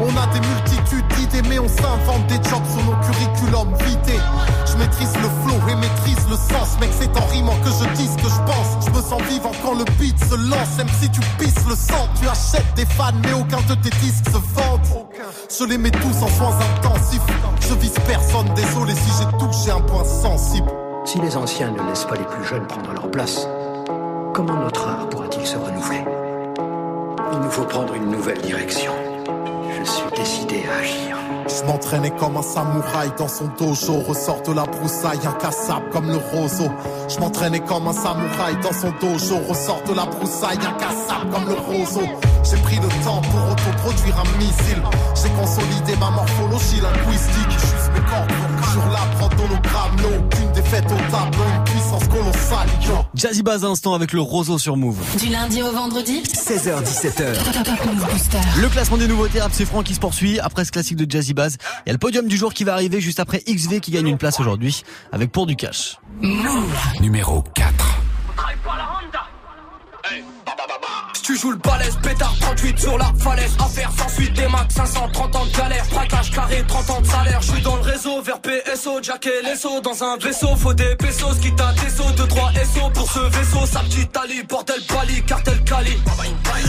On 0.00 0.10
a 0.10 0.26
des 0.34 0.40
mais 1.48 1.58
on 1.58 1.68
s'invente 1.68 2.26
des 2.28 2.36
jobs 2.36 2.66
sur 2.72 2.84
nos 2.84 2.96
curriculums 3.02 3.74
vités. 3.84 4.20
Je 4.66 4.76
maîtrise 4.76 5.14
le 5.16 5.28
flow 5.42 5.68
et 5.68 5.74
maîtrise 5.76 6.28
le 6.28 6.36
sens, 6.36 6.78
mec, 6.80 6.90
c'est 6.98 7.16
en 7.16 7.26
rimant 7.26 7.56
que 7.64 7.70
je 7.70 7.88
dis 7.94 8.08
ce 8.08 8.16
que 8.16 8.28
je 8.28 8.42
pense. 8.44 8.86
Je 8.86 8.90
me 8.90 9.02
sens 9.02 9.22
vivant 9.22 9.52
quand 9.62 9.74
le 9.74 9.84
beat 9.98 10.18
se 10.24 10.34
lance, 10.34 10.76
même 10.78 10.88
si 11.00 11.10
tu 11.10 11.20
pisses 11.38 11.66
le 11.68 11.74
sang. 11.74 12.08
Tu 12.20 12.28
achètes 12.28 12.74
des 12.74 12.86
fans, 12.86 13.12
mais 13.22 13.32
aucun 13.32 13.60
de 13.68 13.74
tes 13.74 13.90
disques 14.00 14.26
se 14.26 14.38
vendent. 14.54 15.06
Je 15.58 15.64
les 15.64 15.78
mets 15.78 15.90
tous 15.90 16.22
en 16.22 16.28
soins 16.28 16.56
intensifs. 16.76 17.22
Je 17.60 17.74
vise 17.74 17.94
personne, 18.06 18.48
désolé 18.54 18.94
si 18.94 19.10
j'ai 19.18 19.38
touché 19.38 19.70
un 19.70 19.80
point 19.80 20.04
sensible. 20.04 20.70
Si 21.04 21.20
les 21.20 21.36
anciens 21.36 21.70
ne 21.70 21.88
laissent 21.88 22.04
pas 22.04 22.16
les 22.16 22.24
plus 22.24 22.44
jeunes 22.44 22.66
prendre 22.66 22.92
leur 22.92 23.10
place, 23.10 23.46
comment 24.34 24.56
notre 24.56 24.88
art 24.88 25.08
pourra-t-il 25.08 25.46
se 25.46 25.56
renouveler? 25.56 26.04
Il 27.32 27.38
nous 27.38 27.50
faut 27.50 27.64
prendre 27.64 27.94
une 27.94 28.10
nouvelle 28.10 28.40
direction. 28.42 28.92
Je 29.78 29.84
suis 29.84 30.10
décidé 30.16 30.64
à 30.68 30.80
agir. 30.80 31.15
Je 31.48 31.64
m'entraînais 31.64 32.10
comme 32.10 32.36
un 32.36 32.42
samouraï 32.42 33.10
dans 33.18 33.28
son 33.28 33.46
dojo, 33.58 34.00
ressort 34.00 34.42
de 34.42 34.52
la 34.52 34.64
broussaille, 34.64 35.20
incassable 35.26 35.88
comme 35.92 36.08
le 36.08 36.16
roseau. 36.16 36.70
Je 37.08 37.18
m'entraînais 37.20 37.60
comme 37.60 37.86
un 37.86 37.92
samouraï 37.92 38.56
dans 38.62 38.72
son 38.72 38.90
dojo, 39.00 39.36
ressort 39.48 39.82
de 39.88 39.94
la 39.94 40.06
broussaille, 40.06 40.58
incassable 40.58 41.30
comme 41.32 41.48
le 41.48 41.54
roseau. 41.54 42.06
J'ai 42.42 42.56
pris 42.58 42.76
le 42.76 42.88
temps 43.04 43.20
pour 43.22 43.52
autoproduire 43.52 44.18
un 44.20 44.38
missile. 44.38 44.82
J'ai 45.14 45.30
consolidé 45.30 45.96
ma 46.00 46.10
morphologie 46.10 46.80
linguistique. 46.80 47.85
Hologramme, 48.78 49.96
l'eau, 50.02 50.08
aucune 50.18 50.52
défaite 50.52 50.84
au 50.84 51.10
tableau, 51.10 51.44
une 51.56 51.64
puissance 51.64 52.08
colossale. 52.08 52.68
Jazzy 53.14 53.42
Baz 53.42 53.64
instant 53.64 53.94
avec 53.94 54.12
le 54.12 54.20
roseau 54.20 54.58
sur 54.58 54.76
Move. 54.76 54.98
Du 55.18 55.28
lundi 55.28 55.62
au 55.62 55.72
vendredi 55.72 56.22
16h17h. 56.22 57.64
Top 57.64 57.86
Move 57.86 58.10
Booster. 58.10 58.38
Le 58.60 58.68
classement 58.68 58.98
des 58.98 59.08
nouveautés 59.08 59.40
rap, 59.40 59.52
c'est 59.54 59.64
Franck 59.64 59.84
qui 59.84 59.94
se 59.94 60.00
poursuit 60.00 60.38
après 60.40 60.64
ce 60.66 60.72
classique 60.72 60.96
de 60.96 61.10
Jazzy 61.10 61.32
Baz. 61.32 61.56
Il 61.86 61.88
y 61.88 61.90
a 61.90 61.92
le 61.92 61.98
podium 61.98 62.28
du 62.28 62.36
jour 62.36 62.52
qui 62.52 62.64
va 62.64 62.74
arriver 62.74 63.00
juste 63.00 63.20
après 63.20 63.42
XV 63.48 63.80
qui 63.80 63.92
gagne 63.92 64.08
une 64.08 64.18
place 64.18 64.40
aujourd'hui 64.40 64.82
avec 65.10 65.32
pour 65.32 65.46
du 65.46 65.56
cash. 65.56 65.98
Numéro 67.00 67.42
4. 67.54 67.72
Tu 71.26 71.36
joues 71.36 71.50
le 71.50 71.56
balèze, 71.56 71.98
pétard 72.04 72.32
38 72.40 72.78
sur 72.78 72.96
la 72.96 73.12
falaise. 73.18 73.50
Affaire 73.58 73.90
sans 73.98 74.08
suite, 74.10 74.32
des 74.34 74.46
max 74.46 74.72
530 74.76 75.34
ans 75.34 75.44
de 75.44 75.56
galère. 75.56 75.84
Braquage 75.90 76.30
carré, 76.30 76.64
30 76.68 76.90
ans 76.90 77.00
de 77.00 77.06
salaire. 77.08 77.42
Je 77.42 77.50
suis 77.50 77.62
dans 77.62 77.74
le 77.74 77.82
réseau, 77.82 78.22
vers 78.22 78.40
PSO, 78.40 79.02
Jack 79.02 79.26
et 79.26 79.42
l'ESO. 79.42 79.80
Dans 79.80 80.04
un 80.04 80.18
vaisseau, 80.18 80.54
faut 80.54 80.72
des 80.72 80.94
pesos, 80.94 81.34
quitte 81.42 81.60
à 81.60 81.72
des 81.72 81.90
sauts, 81.90 82.12
2 82.16 82.28
3 82.28 82.52
SO 82.52 82.90
pour 82.94 83.10
ce 83.10 83.18
vaisseau. 83.18 83.66
Sa 83.66 83.80
petite 83.80 84.16
Ali, 84.16 84.44
bordel 84.44 84.80
Bali, 84.88 85.20
cartel 85.24 85.64
Cali. 85.64 85.98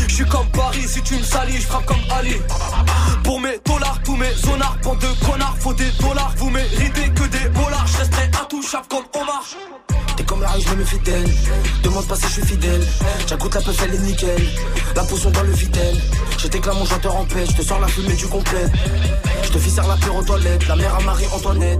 Je 0.07 0.15
suis 0.15 0.25
comme 0.25 0.49
Paris, 0.49 0.87
si 0.87 1.03
tu 1.03 1.13
me 1.13 1.23
salis, 1.23 1.57
je 1.57 1.67
frappe 1.67 1.85
comme 1.85 2.03
Ali. 2.17 2.37
Pour 3.23 3.39
mes 3.39 3.59
dollars, 3.63 3.99
tous 4.03 4.15
mes 4.15 4.33
zonards, 4.33 4.79
pour 4.81 4.95
de 4.95 5.07
connards, 5.23 5.55
faut 5.59 5.75
des 5.75 5.91
dollars. 5.99 6.33
Vous 6.37 6.49
méritez 6.49 7.09
que 7.09 7.27
des 7.27 7.49
dollars, 7.49 7.85
je 7.85 7.97
resterai 7.99 8.31
intouchable 8.41 8.87
comme 8.89 9.21
Omar. 9.21 9.43
T'es 10.17 10.23
comme 10.23 10.41
la 10.41 10.49
rue, 10.49 10.61
je 10.61 10.69
me 10.71 10.77
méfie 10.77 10.97
d'elle. 10.97 11.29
Demande 11.83 12.07
pas 12.07 12.15
si 12.15 12.23
je 12.23 12.31
suis 12.31 12.45
fidèle. 12.45 12.81
J'agoute 13.27 13.53
la 13.53 13.61
peuf, 13.61 13.77
elle 13.83 13.93
est 13.93 13.99
nickel. 13.99 14.46
La 14.95 15.03
potion 15.03 15.31
dans 15.31 15.43
le 15.43 15.51
vitel. 15.51 15.95
Je 16.37 16.47
t'éclame 16.47 16.77
mon 16.77 16.85
chanteur 16.85 17.15
en 17.15 17.25
paix. 17.25 17.45
Je 17.49 17.55
te 17.55 17.61
sors 17.61 17.79
la 17.79 17.87
fumée 17.87 18.15
du 18.15 18.27
complète. 18.27 18.71
Je 19.43 19.49
te 19.49 19.57
fisse 19.57 19.77
la 19.77 19.95
pure 19.97 20.15
aux 20.15 20.23
toilettes. 20.23 20.67
La 20.67 20.75
mère 20.75 20.95
à 20.95 21.01
Marie-Antoinette. 21.01 21.79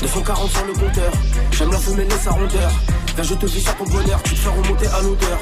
240 0.00 0.50
sur 0.50 0.64
le 0.66 0.72
compteur. 0.74 1.12
J'aime 1.52 1.72
la 1.72 1.78
fumée, 1.78 2.04
laisse 2.04 2.20
sa 2.22 2.30
rondeur. 2.30 2.70
Viens, 3.14 3.24
je 3.24 3.34
te 3.34 3.46
vis 3.46 3.68
à 3.68 3.72
ton 3.72 3.84
bonheur. 3.84 4.22
Tu 4.22 4.34
te 4.34 4.38
fais 4.38 4.48
remonter 4.48 4.86
à 4.86 5.00
l'odeur. 5.02 5.38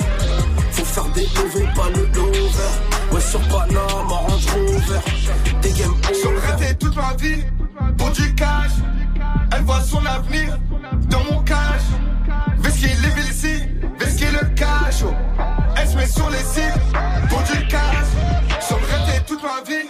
Faut 0.72 0.84
faire 0.84 1.04
des 1.14 1.26
pas 1.74 1.88
le 1.94 2.06
lover. 2.06 3.12
Ouais, 3.12 3.20
sur 3.20 3.40
Panama, 3.48 3.82
Range 4.08 4.46
Rover. 4.46 5.00
Des 5.62 5.70
game 5.72 5.94
over. 6.24 6.74
toute 6.78 6.96
ma 6.96 7.14
vie 7.14 7.44
pour 7.98 8.10
du 8.10 8.34
cash. 8.34 8.72
Elle 9.54 9.62
voit 9.62 9.80
son 9.80 10.04
avenir 10.04 10.58
dans 11.08 11.24
mon 11.30 11.42
cash. 11.42 11.82
Vesquille 12.58 12.96
les 13.02 13.22
villes 13.22 13.68
Vesquille 13.98 14.32
le 14.32 14.46
cash. 14.54 15.02
oh. 15.04 15.55
Met 15.96 16.06
sur 16.06 16.28
les 16.28 16.38
sites 16.38 16.78
pour 17.28 17.42
du 17.42 17.66
cash. 17.68 18.06
J'aurais 18.68 19.20
toute 19.26 19.42
ma 19.42 19.62
vie 19.66 19.88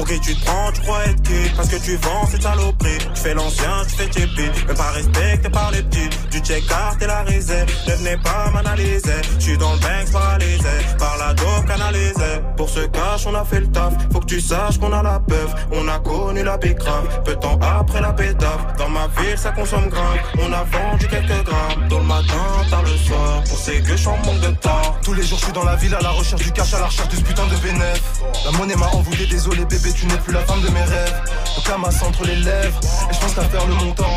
Pour 0.00 0.08
qui 0.08 0.18
tu 0.20 0.34
te 0.34 0.46
prends, 0.46 0.72
tu 0.72 0.80
crois 0.80 1.04
être 1.04 1.22
qui? 1.24 1.50
Parce 1.54 1.68
que 1.68 1.76
tu 1.76 1.94
vends 1.96 2.26
cette 2.30 2.42
saloperie 2.42 2.96
Tu 3.14 3.20
fais 3.20 3.34
l'ancien, 3.34 3.84
tu 3.86 3.96
fais 3.96 4.06
JP 4.06 4.66
Même 4.66 4.76
pas 4.76 4.92
respecté 4.92 5.50
par 5.50 5.70
les 5.72 5.82
petits. 5.82 6.08
Du 6.30 6.38
check-art 6.38 6.96
et 7.02 7.06
la 7.06 7.22
réserve. 7.24 7.70
Ne 7.86 7.92
venez 7.96 8.16
pas 8.16 8.50
m'analyser. 8.50 9.20
Je 9.38 9.44
suis 9.44 9.58
dans 9.58 9.74
le 9.74 9.78
bank 9.78 10.10
paralysé 10.10 10.68
Par 10.98 11.18
la 11.18 11.34
dope 11.34 11.66
canalisée 11.66 12.40
Pour 12.56 12.70
ce 12.70 12.80
cash 12.86 13.26
on 13.26 13.34
a 13.34 13.44
fait 13.44 13.60
le 13.60 13.66
taf. 13.66 13.92
Faut 14.10 14.20
que 14.20 14.24
tu 14.24 14.40
saches 14.40 14.78
qu'on 14.78 14.90
a 14.94 15.02
la 15.02 15.20
peuf 15.20 15.54
On 15.70 15.86
a 15.86 15.98
connu 15.98 16.44
la 16.44 16.56
grave 16.56 17.22
Peu 17.22 17.34
de 17.34 17.40
temps 17.40 17.58
après 17.60 18.00
la 18.00 18.14
pétave 18.14 18.74
Dans 18.78 18.88
ma 18.88 19.06
ville 19.18 19.36
ça 19.36 19.50
consomme 19.50 19.90
grave. 19.90 20.18
On 20.38 20.50
a 20.50 20.64
vendu 20.64 21.08
quelques 21.08 21.44
grammes. 21.44 21.88
Tôt 21.90 21.98
le 21.98 22.04
matin, 22.04 22.46
tard 22.70 22.84
le 22.84 22.96
soir. 22.96 23.44
Pour 23.46 23.58
ces 23.58 23.82
que 23.82 23.90
je 23.90 23.96
suis 23.96 24.08
en 24.08 24.16
manque 24.24 24.40
de 24.40 24.50
temps. 24.56 24.96
Tous 25.02 25.12
les 25.12 25.24
jours 25.24 25.38
je 25.38 25.44
suis 25.44 25.52
dans 25.52 25.64
la 25.64 25.76
ville 25.76 25.94
à 25.94 26.00
la 26.00 26.10
recherche 26.10 26.42
du 26.42 26.52
cash, 26.52 26.72
à 26.72 26.78
la 26.78 26.86
recherche 26.86 27.08
de 27.08 27.16
ce 27.16 27.22
putain 27.22 27.46
de 27.48 27.56
bénéf. 27.56 28.02
La 28.46 28.52
monnaie 28.52 28.76
m'a 28.76 28.86
envoûté, 28.86 29.26
désolé 29.26 29.64
bébé, 29.66 29.89
tu 29.92 30.06
n'es 30.06 30.16
plus 30.18 30.32
la 30.32 30.40
femme 30.40 30.60
de 30.60 30.68
mes 30.68 30.82
rêves. 30.82 31.20
Le 31.56 31.62
camas 31.62 32.02
entre 32.06 32.24
les 32.24 32.36
lèvres, 32.36 32.80
et 33.10 33.14
je 33.14 33.20
pense 33.20 33.34
qu'à 33.34 33.42
faire 33.42 33.66
le 33.66 33.74
montant. 33.74 34.16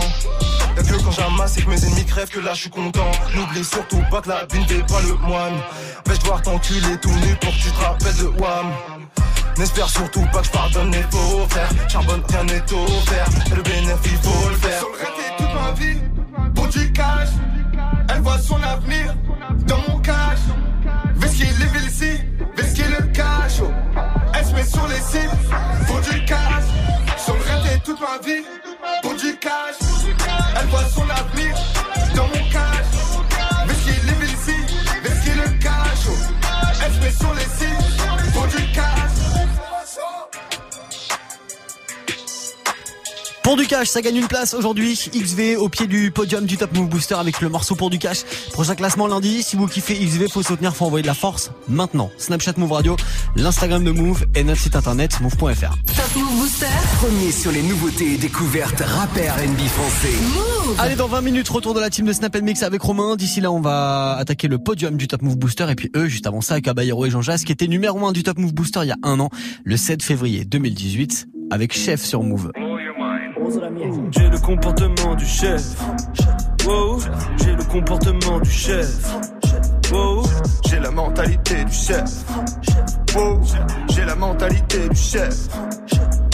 Y'a 0.76 0.84
que 0.84 1.04
quand 1.04 1.12
j'amasse 1.12 1.58
et 1.58 1.62
que 1.62 1.70
mes 1.70 1.86
ennemis 1.86 2.06
crèvent 2.06 2.30
que 2.30 2.40
là 2.40 2.54
je 2.54 2.62
suis 2.62 2.70
content. 2.70 3.12
N'oublie 3.36 3.64
surtout 3.64 4.02
pas 4.10 4.22
que 4.22 4.30
la 4.30 4.46
vie 4.52 4.60
ne 4.60 4.66
fait 4.66 4.86
pas 4.88 5.02
le 5.02 5.16
moine. 5.28 5.60
Vais-je 6.08 6.20
devoir 6.22 6.42
t'enculer 6.42 6.98
tout 7.02 7.10
nu 7.12 7.36
pour 7.36 7.52
que 7.52 7.58
tu 7.58 7.72
te 7.72 7.80
rappelles 7.80 8.16
de 8.16 8.28
Wham? 8.42 8.72
N'espère 9.58 9.88
surtout 9.88 10.26
pas 10.32 10.40
que 10.40 10.46
je 10.46 10.52
pardonne 10.52 10.92
les 10.92 11.04
faux 11.12 11.46
frères. 11.50 11.70
Charbonne, 11.88 12.24
rien 12.30 12.44
n'est 12.46 12.74
offert. 12.74 13.28
Et 13.52 13.56
cash, 43.84 43.90
ça 43.90 44.02
gagne 44.02 44.16
une 44.16 44.28
place 44.28 44.54
aujourd'hui. 44.54 44.94
XV 45.14 45.58
au 45.58 45.68
pied 45.68 45.88
du 45.88 46.12
podium 46.12 46.46
du 46.46 46.58
Top 46.58 46.74
Move 46.74 46.88
Booster 46.88 47.16
avec 47.16 47.42
le 47.42 47.50
morceau 47.50 47.76
pour 47.76 47.90
du 47.90 48.00
cash. 48.00 48.24
Prochain 48.52 48.76
classement 48.76 49.08
lundi. 49.08 49.44
Si 49.44 49.56
vous 49.56 49.68
kiffez 49.68 49.94
XV, 49.96 50.30
faut 50.30 50.42
soutenir, 50.42 50.76
faut 50.76 50.86
envoyer 50.86 51.02
de 51.02 51.08
la 51.08 51.14
force 51.14 51.52
maintenant. 51.68 52.10
Snapchat 52.18 52.54
Move 52.58 52.72
Radio, 52.72 52.96
l'Instagram 53.36 53.84
de 53.84 53.92
Move 53.92 54.26
et 54.36 54.44
notre 54.44 54.62
site 54.62 54.76
internet 54.76 55.20
move.fr. 55.22 55.76
Top 55.86 56.16
Move 56.16 56.40
Booster. 56.40 56.66
Premier 57.02 57.32
sur 57.32 57.52
les 57.52 57.62
nouveautés 57.62 58.14
et 58.14 58.18
découvertes 58.18 58.82
rappeurs 58.82 59.36
NB 59.38 59.60
français. 59.68 60.80
Allez, 60.80 60.96
dans 60.96 61.08
20 61.08 61.22
minutes, 61.22 61.50
retour 61.50 61.74
de 61.74 61.80
la 61.80 61.90
team 61.90 62.06
de 62.06 62.14
Snap 62.14 62.36
Mix 62.42 62.64
avec 62.64 62.82
Romain. 62.82 63.16
D'ici 63.16 63.42
là, 63.42 63.52
on 63.52 63.60
va 63.60 64.16
attaquer 64.18 64.48
le 64.48 64.60
podium 64.60 64.96
du 64.96 65.08
Top 65.08 65.22
Move 65.22 65.38
Booster. 65.38 65.66
Et 65.70 65.76
puis 65.76 65.92
eux, 65.96 66.08
juste 66.08 66.28
avant 66.28 66.42
ça, 66.42 66.62
Caballero 66.62 67.06
et 67.06 67.10
Jean 67.10 67.22
Jas, 67.22 67.44
qui 67.46 67.52
étaient 67.52 67.68
numéro 67.68 68.06
1 68.06 68.14
du 68.14 68.24
Top 68.24 68.38
Move 68.38 68.54
Booster 68.54 68.82
il 68.84 68.90
y 68.90 68.92
a 68.92 68.98
un 69.04 69.20
an, 69.20 69.30
le 69.64 69.78
7 69.78 70.02
février 70.02 70.46
2018, 70.46 71.28
avec 71.52 71.74
Chef 71.74 72.04
sur 72.04 72.24
Move. 72.24 72.52
J'ai 74.16 74.30
le 74.30 74.38
comportement 74.40 75.16
du 75.16 75.26
chef. 75.26 75.62
Wow, 76.66 77.00
j'ai 77.38 77.56
le 77.56 77.64
comportement 77.64 78.40
du 78.40 78.50
chef. 78.50 78.88
Wow, 79.92 80.24
J'ai 80.70 80.80
la 80.80 80.92
mentalité 80.92 81.64
du 81.66 81.74
chef. 81.74 82.10
Wow, 83.16 83.42
j'ai 83.90 84.06
la 84.06 84.16
mentalité 84.16 84.90
du 84.90 84.96
chef. 84.96 85.36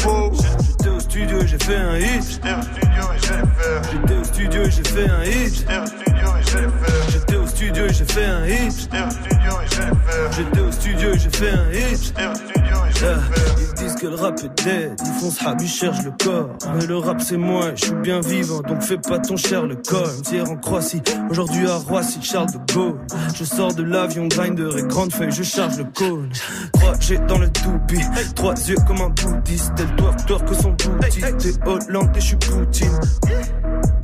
Wow, 0.05 0.31
j'étais 0.33 0.89
au 0.89 0.99
studio, 0.99 1.39
j'ai 1.45 1.57
fait 1.57 1.75
un 1.77 1.97
hit. 1.97 2.41
J'étais 2.41 2.53
au 2.53 2.63
studio 2.63 3.03
et 3.13 3.19
j'ai 3.21 3.27
fait 3.29 3.91
J'étais 3.91 4.19
au 4.19 4.23
studio, 4.23 4.63
j'ai 4.65 4.83
fait 4.83 5.09
un 5.09 5.23
hit. 5.23 5.55
J'étais 5.55 5.79
au 5.79 5.85
studio 5.85 6.27
et 6.37 6.43
j'ai 6.43 6.51
fait 6.51 7.08
J'étais 7.29 7.41
au 7.41 7.47
studio, 7.47 7.83
j'ai 7.89 8.05
fait 8.05 8.25
un 8.25 8.47
hit. 8.47 8.89
J'étais 10.35 10.59
au 10.61 10.71
studio, 10.71 11.09
j'ai 11.13 11.29
fait 11.29 11.51
un 11.51 11.71
hit. 11.71 12.13
Yeah. 12.17 12.33
Ils 13.59 13.73
disent 13.75 13.95
que 13.95 14.07
le 14.07 14.15
rap 14.15 14.39
est 14.39 14.63
dead, 14.63 14.99
ils 14.99 15.21
font 15.21 15.29
ce 15.29 15.43
rap, 15.43 15.57
ils 15.61 15.67
cherchent 15.67 16.03
le 16.03 16.11
corps. 16.11 16.49
Mais 16.75 16.87
le 16.87 16.97
rap 16.97 17.21
c'est 17.21 17.37
moi, 17.37 17.71
je 17.75 17.85
suis 17.85 17.93
bien 17.93 18.19
vivant, 18.19 18.61
donc 18.61 18.81
fais 18.81 18.97
pas 18.97 19.19
ton 19.19 19.37
cher 19.37 19.67
le 19.67 19.75
corps. 19.75 20.09
Hier 20.31 20.49
en 20.49 20.55
Croatie, 20.55 21.01
aujourd'hui 21.29 21.69
à 21.69 21.75
Roissy, 21.75 22.19
Charles 22.23 22.51
de 22.51 22.73
Gaulle. 22.73 22.97
Je 23.35 23.43
sors 23.43 23.73
de 23.75 23.83
l'avion, 23.83 24.27
grinder 24.27 24.69
et 24.77 24.81
grande 24.81 25.13
feuille, 25.13 25.31
je 25.31 25.43
charge 25.43 25.77
le 25.77 25.85
cône. 25.85 26.29
3G 26.73 27.25
dans 27.27 27.37
le 27.37 27.49
toupie, 27.51 28.01
trois 28.35 28.55
yeux 28.67 28.77
comme 28.87 29.01
un 29.01 29.09
bouddhiste. 29.09 29.73
Elle 29.77 29.95
doit 29.95 30.15
tort 30.27 30.43
que 30.45 30.55
son 30.55 30.71
boutique. 30.71 31.37
T'es 31.37 31.53
Hollande 31.67 32.09
et 32.15 32.19
je 32.19 32.25
suis 32.25 32.35
Poutine. 32.37 32.99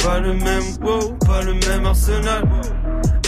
Pas 0.05 0.19
le 0.19 0.33
même, 0.33 0.63
wow, 0.83 1.13
pas 1.25 1.41
le 1.41 1.55
même 1.55 1.83
arsenal. 1.83 2.43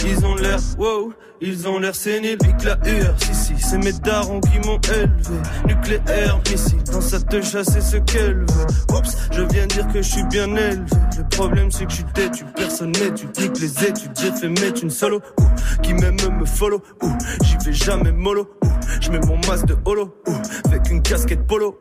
Ils 0.06 0.24
ont 0.24 0.36
l'air, 0.36 0.60
wow, 0.78 1.12
ils 1.40 1.66
ont 1.66 1.80
l'air 1.80 1.92
séniles, 1.92 2.38
pique 2.38 2.62
la 2.62 2.76
UR, 2.88 3.14
si 3.32 3.58
c'est 3.58 3.78
mes 3.78 3.92
darons 3.92 4.40
qui 4.40 4.60
m'ont 4.60 4.78
élevé. 4.94 5.40
Nucléaire, 5.66 6.40
missile, 6.48 6.80
dans 6.84 7.00
sa 7.00 7.18
te 7.18 7.42
chasser 7.42 7.80
ce 7.80 7.96
qu'elle 7.96 8.36
veut. 8.36 8.96
Oups, 8.96 9.16
je 9.32 9.42
viens 9.42 9.66
dire 9.66 9.88
que 9.88 10.00
je 10.00 10.08
suis 10.08 10.22
bien 10.24 10.54
élevé. 10.54 10.86
Le 11.16 11.28
problème 11.30 11.72
c'est 11.72 11.84
que 11.84 11.90
je 11.90 11.96
suis 11.96 12.12
têtu, 12.14 12.44
personne 12.54 12.92
n'étude, 12.92 13.36
nique 13.40 13.58
les 13.58 13.84
études. 13.84 14.12
J'ai 14.16 14.30
fait 14.30 14.48
mettre 14.48 14.84
une 14.84 14.90
solo, 14.90 15.20
ouh, 15.40 15.82
qui 15.82 15.94
même 15.94 16.16
me 16.38 16.46
follow, 16.46 16.80
ouh, 17.02 17.18
j'y 17.42 17.56
vais 17.66 17.72
jamais 17.72 18.12
mollo, 18.12 18.48
ouh, 18.62 18.68
je 19.00 19.10
mets 19.10 19.20
mon 19.26 19.36
masque 19.48 19.66
de 19.66 19.76
holo, 19.84 20.14
ouh, 20.28 20.68
avec 20.68 20.88
une 20.90 21.02
casquette 21.02 21.44
polo. 21.44 21.80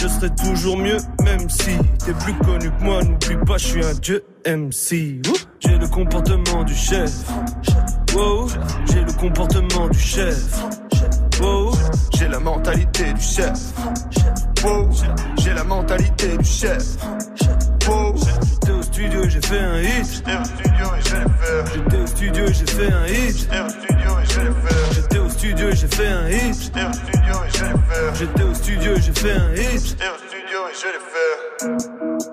Je 0.00 0.06
serai 0.06 0.30
toujours 0.30 0.78
mieux, 0.78 0.98
même 1.24 1.50
si 1.50 1.76
t'es 2.04 2.12
plus 2.12 2.34
connu 2.34 2.70
que 2.70 2.84
moi. 2.84 3.02
N'oublie 3.02 3.36
pas, 3.44 3.58
je 3.58 3.66
suis 3.66 3.84
un 3.84 3.94
dieu 3.94 4.24
MC. 4.46 5.20
J'ai 5.60 5.76
le 5.78 5.88
comportement 5.88 6.64
du 6.64 6.74
chef. 6.74 7.10
Wow. 8.14 8.48
J'ai 8.90 9.00
le 9.02 9.12
comportement 9.12 9.88
du 9.88 9.98
chef. 9.98 10.36
Wow. 11.40 11.72
J'ai 12.16 12.28
la 12.28 12.38
mentalité 12.38 13.12
du 13.12 13.20
chef. 13.20 13.58
Wow. 14.64 14.88
J'ai 15.38 15.54
la 15.54 15.64
mentalité 15.64 16.36
du 16.36 16.44
chef. 16.44 16.84
Wow. 17.88 18.14
J'étais 18.50 18.72
au 18.72 18.82
studio 18.82 19.24
et 19.24 19.30
j'ai 19.30 19.40
fait 19.40 19.58
un 19.58 19.80
hit. 19.82 20.22
J'étais 21.74 21.96
au 21.96 22.06
studio 22.06 22.46
et 22.46 22.54
j'ai 22.54 22.66
fait 22.66 22.92
un 22.92 23.06
hit. 23.06 23.36
J'étais 23.36 23.60
au 23.60 23.66
studio 23.66 24.18
et 24.20 24.24
j'ai 24.24 25.08
fait 25.10 25.17
un 25.44 26.28
hit. 26.28 26.72
J'étais 28.14 28.42
au 28.42 28.54
studio 28.54 28.94
et 28.94 29.00
j'ai 29.00 29.12
fait 29.12 29.32
un 29.32 29.54
hit. 29.54 29.96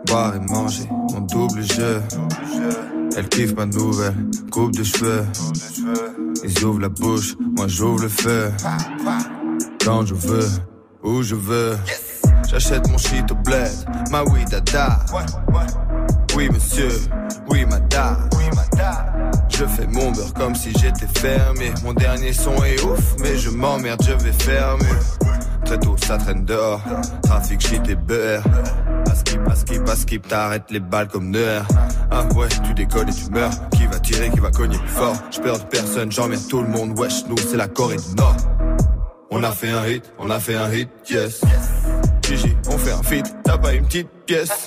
Boire 0.08 0.36
et 0.36 0.40
manger, 0.40 0.88
mon 1.12 1.22
double 1.22 1.62
jeu. 1.64 2.02
Elle 3.18 3.30
kiffe 3.30 3.56
ma 3.56 3.66
nouvelle 3.66 4.16
coupe 4.52 4.74
de 4.76 4.84
cheveux. 4.84 5.26
Ils 6.44 6.64
ouvrent 6.64 6.82
la 6.82 6.90
bouche, 6.90 7.36
moi 7.40 7.68
j'ouvre 7.68 8.04
le 8.04 8.10
feu. 8.10 8.52
Quand 9.84 10.06
je 10.06 10.16
veux, 10.16 10.48
où 11.04 11.22
je 11.22 11.36
veux. 11.36 11.78
J'achète 12.50 12.88
mon 12.90 12.98
shit 12.98 13.32
au 13.32 13.36
bled, 13.36 13.72
ma 14.12 14.24
oui 14.24 14.46
dada. 14.50 15.00
Oui 16.36 16.50
monsieur, 16.50 16.90
oui 17.50 17.66
madame. 17.66 18.30
Je 19.58 19.66
fais 19.66 19.88
mon 19.88 20.12
beurre 20.12 20.34
comme 20.34 20.54
si 20.54 20.72
j'étais 20.74 21.08
fermé. 21.20 21.74
Mon 21.84 21.94
dernier 21.94 22.34
son 22.34 22.62
est 22.64 22.82
ouf, 22.84 23.16
mais 23.20 23.38
je 23.38 23.50
m'emmerde, 23.50 24.02
je 24.04 24.12
vais 24.12 24.32
mieux. 24.32 25.00
Très 25.64 25.80
tôt, 25.80 25.96
ça 26.06 26.18
traîne 26.18 26.44
dehors. 26.44 26.82
Trafic, 27.24 27.66
shit 27.66 27.88
et 27.88 27.96
beurre. 27.96 28.44
Pas 29.06 29.16
skip, 29.16 29.44
pas 29.44 29.56
skip, 29.56 29.84
pas 29.86 29.96
skip, 29.96 30.28
t'arrêtes 30.28 30.70
les 30.72 30.82
balles 30.82 31.08
comme 31.08 31.32
Neuer. 31.32 31.62
Ah 32.12 32.24
ouais, 32.36 32.48
tu 32.66 32.74
décolles 32.74 33.10
et 33.10 33.14
tu 33.14 33.32
meurs. 33.32 33.52
Qui 33.72 33.86
va 33.88 34.00
tirer, 34.00 34.30
qui 34.30 34.40
va 34.40 34.52
cogner 34.52 34.78
fort? 34.88 35.16
Je 35.32 35.40
de 35.40 35.64
personne, 35.70 36.12
j'emmerde 36.12 36.48
tout 36.50 36.62
le 36.62 36.68
monde. 36.68 37.00
Wesh, 37.00 37.26
nous, 37.28 37.38
c'est 37.38 37.58
la 37.58 37.68
Corée 37.68 37.96
du 37.96 38.16
Nord. 38.16 38.36
On 39.32 39.42
a 39.44 39.52
fait 39.52 39.72
un 39.72 39.88
hit, 39.88 40.14
on 40.20 40.30
a 40.30 40.40
fait 40.40 40.56
un 40.56 40.72
hit, 40.72 40.90
yes. 41.10 41.42
Gigi, 42.22 42.56
on 42.68 42.78
fait 42.78 42.92
un 42.92 43.04
feat, 43.04 43.36
t'as 43.44 43.58
pas 43.58 43.74
une 43.74 43.86
petite 43.86 44.10
pièce. 44.26 44.66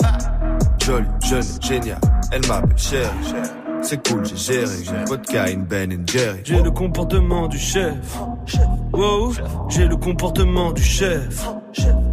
Jolie, 0.85 1.07
jeune, 1.25 1.43
génial, 1.61 2.01
elle 2.33 2.47
m'appelle 2.47 2.79
cher. 2.79 3.11
C'est 3.83 4.09
cool, 4.09 4.27
j'ai 4.27 4.37
géré, 4.37 4.67
j'ai 4.85 4.91
une 4.91 5.05
vodka, 5.05 5.51
une 5.51 5.65
Ben 5.65 6.05
Jerry. 6.07 6.41
J'ai 6.45 6.63
le 6.63 6.71
comportement 6.71 7.49
du 7.49 7.59
chef. 7.59 8.19
Wow, 8.93 9.33
j'ai 9.69 9.87
le 9.87 9.97
comportement 9.97 10.73
du 10.73 10.83
chef. 10.83 11.47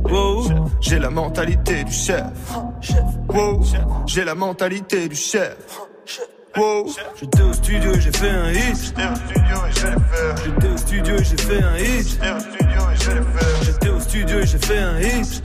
Wow, 0.03 0.47
j'ai 0.81 0.99
la 0.99 1.09
mentalité 1.09 1.83
du 1.83 1.91
chef. 1.91 2.31
Wow, 3.29 3.61
j'ai 4.05 4.23
la 4.23 4.35
mentalité 4.35 5.07
du 5.07 5.15
chef. 5.15 5.57
Wow. 6.57 6.87
J'étais 7.19 7.41
au 7.41 7.51
studio 7.51 7.93
et 7.93 7.99
j'ai 7.99 8.11
fait 8.13 8.29
un 8.29 8.49
hit. 8.49 8.95
J'étais 10.45 10.67
au 10.69 10.77
studio 10.77 11.15
et 11.17 11.23
j'ai 11.23 11.37
fait 11.37 11.61
un 11.61 11.77
hit. 11.77 12.19
J'étais 13.61 13.89
au 13.89 13.99
studio 13.99 14.39
et 14.39 14.45
j'ai 14.45 14.57
fait 14.59 14.79
un 14.79 14.99
hit. 14.99 15.43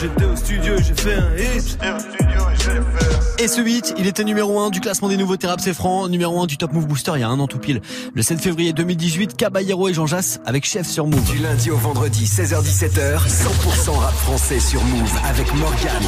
J'étais 0.00 0.24
au 0.24 0.36
studio 0.36 0.76
et 0.76 0.82
j'ai 0.84 0.94
fait 0.94 1.14
un 1.14 1.36
hit. 1.36 1.78
Et 1.82 3.15
ce 3.48 3.60
hit, 3.60 3.94
il 3.98 4.06
était 4.06 4.24
numéro 4.24 4.58
1 4.60 4.70
du 4.70 4.80
classement 4.80 5.08
des 5.08 5.16
nouveaux 5.16 5.36
rap 5.42 5.60
c'est 5.60 5.74
franc, 5.74 6.08
numéro 6.08 6.40
1 6.40 6.46
du 6.46 6.56
Top 6.56 6.72
Move 6.72 6.86
Booster 6.86 7.12
il 7.16 7.20
y 7.20 7.22
a 7.22 7.28
un 7.28 7.38
an 7.38 7.46
tout 7.46 7.58
pile. 7.58 7.80
Le 8.14 8.22
7 8.22 8.40
février 8.40 8.72
2018, 8.72 9.36
Caballero 9.36 9.88
et 9.88 9.94
Jean 9.94 10.06
Jass 10.06 10.40
avec 10.46 10.64
Chef 10.64 10.86
sur 10.86 11.06
Move. 11.06 11.30
Du 11.30 11.38
lundi 11.38 11.70
au 11.70 11.76
vendredi, 11.76 12.24
16h17h, 12.24 13.18
100% 13.28 13.90
rap 13.90 14.14
français 14.14 14.58
sur 14.58 14.82
Move 14.82 15.12
avec 15.28 15.54
Morgan. 15.54 16.02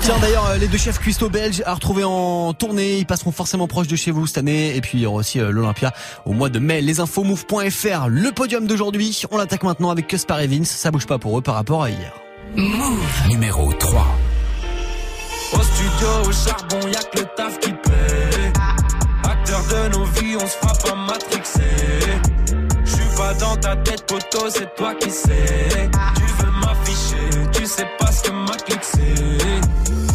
Tiens 0.00 0.18
d'ailleurs, 0.20 0.56
les 0.58 0.66
deux 0.66 0.78
chefs 0.78 0.98
cuistots 0.98 1.28
belges 1.28 1.62
à 1.66 1.74
retrouver 1.74 2.04
en 2.04 2.52
tournée, 2.54 2.98
ils 2.98 3.06
passeront 3.06 3.32
forcément 3.32 3.68
proche 3.68 3.88
de 3.88 3.96
chez 3.96 4.10
vous 4.10 4.26
cette 4.26 4.38
année. 4.38 4.74
Et 4.74 4.80
puis 4.80 4.98
il 4.98 5.02
y 5.02 5.06
aura 5.06 5.18
aussi 5.18 5.38
euh, 5.38 5.50
l'Olympia 5.50 5.92
au 6.24 6.32
mois 6.32 6.48
de 6.48 6.58
mai. 6.58 6.80
Les 6.80 7.00
infos 7.00 7.22
move.fr, 7.22 8.08
le 8.08 8.32
podium 8.32 8.66
d'aujourd'hui, 8.66 9.22
on 9.30 9.36
l'attaque 9.36 9.62
maintenant 9.62 9.90
avec 9.90 10.06
Cuspar 10.06 10.40
et 10.40 10.46
Vince, 10.46 10.70
ça 10.70 10.90
bouge 10.90 11.06
pas 11.06 11.18
pour 11.18 11.38
eux 11.38 11.42
par 11.42 11.54
rapport 11.54 11.82
à 11.82 11.90
hier. 11.90 12.12
Move 12.56 13.28
Numéro 13.28 13.72
3. 13.72 14.06
Au 15.52 15.62
studio, 15.62 16.08
au 16.26 16.32
charbon, 16.32 16.88
y'a 16.88 17.02
que 17.02 17.18
le 17.20 17.26
taf 17.36 17.58
qui 17.60 17.72
paie. 17.72 18.52
Acteur 19.24 19.62
de 19.70 19.96
nos 19.96 20.04
vies, 20.04 20.36
on 20.36 20.46
se 20.46 20.56
frappe 20.56 20.92
à 20.92 20.94
matrixer. 20.94 22.20
J'suis 22.84 23.16
pas 23.16 23.34
dans 23.34 23.56
ta 23.56 23.76
tête, 23.76 24.06
poteau, 24.06 24.48
c'est 24.48 24.74
toi 24.74 24.94
qui 24.94 25.10
sais. 25.10 25.88
Tu 26.16 26.44
veux 26.44 26.50
m'afficher, 26.60 27.50
tu 27.52 27.66
sais 27.66 27.86
pas 27.98 28.12
ce 28.12 28.22
que 28.22 28.32
ma 28.32 28.56
clique. 28.56 28.80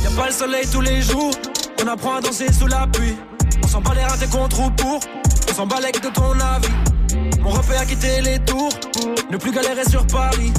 Y'a 0.03 0.09
pas 0.11 0.27
le 0.27 0.33
soleil 0.33 0.67
tous 0.71 0.81
les 0.81 1.01
jours, 1.01 1.31
on 1.83 1.87
apprend 1.87 2.15
à 2.15 2.21
danser 2.21 2.51
sous 2.51 2.67
la 2.67 2.87
pluie. 2.87 3.17
On 3.63 3.67
s'en 3.67 3.81
bat 3.81 3.93
les 3.95 4.19
des 4.19 4.27
contre 4.27 4.59
ou 4.59 4.71
pour, 4.71 4.99
on 5.49 5.53
s'en 5.53 5.65
bat 5.65 5.79
les 5.79 5.91
de 5.91 6.09
ton 6.09 6.31
avis. 6.39 7.39
Mon 7.41 7.49
repère 7.49 7.81
a 7.81 7.85
quitté 7.85 8.21
les 8.21 8.39
tours, 8.39 8.73
ne 9.29 9.37
plus 9.37 9.51
galérer 9.51 9.85
sur 9.89 10.05
Paris. 10.07 10.51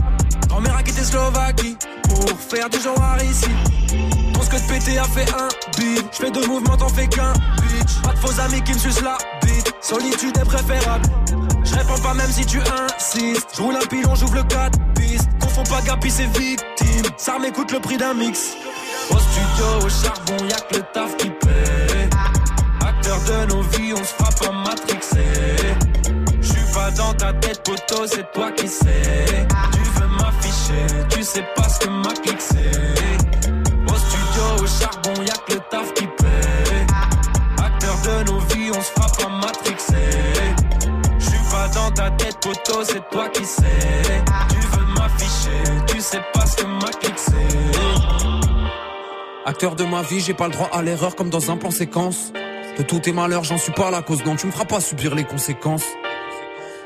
Grand-mère 0.49 0.77
a 0.77 0.83
quitté 0.83 1.03
Slovaquie, 1.03 1.77
pour 2.09 2.39
faire 2.39 2.69
du 2.69 2.81
genre 2.81 3.17
ici. 3.23 4.22
Pense 4.43 4.61
que 4.61 4.69
péter 4.69 4.99
a 4.99 5.05
fait 5.05 5.31
un 5.35 5.49
beat. 5.79 6.05
J'fais 6.13 6.31
deux 6.33 6.45
mouvements, 6.49 6.77
t'en 6.77 6.89
fais 6.89 7.07
qu'un 7.07 7.33
bitch. 7.33 8.03
Pas 8.03 8.13
de 8.13 8.19
faux 8.19 8.41
amis 8.41 8.61
qui 8.63 8.73
me 8.73 8.79
sucent 8.79 9.03
la 9.03 9.17
bite. 9.41 9.73
Solitude 9.81 10.37
est 10.37 10.45
préférable. 10.45 11.05
Je 11.63 11.75
réponds 11.77 12.03
pas 12.03 12.13
même 12.15 12.31
si 12.31 12.45
tu 12.45 12.59
insistes. 12.59 13.51
J'roule 13.55 13.77
un 13.77 13.87
pilon, 13.87 14.17
j'ouvre 14.17 14.35
le 14.35 14.43
4 14.43 14.77
pistes. 14.97 15.29
Confonds 15.41 15.63
pas 15.63 15.81
Gapi, 15.83 16.11
c'est 16.11 16.27
victime. 16.37 17.07
Ça 17.17 17.39
m'écoute 17.39 17.71
le 17.71 17.79
prix 17.79 17.97
d'un 17.97 18.15
mix. 18.15 18.57
Au 19.11 19.19
studio, 19.19 19.87
au 19.87 19.89
charbon, 19.89 20.45
y'a 20.49 20.57
que 20.57 20.75
le 20.75 20.83
taf 20.93 21.17
qui 21.19 21.31
paie. 21.31 22.11
Acteur 22.85 23.19
de 23.21 23.53
nos 23.53 23.63
vies, 23.63 23.95
on 23.95 24.03
se 24.03 24.15
frappe 24.15 24.43
à 24.49 24.53
matrixer. 24.69 25.77
J'suis 26.41 26.73
pas 26.75 26.91
dans 26.91 27.15
ta 27.15 27.33
tête, 27.35 27.63
poteau, 27.63 28.09
c'est 28.09 28.29
toi 28.33 28.51
qui 28.51 28.67
sais. 28.67 29.47
Tu 29.73 30.01
veux 30.01 30.09
m'afficher, 30.09 31.07
tu 31.11 31.23
sais 31.23 31.45
pas 31.55 31.69
ce 31.69 31.79
que 31.79 31.91
ma 31.91 32.13
clique. 32.13 32.41
Charbon, 34.81 35.23
y'a 35.23 35.35
que 35.47 35.55
le 35.55 35.61
taf 35.71 35.95
qui 35.95 36.07
paie. 36.07 36.87
Acteur 37.63 37.97
de 38.03 38.31
nos 38.31 38.39
vies, 38.41 38.71
on 38.71 38.81
se 38.81 38.91
frappe 38.91 39.25
à 39.25 39.29
matrixer. 39.29 40.11
Je 41.19 41.25
suis 41.25 41.51
pas 41.51 41.69
dans 41.69 41.91
ta 41.91 42.11
tête, 42.11 42.39
poteau, 42.41 42.85
c'est 42.85 43.09
toi 43.11 43.29
qui 43.29 43.45
sais. 43.45 43.63
Tu 44.49 44.57
veux 44.57 44.87
m'afficher, 44.95 45.63
tu 45.87 46.01
sais 46.01 46.23
pas 46.33 46.47
ce 46.47 46.57
que 46.57 46.67
ma 46.67 46.91
clique. 47.01 47.13
Acteur 49.45 49.75
de 49.75 49.85
ma 49.85 50.03
vie, 50.03 50.21
j'ai 50.21 50.35
pas 50.35 50.47
le 50.47 50.53
droit 50.53 50.69
à 50.73 50.83
l'erreur 50.83 51.17
comme 51.17 51.29
dans 51.29 51.51
un 51.51 51.57
plan 51.57 51.73
séquence. 51.73 52.33
De 52.79 52.83
tous 52.83 53.01
tes 53.01 53.13
malheurs, 53.13 53.45
j'en 53.45 53.59
suis 53.59 53.73
pas 53.73 53.91
la 53.91 54.01
cause, 54.01 54.25
non, 54.25 54.37
tu 54.37 54.47
me 54.47 54.53
feras 54.53 54.65
pas 54.65 54.81
subir 54.81 55.15
les 55.15 55.25
conséquences. 55.25 55.85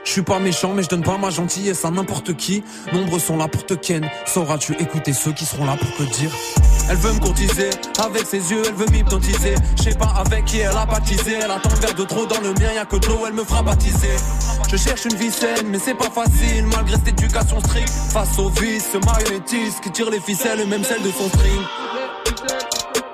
Je 0.07 0.13
suis 0.13 0.23
pas 0.23 0.39
méchant, 0.39 0.73
mais 0.73 0.85
je 0.85 0.89
donne 0.89 1.03
pas 1.03 1.19
ma 1.19 1.31
gentillesse 1.31 1.85
à 1.85 1.91
n'importe 1.91 2.37
qui. 2.37 2.63
Nombreux 2.93 3.19
sont 3.19 3.37
là 3.37 3.49
pour 3.49 3.67
te 3.67 3.75
ken. 3.75 4.09
Sauras-tu 4.25 4.75
écouter 4.75 5.13
ceux 5.13 5.33
qui 5.33 5.45
seront 5.45 5.67
là 5.67 5.77
pour 5.77 5.93
te 5.97 6.05
dire? 6.15 6.31
Elle 6.89 6.97
veut 6.97 7.13
me 7.13 7.19
courtiser, 7.19 7.71
avec 7.99 8.25
ses 8.25 8.39
yeux, 8.53 8.63
elle 8.65 8.75
veut 8.75 8.87
m'hypnotiser. 8.87 9.57
Je 9.77 9.83
sais 9.83 9.99
pas 9.99 10.15
avec 10.25 10.45
qui 10.45 10.61
elle 10.61 10.77
a 10.77 10.87
baptisé. 10.87 11.39
Elle 11.43 11.51
attend 11.51 11.71
le 11.71 11.81
verre 11.81 11.95
de 11.95 12.05
trop 12.05 12.25
dans 12.25 12.41
le 12.41 12.55
mien, 12.55 12.73
y'a 12.73 12.85
que 12.85 12.97
de 12.97 13.07
l'eau, 13.09 13.19
elle 13.27 13.35
me 13.35 13.43
fera 13.43 13.65
baptiser. 13.65 14.17
Je 14.71 14.77
cherche 14.77 15.07
une 15.07 15.17
vie 15.17 15.33
saine, 15.33 15.67
mais 15.67 15.81
c'est 15.85 15.97
pas 15.97 16.11
facile, 16.11 16.65
malgré 16.67 16.95
cette 16.95 17.09
éducation 17.09 17.59
stricte. 17.59 17.93
Face 18.13 18.39
au 18.39 18.49
vice, 18.51 18.87
ce 18.93 18.99
marionnettiste 18.99 19.81
qui 19.83 19.91
tire 19.91 20.09
les 20.09 20.21
ficelles, 20.21 20.61
et 20.61 20.67
même 20.67 20.85
celles 20.85 21.03
de 21.03 21.11
son 21.11 21.29
string. 21.29 21.61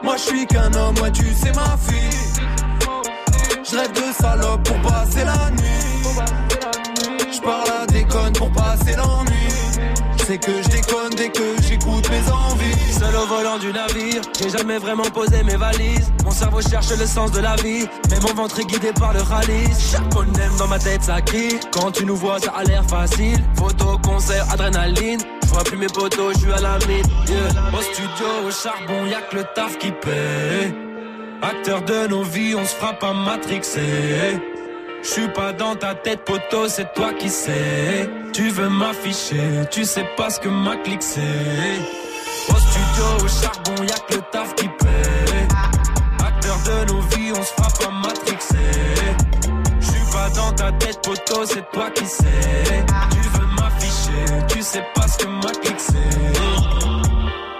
Moi 0.02 0.16
je 0.18 0.22
suis 0.22 0.46
qu'un 0.46 0.72
homme, 0.74 0.98
ouais 1.02 1.10
tu 1.10 1.24
sais 1.32 1.52
ma 1.52 1.76
fille. 1.78 2.18
Je 3.64 3.76
rêve 3.78 3.92
de 3.92 4.12
salope 4.20 4.62
pour 4.62 4.76
passer 4.82 5.24
la 5.24 5.50
nuit. 5.52 6.51
Je 7.42 7.48
parle 7.48 7.70
à 7.82 7.86
déconne 7.86 8.32
pour 8.34 8.52
passer 8.52 8.94
l'ennui. 8.96 9.32
Sais 10.24 10.38
que 10.38 10.62
je 10.62 10.68
déconne 10.68 11.10
dès 11.16 11.28
que 11.28 11.60
j'écoute 11.62 12.08
mes 12.08 12.30
envies. 12.30 12.92
Seul 12.92 13.16
au 13.16 13.26
volant 13.26 13.58
du 13.58 13.72
navire, 13.72 14.22
j'ai 14.38 14.50
jamais 14.50 14.78
vraiment 14.78 15.10
posé 15.12 15.42
mes 15.42 15.56
valises. 15.56 16.12
Mon 16.24 16.30
cerveau 16.30 16.60
cherche 16.60 16.90
le 16.96 17.04
sens 17.04 17.32
de 17.32 17.40
la 17.40 17.56
vie, 17.56 17.88
mais 18.10 18.20
mon 18.20 18.32
ventre 18.34 18.60
est 18.60 18.64
guidé 18.64 18.92
par 18.92 19.12
le 19.12 19.22
rallye. 19.22 19.66
Chaque 19.76 20.12
phonème 20.12 20.56
dans 20.56 20.68
ma 20.68 20.78
tête 20.78 21.02
ça 21.02 21.20
crie. 21.20 21.58
Quand 21.72 21.90
tu 21.90 22.06
nous 22.06 22.14
vois, 22.14 22.38
ça 22.38 22.52
a 22.56 22.62
l'air 22.62 22.84
facile. 22.84 23.42
Photo, 23.56 23.98
concert, 23.98 24.46
adrénaline. 24.52 25.18
Je 25.42 25.64
plus 25.64 25.78
mes 25.78 25.88
potos, 25.88 26.34
je 26.40 26.48
à 26.48 26.60
la 26.60 26.78
mine. 26.86 27.04
Yeah. 27.26 27.76
Au 27.76 27.82
studio, 27.82 28.26
au 28.46 28.50
charbon, 28.52 29.04
y'a 29.06 29.20
que 29.22 29.36
le 29.36 29.44
taf 29.54 29.78
qui 29.78 29.90
paie. 29.90 30.72
Acteur 31.42 31.82
de 31.82 32.06
nos 32.06 32.22
vies, 32.22 32.54
on 32.54 32.64
se 32.64 32.74
frappe 32.76 33.02
à 33.02 33.12
matrixer. 33.12 34.51
Je 35.02 35.08
suis 35.08 35.28
pas 35.28 35.52
dans 35.52 35.74
ta 35.74 35.94
tête, 35.94 36.24
poteau, 36.24 36.68
c'est 36.68 36.92
toi 36.94 37.12
qui 37.12 37.28
sais. 37.28 38.08
Tu 38.32 38.48
veux 38.50 38.68
m'afficher, 38.68 39.66
tu 39.70 39.84
sais 39.84 40.06
pas 40.16 40.30
ce 40.30 40.38
que 40.38 40.48
ma 40.48 40.76
clique 40.76 41.02
c'est. 41.02 41.20
Au 42.48 42.56
studio, 42.56 43.24
au 43.24 43.28
charbon, 43.28 43.82
y'a 43.82 43.98
que 44.08 44.14
le 44.14 44.22
taf 44.30 44.54
qui 44.54 44.68
paie. 44.68 45.48
Acteur 46.24 46.56
de 46.66 46.92
nos 46.92 47.00
vies, 47.00 47.32
on 47.36 47.42
se 47.42 47.52
frappe 47.52 47.88
à 47.88 47.90
matrixer. 47.90 48.56
Je 49.80 49.86
suis 49.86 50.12
pas 50.12 50.28
dans 50.30 50.52
ta 50.52 50.70
tête, 50.72 51.00
poteau, 51.02 51.44
c'est 51.46 51.68
toi 51.72 51.90
qui 51.90 52.06
sais. 52.06 52.24
Tu 53.10 53.28
veux 53.28 53.46
m'afficher, 53.60 54.46
tu 54.48 54.62
sais 54.62 54.84
pas 54.94 55.08
ce 55.08 55.18
que 55.18 55.26
ma 55.26 55.50
clique 55.52 55.80
c'est. 55.80 56.51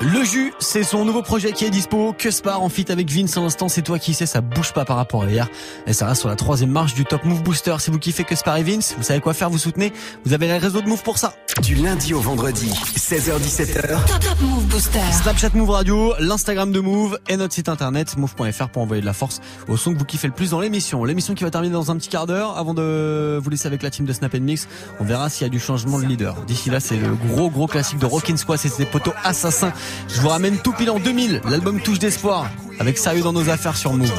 Le 0.05 0.25
jus, 0.25 0.53
c'est 0.59 0.83
son 0.83 1.05
nouveau 1.05 1.23
projet 1.23 1.53
qui 1.53 1.65
est 1.65 1.71
dispo. 1.71 2.13
Que 2.19 2.33
Spar 2.33 2.61
en 2.61 2.69
fit 2.69 2.91
avec 2.91 3.09
Vince 3.09 3.37
à 3.37 3.41
l'instant, 3.41 3.69
c'est 3.69 3.83
toi 3.83 4.01
qui 4.01 4.15
sais, 4.15 4.27
ça 4.27 4.41
bouge 4.41 4.73
pas 4.73 4.85
par 4.85 4.97
rapport 4.97 5.23
à 5.23 5.27
hier. 5.27 5.49
Et 5.87 5.93
ça 5.93 6.09
reste 6.09 6.23
sur 6.23 6.29
la 6.29 6.35
troisième 6.35 6.71
marche 6.71 6.95
du 6.95 7.05
Top 7.05 7.23
Move 7.23 7.45
Booster. 7.45 7.77
Si 7.79 7.93
vous 7.93 8.01
kiffez 8.01 8.25
Que 8.25 8.35
Spar 8.35 8.57
et 8.57 8.65
Vince, 8.65 8.97
vous 8.99 9.05
savez 9.05 9.21
quoi 9.21 9.33
faire, 9.33 9.49
vous 9.49 9.59
soutenez. 9.59 9.93
Vous 10.25 10.33
avez 10.33 10.49
les 10.49 10.59
réseaux 10.59 10.81
de 10.81 10.89
Move 10.89 11.05
pour 11.05 11.19
ça. 11.19 11.35
Du 11.63 11.77
lundi 11.77 12.15
au 12.15 12.21
vendredi, 12.21 12.69
16h17h. 12.97 14.05
Top 14.07 14.41
Move 14.41 14.65
Booster. 14.65 14.99
Snapchat 15.23 15.51
Move 15.55 15.71
Radio, 15.71 16.15
l'Instagram 16.19 16.73
de 16.73 16.81
Move 16.81 17.21
et 17.29 17.37
notre 17.37 17.55
site 17.55 17.69
internet 17.69 18.17
move.fr 18.17 18.71
pour 18.71 18.83
envoyer 18.83 19.03
de 19.03 19.07
la 19.07 19.13
force 19.13 19.41
au 19.69 19.77
son 19.77 19.93
que 19.93 19.99
vous 20.01 20.05
kiffez 20.05 20.27
le 20.27 20.35
plus 20.35 20.51
dans 20.51 20.61
l'émission. 20.61 21.05
L'émission 21.05 21.35
qui 21.35 21.45
va 21.45 21.51
terminer 21.51 21.75
dans 21.75 21.93
un 21.93 21.97
petit 21.97 22.09
quart 22.09 22.27
d'heure. 22.27 22.59
Avant 22.59 22.75
de 22.75 23.39
vous 23.41 23.51
laisser 23.51 23.69
avec 23.69 23.83
la 23.83 23.91
team 23.91 24.05
de 24.05 24.13
Snap 24.13 24.35
Mix, 24.35 24.67
on 24.99 25.05
verra 25.05 25.29
s'il 25.29 25.45
y 25.45 25.47
a 25.47 25.51
du 25.51 25.61
changement 25.61 26.01
de 26.01 26.07
leader. 26.07 26.35
D'ici 26.47 26.71
là, 26.71 26.81
c'est 26.81 26.97
le 26.97 27.15
gros 27.15 27.51
gros 27.51 27.69
classique 27.69 28.01
de 28.01 28.07
Rockin' 28.07 28.37
Squad, 28.37 28.59
c'est 28.59 28.77
des 28.79 28.87
poteaux 28.87 29.15
assassins. 29.23 29.73
Je 30.09 30.21
vous 30.21 30.29
ramène 30.29 30.59
tout 30.59 30.73
pile 30.73 30.91
en 30.91 30.99
2000, 30.99 31.43
l'album 31.49 31.81
Touche 31.81 31.99
d'espoir, 31.99 32.47
avec 32.79 32.99
sérieux 32.99 33.23
dans 33.23 33.33
nos 33.33 33.49
affaires 33.49 33.77
sur 33.77 33.93
Move. 33.93 34.13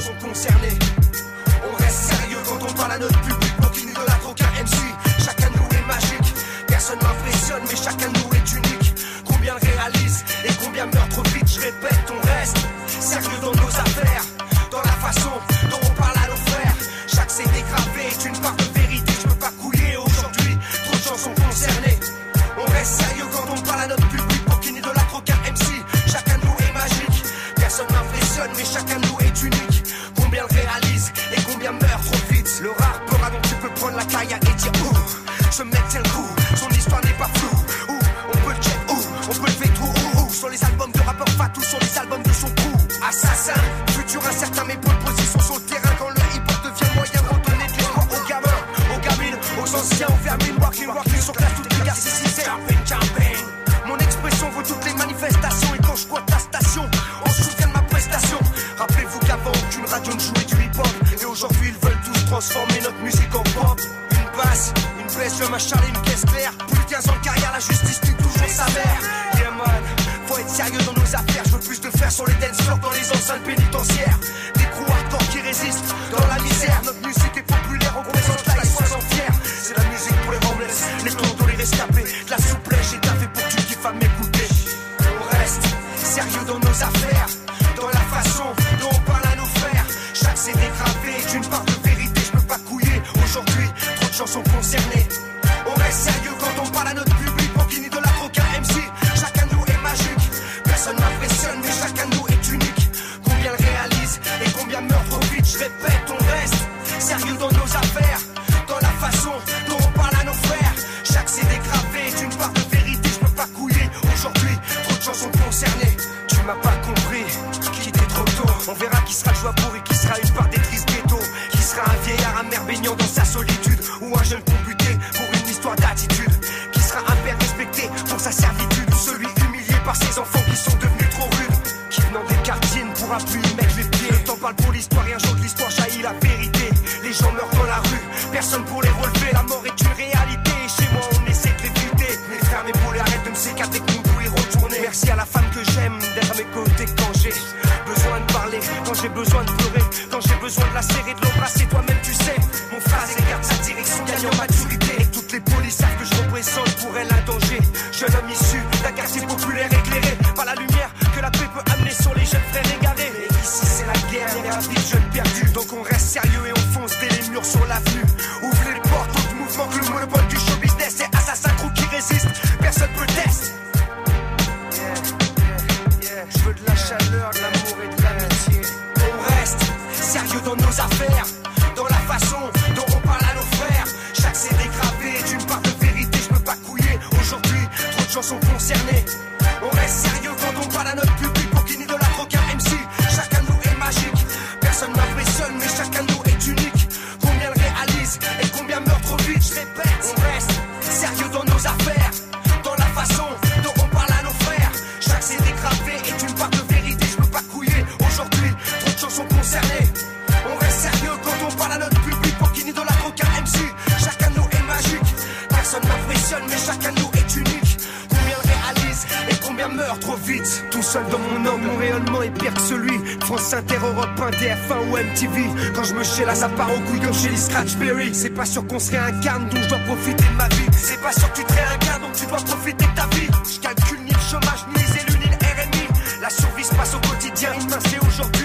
Pire 222.32 222.54
que 222.54 222.62
celui 222.62 222.98
France 223.22 223.54
Inter, 223.54 223.78
Europe 223.82 224.10
1, 224.18 224.30
TF1 224.32 224.90
ou 224.90 224.98
MTV. 224.98 225.42
Quand 225.76 225.84
je 225.84 225.94
me 225.94 226.26
là, 226.26 226.36
ça 226.36 226.50
part 226.50 226.70
au 226.74 226.80
couillon 226.92 227.14
chez 227.14 227.30
les 227.30 227.38
Scratchberry. 227.38 228.14
C'est 228.14 228.30
pas 228.30 228.46
sûr 228.46 228.66
qu'on 228.68 228.80
se 228.80 228.92
réincarne, 228.92 229.50
donc 229.50 229.64
je 229.64 229.70
dois 229.70 229.80
profiter 229.80 230.24
de 230.24 230.38
ma 230.38 230.48
vie. 230.50 230.68
C'est 230.78 231.02
pas 231.02 231.12
sûr 231.12 231.32
que 231.32 231.38
tu 231.38 231.44
te 231.46 231.54
réincarnes, 231.54 232.02
donc 232.02 232.14
tu 232.14 232.26
dois 232.26 232.38
profiter 232.38 232.86
de 232.86 232.96
ta 232.96 233.08
vie. 233.16 233.28
Je 233.44 233.60
calcule 233.60 234.00
ni 234.04 234.12
le 234.12 234.20
chômage, 234.20 234.66
ni 234.70 234.82
les 234.82 235.02
élus, 235.02 235.20
ni 235.20 235.30
le 235.30 235.38
RMI. 235.38 236.22
La 236.22 236.30
survie 236.30 236.64
se 236.64 236.76
passe 236.76 236.96
au 236.96 237.00
quotidien, 237.08 237.52
c'est 237.90 238.00
aujourd'hui. 238.00 238.43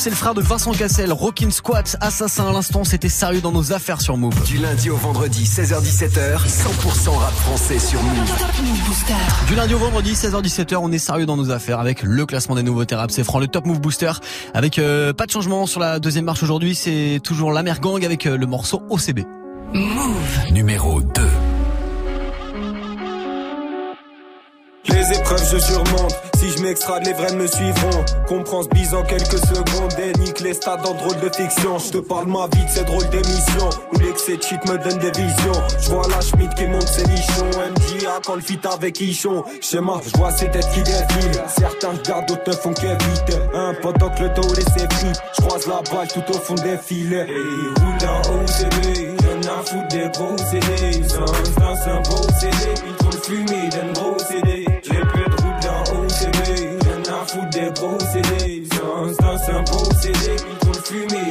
C'est 0.00 0.08
le 0.08 0.16
frère 0.16 0.32
de 0.32 0.40
Vincent 0.40 0.72
Cassel, 0.72 1.12
Rockin' 1.12 1.50
Squat, 1.50 1.98
assassin 2.00 2.48
à 2.48 2.52
l'instant, 2.52 2.84
c'était 2.84 3.10
sérieux 3.10 3.42
dans 3.42 3.52
nos 3.52 3.74
affaires 3.74 4.00
sur 4.00 4.16
Move. 4.16 4.42
Du 4.44 4.56
lundi 4.56 4.88
au 4.88 4.96
vendredi, 4.96 5.44
16h-17h, 5.44 6.38
100% 6.38 7.10
rap 7.10 7.34
français 7.34 7.78
sur 7.78 8.02
Move. 8.02 9.46
Du 9.46 9.54
lundi 9.54 9.74
au 9.74 9.78
vendredi, 9.78 10.14
16h-17h, 10.14 10.76
on 10.76 10.90
est 10.90 10.98
sérieux 10.98 11.26
dans 11.26 11.36
nos 11.36 11.50
affaires 11.50 11.80
avec 11.80 12.02
le 12.02 12.24
classement 12.24 12.54
des 12.54 12.62
nouveautés 12.62 12.94
rap. 12.94 13.10
C'est 13.10 13.24
franc, 13.24 13.40
le 13.40 13.46
Top 13.46 13.66
Move 13.66 13.80
Booster. 13.80 14.12
Avec 14.54 14.78
euh, 14.78 15.12
pas 15.12 15.26
de 15.26 15.32
changement 15.32 15.66
sur 15.66 15.80
la 15.80 15.98
deuxième 15.98 16.24
marche 16.24 16.42
aujourd'hui, 16.42 16.74
c'est 16.74 17.20
toujours 17.22 17.52
la 17.52 17.62
mer 17.62 17.78
gang 17.78 18.02
avec 18.02 18.24
euh, 18.24 18.38
le 18.38 18.46
morceau 18.46 18.82
OCB. 18.88 19.26
Move. 19.74 20.50
Numéro 20.50 21.02
2. 21.02 21.22
Les 24.88 25.12
épreuves 25.18 25.50
je 25.52 25.58
surmonte 25.58 26.29
Si 26.40 26.48
je 26.48 26.62
m'extrade 26.62 27.04
les 27.04 27.12
vrais 27.12 27.34
me 27.34 27.46
suivront. 27.46 28.02
Comprends 28.26 28.62
ce 28.62 28.68
bise 28.68 28.94
en 28.94 29.02
quelques 29.02 29.38
secondes. 29.40 29.92
Et 29.98 30.18
nique 30.20 30.40
les 30.40 30.54
stades 30.54 30.86
en 30.86 30.94
drôle 30.94 31.20
de 31.20 31.28
fiction. 31.28 31.78
Je 31.78 31.90
te 31.90 31.98
parle 31.98 32.28
ma 32.28 32.46
vie 32.54 32.64
de 32.64 32.70
ces 32.70 32.84
drôles 32.84 33.10
d'émissions 33.10 33.68
Où 33.92 33.98
l'excès 33.98 34.38
de 34.38 34.42
shit 34.42 34.58
me 34.66 34.78
donne 34.78 34.98
des 35.00 35.10
visions. 35.10 35.62
Je 35.78 35.90
vois 35.90 36.08
la 36.08 36.22
Schmidt 36.22 36.54
qui 36.54 36.66
monte 36.66 36.88
ses 36.88 37.06
nichons 37.08 37.44
MJA 37.44 38.20
quand 38.24 38.36
le 38.36 38.40
fit 38.40 38.58
avec 38.72 38.98
Ichon. 39.02 39.44
Schéma, 39.60 40.00
je 40.02 40.16
vois 40.16 40.30
ces 40.30 40.50
têtes 40.50 40.66
qui 40.72 40.82
défilent. 40.82 41.42
Certains 41.46 41.90
regardent, 41.90 42.28
d'autres 42.28 42.48
ne 42.48 42.54
font 42.54 42.72
qu'éviter 42.72 43.38
Un 43.52 43.74
pendant 43.82 44.08
que 44.08 44.22
le 44.22 44.30
dos 44.30 44.54
laissé 44.54 44.88
pris 44.88 45.12
Je 45.36 45.42
croise 45.42 45.66
la 45.66 45.82
balle 45.92 46.08
tout 46.08 46.24
au 46.30 46.38
fond 46.38 46.54
des 46.54 46.78
filets. 46.78 47.26
Et 47.28 47.34
il 47.34 47.84
roule 47.84 48.08
en 48.08 48.20
OCB 48.40 49.20
Y'en 49.24 49.52
a 49.52 49.62
foutre 49.62 49.88
des 49.88 50.08
gros 50.08 50.38
CD 50.38 51.06
Sans 51.06 51.90
un 51.90 52.00
beau 52.00 52.26
CD 52.40 52.56
Ils 52.86 52.96
trop 52.96 53.10
le 53.12 53.18
fumé 53.18 53.68
gros 53.94 54.18
CD. 58.12 58.62
Sans 58.72 59.06
dans 59.22 59.50
un 59.50 59.64
le 60.72 60.80
fumé 60.82 61.30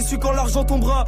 su 0.01 0.17
quand 0.17 0.31
l'argent 0.31 0.63
tombera 0.63 1.05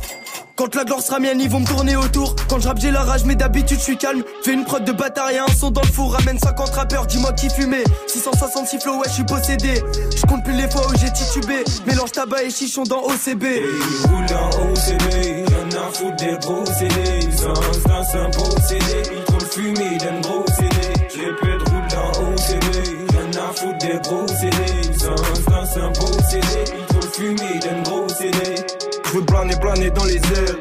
quand 0.56 0.76
la 0.76 0.84
gloire 0.84 1.02
sera 1.02 1.20
mienne, 1.20 1.42
ils 1.42 1.50
vont 1.50 1.62
me 1.62 1.66
tourner 1.66 1.96
autour. 1.96 2.36
Quand 2.48 2.60
je 2.60 2.68
rappe, 2.68 2.80
j'ai 2.80 2.92
la 2.92 3.02
rage, 3.02 3.24
mais 3.26 3.36
d'habitude, 3.36 3.80
je 3.80 3.84
suis 3.84 3.98
calme. 3.98 4.24
Fais 4.44 4.54
une 4.54 4.66
prod 4.66 4.84
de 4.84 4.92
bâtard 4.92 5.32
et 5.32 5.40
un 5.40 5.48
son 5.48 5.72
dans 5.72 5.82
le 5.82 5.88
four. 5.88 6.14
Ramène 6.14 6.38
50 6.38 6.70
rappeurs, 6.70 7.08
dis-moi 7.08 7.34
qui 7.34 7.50
fumait. 7.50 7.84
666 8.08 8.80
flow, 8.80 8.98
ouais, 8.98 9.08
je 9.08 9.14
suis 9.14 9.24
possédé. 9.24 9.82
Je 10.16 10.22
compte 10.28 10.44
plus 10.44 10.54
les 10.54 10.70
fois 10.70 10.84
où 10.88 10.96
j'ai 10.96 11.12
titubé. 11.12 11.64
Mélange 11.88 12.12
tabac 12.12 12.44
et 12.44 12.52
chichon 12.52 12.84
dans 12.84 13.02
OCB. 13.02 13.44
Ils 13.44 14.08
roulent 14.08 14.26
dans 14.28 14.50
OCB, 14.70 15.50
y'en 15.50 15.80
a 15.80 15.92
foutre 15.92 16.16
des 16.18 16.38
gros 16.40 16.66
CD. 16.66 17.32
Sans 17.36 18.20
un 18.20 18.30
beau 18.30 18.56
CD, 18.68 18.86
ils 19.12 19.24
trop 19.24 19.40
le 19.40 19.46
fumé 19.46 19.98
d'un 19.98 20.22
gros 20.22 20.46
CD. 20.56 20.94
Peu 21.42 21.48
de 21.48 21.64
roule 21.72 21.88
dans 21.90 22.12
OCB, 22.30 23.16
y'en 23.16 23.42
a 23.42 23.54
foutre 23.54 23.78
des 23.80 24.00
gros 24.04 24.28
CD. 24.28 24.84
Sans 25.00 25.82
un 25.82 25.90
beau 25.90 26.14
CD, 26.30 26.48
ils 26.68 26.86
trop 26.86 27.00
le 27.02 27.38
CD. 27.38 27.63
Je 29.14 29.20
veux 29.20 29.26
planer, 29.26 29.56
planer 29.58 29.92
dans 29.92 30.06
les 30.06 30.16
airs. 30.16 30.58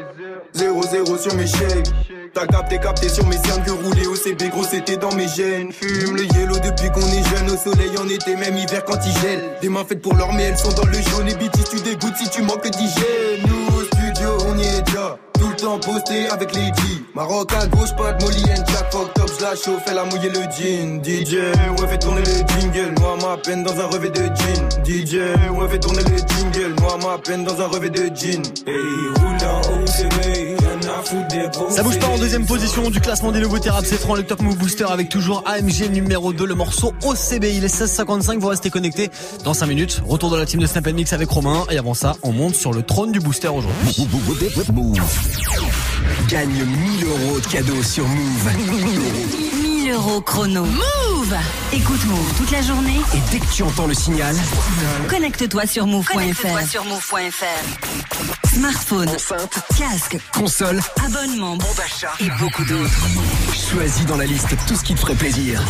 0-0 0.55 1.17
sur 1.17 1.33
mes 1.33 1.47
shakes. 1.47 1.89
T'as 2.35 2.45
capté, 2.45 2.77
capté 2.77 3.09
sur 3.09 3.25
mes 3.25 3.37
cernes 3.37 3.63
que 3.63 3.71
rouler 3.71 4.05
au 4.05 4.15
CB, 4.15 4.49
gros 4.49 4.63
c'était 4.63 4.97
dans 4.97 5.11
mes 5.15 5.27
gènes. 5.27 5.71
Fume 5.71 6.15
le 6.15 6.25
yellow 6.25 6.59
depuis 6.59 6.91
qu'on 6.91 7.01
est 7.01 7.23
jeune, 7.35 7.49
au 7.49 7.57
soleil 7.57 7.97
en 7.97 8.07
été, 8.07 8.35
même 8.35 8.55
hiver 8.55 8.85
quand 8.85 8.99
il 9.03 9.21
gèle. 9.21 9.43
Des 9.59 9.69
mains 9.69 9.83
faites 9.83 10.03
pour 10.03 10.13
l'or, 10.13 10.31
mais 10.33 10.43
elles 10.43 10.57
sont 10.59 10.71
dans 10.73 10.85
le 10.85 10.93
jaune. 10.93 11.27
Et 11.29 11.33
BT, 11.33 11.63
tu 11.67 11.79
dégoûtes 11.81 12.15
si 12.15 12.29
tu 12.29 12.43
manques 12.43 12.69
d'hygiène. 12.69 13.62
Avec 16.31 16.53
les 16.55 16.65
G. 16.65 17.03
Maroc 17.15 17.53
à 17.53 17.65
gauche, 17.67 17.95
pas 17.95 18.11
de 18.11 18.23
Molly 18.23 18.43
and 18.51 18.65
Jack, 18.67 18.91
fuck 18.91 19.13
top, 19.13 19.31
je 19.37 19.43
la 19.43 19.55
chauffe, 19.55 19.83
elle 19.87 19.97
a 19.97 20.03
mouillé 20.03 20.29
le 20.29 20.41
jean. 20.51 21.01
DJ, 21.03 21.35
ouais, 21.35 21.87
fait 21.87 21.99
tourner 21.99 22.21
le 22.21 22.59
jingle. 22.59 22.93
Moi, 22.99 23.17
ma 23.21 23.37
peine 23.37 23.63
dans 23.63 23.79
un 23.79 23.85
revêt 23.85 24.09
de 24.09 24.23
jean. 24.23 24.69
DJ, 24.83 25.15
ouais, 25.51 25.69
fait 25.69 25.79
tourner 25.79 26.03
le 26.03 26.17
jingle. 26.17 26.75
Moi, 26.81 26.97
ma 27.03 27.17
peine 27.17 27.45
dans 27.45 27.61
un 27.61 27.67
revêt 27.67 27.89
de 27.89 28.05
jean. 28.13 28.41
Il 28.67 29.13
roule 29.19 29.47
en 29.47 29.61
y'en 29.79 30.52
Ça 31.69 31.83
bouge 31.83 31.99
pas 31.99 32.07
en 32.07 32.17
deuxième 32.17 32.45
position 32.45 32.89
du 32.89 32.99
classement 32.99 33.31
des 33.31 33.39
nouveautés 33.39 33.69
rap, 33.69 33.85
c'est 33.85 33.97
franc 33.97 34.15
le 34.15 34.23
Top 34.23 34.41
Move 34.41 34.57
Booster 34.57 34.85
avec 34.89 35.09
toujours 35.09 35.43
AMG 35.45 35.89
numéro 35.91 36.33
2, 36.33 36.45
le 36.45 36.55
morceau 36.55 36.93
OCB. 37.03 37.45
Il 37.45 37.63
est 37.63 37.75
16h55, 37.75 38.37
vous 38.39 38.47
restez 38.47 38.69
connectés 38.69 39.09
dans 39.43 39.53
5 39.53 39.67
minutes. 39.67 40.01
Retour 40.05 40.31
de 40.31 40.37
la 40.37 40.45
team 40.45 40.59
de 40.59 40.65
Snap 40.65 40.87
Mix 40.87 41.13
avec 41.13 41.29
Romain. 41.29 41.65
Et 41.69 41.77
avant 41.77 41.93
ça, 41.93 42.15
on 42.23 42.31
monte 42.31 42.55
sur 42.55 42.73
le 42.73 42.83
trône 42.83 43.11
du 43.11 43.19
booster 43.19 43.49
aujourd'hui. 43.49 43.89
Gagne 46.29 46.49
1000 46.49 47.05
euros 47.05 47.39
de 47.39 47.47
cadeaux 47.47 47.83
sur 47.83 48.07
Move. 48.07 49.62
1000 49.83 49.91
euros 49.91 50.21
chrono. 50.21 50.63
Move 50.63 51.35
Écoute 51.73 52.05
Move 52.05 52.33
toute 52.37 52.51
la 52.51 52.61
journée. 52.61 53.01
Et 53.13 53.19
dès 53.31 53.39
que 53.39 53.51
tu 53.53 53.63
entends 53.63 53.85
le 53.85 53.93
signal, 53.93 54.33
Connecte-toi 55.09 55.65
sur 55.67 55.87
move.fr. 55.87 56.69
sur 56.69 56.85
move.fr. 56.85 58.47
Smartphone, 58.53 59.09
enceinte, 59.09 59.59
casque, 59.77 60.17
console, 60.33 60.79
abonnement, 61.05 61.57
bon 61.57 61.67
d'achat 61.75 62.11
et 62.21 62.29
beaucoup 62.39 62.63
d'autres. 62.63 63.07
Choisis 63.71 64.05
dans 64.05 64.17
la 64.17 64.25
liste 64.25 64.55
tout 64.67 64.75
ce 64.75 64.83
qui 64.83 64.93
te 64.93 65.01
ferait 65.01 65.15
plaisir. 65.15 65.61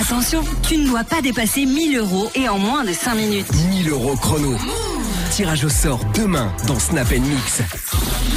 Attention, 0.00 0.42
tu 0.62 0.78
ne 0.78 0.86
dois 0.88 1.04
pas 1.04 1.20
dépasser 1.20 1.66
1000 1.66 1.98
euros 1.98 2.30
et 2.34 2.48
en 2.48 2.58
moins 2.58 2.84
de 2.84 2.94
5 2.94 3.14
minutes. 3.14 3.52
1000 3.52 3.90
euros 3.90 4.16
chrono. 4.16 4.56
Tirage 5.30 5.64
au 5.64 5.68
sort 5.68 6.00
demain 6.14 6.52
dans 6.66 6.78
Snap 6.78 7.08
Mix. 7.12 7.62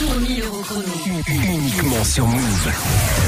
Pour 0.05 0.15
1000 0.19 0.43
euros 0.43 0.61
chrono. 0.61 0.83
Uniquement 1.27 2.03
sur 2.03 2.27
Move. 2.27 2.71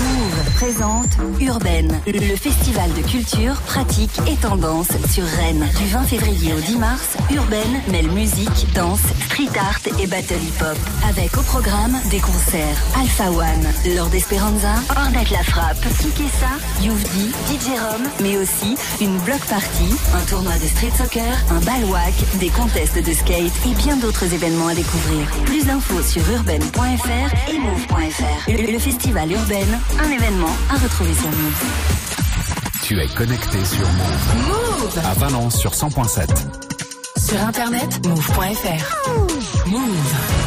Move 0.04 0.54
présente 0.56 1.18
Urbaine, 1.42 2.00
le 2.06 2.36
festival 2.36 2.90
de 2.94 3.02
culture, 3.02 3.56
pratique 3.66 4.12
et 4.28 4.36
tendance 4.36 4.88
sur 5.12 5.26
Rennes. 5.26 5.68
Du 5.78 5.88
20 5.88 6.04
février 6.04 6.54
au 6.54 6.60
10 6.60 6.78
mars, 6.78 7.18
Urbaine 7.34 7.82
mêle 7.92 8.10
musique, 8.12 8.72
danse, 8.74 9.02
street 9.26 9.50
art 9.60 9.80
et 10.00 10.08
battle 10.08 10.36
hip-hop. 10.36 10.78
Avec 11.10 11.38
au 11.38 11.42
programme 11.42 11.98
des 12.10 12.20
concerts 12.20 12.78
Alpha 13.00 13.32
One, 13.32 13.96
Lord 13.96 14.14
Esperanza, 14.14 14.76
Ornette 14.96 15.32
La 15.32 15.44
Frappe, 15.44 15.82
Kikessa, 16.00 16.56
Youvdi, 16.82 17.32
DJ 17.50 17.78
Rom, 17.80 18.04
mais 18.22 18.38
aussi 18.38 18.76
une 19.02 19.18
block 19.20 19.42
party, 19.50 19.90
un 20.14 20.26
tournoi 20.30 20.54
de 20.54 20.68
street 20.68 20.94
soccer, 20.98 21.36
un 21.52 21.60
balwak, 21.62 22.14
des 22.40 22.50
contests 22.50 23.04
de 23.04 23.14
skate 23.14 23.55
et 23.66 23.74
bien 23.76 23.98
d'autres 23.98 24.34
événements 24.34 24.68
à 24.68 24.76
découvrir. 24.76 25.28
Plus 25.46 25.66
d'infos 25.66 26.02
sur 26.02 26.22
urbaine.fr 26.32 27.50
et 27.50 27.60
move.fr. 27.60 28.50
Le, 28.50 28.72
le 28.72 28.80
festival 28.80 29.32
Urbaine, 29.32 29.80
un 30.00 30.10
événement 30.12 30.56
à 30.70 30.76
retrouver 30.78 31.14
sur 31.14 31.30
Move. 31.30 31.64
Tu 32.84 33.00
es 33.00 33.08
connecté 33.08 33.64
sur 33.66 33.88
Move. 33.88 34.36
Move 34.48 35.00
À 35.06 35.14
Valence 35.16 35.58
sur 35.58 35.72
100.7. 35.72 36.28
Sur 37.18 37.42
internet, 37.42 38.06
move.fr. 38.08 39.68
Move. 39.68 40.45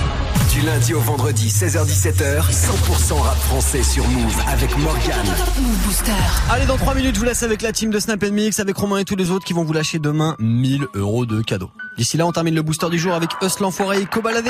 Du 0.58 0.66
lundi 0.66 0.92
au 0.92 0.98
vendredi, 0.98 1.50
16h-17h, 1.50 2.50
100% 2.50 3.20
rap 3.20 3.38
français 3.38 3.80
sur 3.84 4.04
Move 4.08 4.42
avec 4.48 4.76
Morgan. 4.76 5.24
Move 5.60 5.76
Booster. 5.86 6.10
Allez, 6.50 6.66
dans 6.66 6.76
3 6.76 6.96
minutes, 6.96 7.14
je 7.14 7.20
vous 7.20 7.26
laisse 7.26 7.44
avec 7.44 7.62
la 7.62 7.70
team 7.70 7.92
de 7.92 8.00
Snap 8.00 8.24
Mix, 8.24 8.58
avec 8.58 8.76
Romain 8.76 8.98
et 8.98 9.04
tous 9.04 9.14
les 9.14 9.30
autres 9.30 9.44
qui 9.44 9.52
vont 9.52 9.62
vous 9.62 9.72
lâcher 9.72 10.00
demain 10.00 10.34
1000 10.40 10.88
euros 10.94 11.26
de 11.26 11.42
cadeaux. 11.42 11.70
D'ici 11.96 12.16
là, 12.16 12.26
on 12.26 12.32
termine 12.32 12.56
le 12.56 12.62
booster 12.62 12.90
du 12.90 12.98
jour 12.98 13.14
avec 13.14 13.30
Us 13.40 13.60
l'enfoiré 13.60 14.00
et 14.00 14.06
Kobalade. 14.06 14.48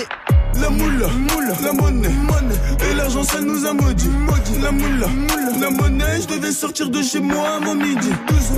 La 0.60 0.70
moula, 0.70 1.08
moula, 1.08 1.54
la 1.62 1.72
monnaie, 1.72 2.08
monnaie. 2.08 2.54
Et 2.90 2.94
l'argent 2.94 3.22
ça 3.22 3.40
nous 3.40 3.66
a 3.66 3.74
maudit, 3.74 4.08
maudit. 4.08 4.58
La 4.62 4.72
moula, 4.72 5.06
moula, 5.06 5.58
la 5.60 5.70
monnaie. 5.70 6.22
Je 6.22 6.34
devais 6.34 6.52
sortir 6.52 6.88
de 6.88 7.02
chez 7.02 7.20
moi 7.20 7.56
avant 7.60 7.74
midi. 7.74 8.08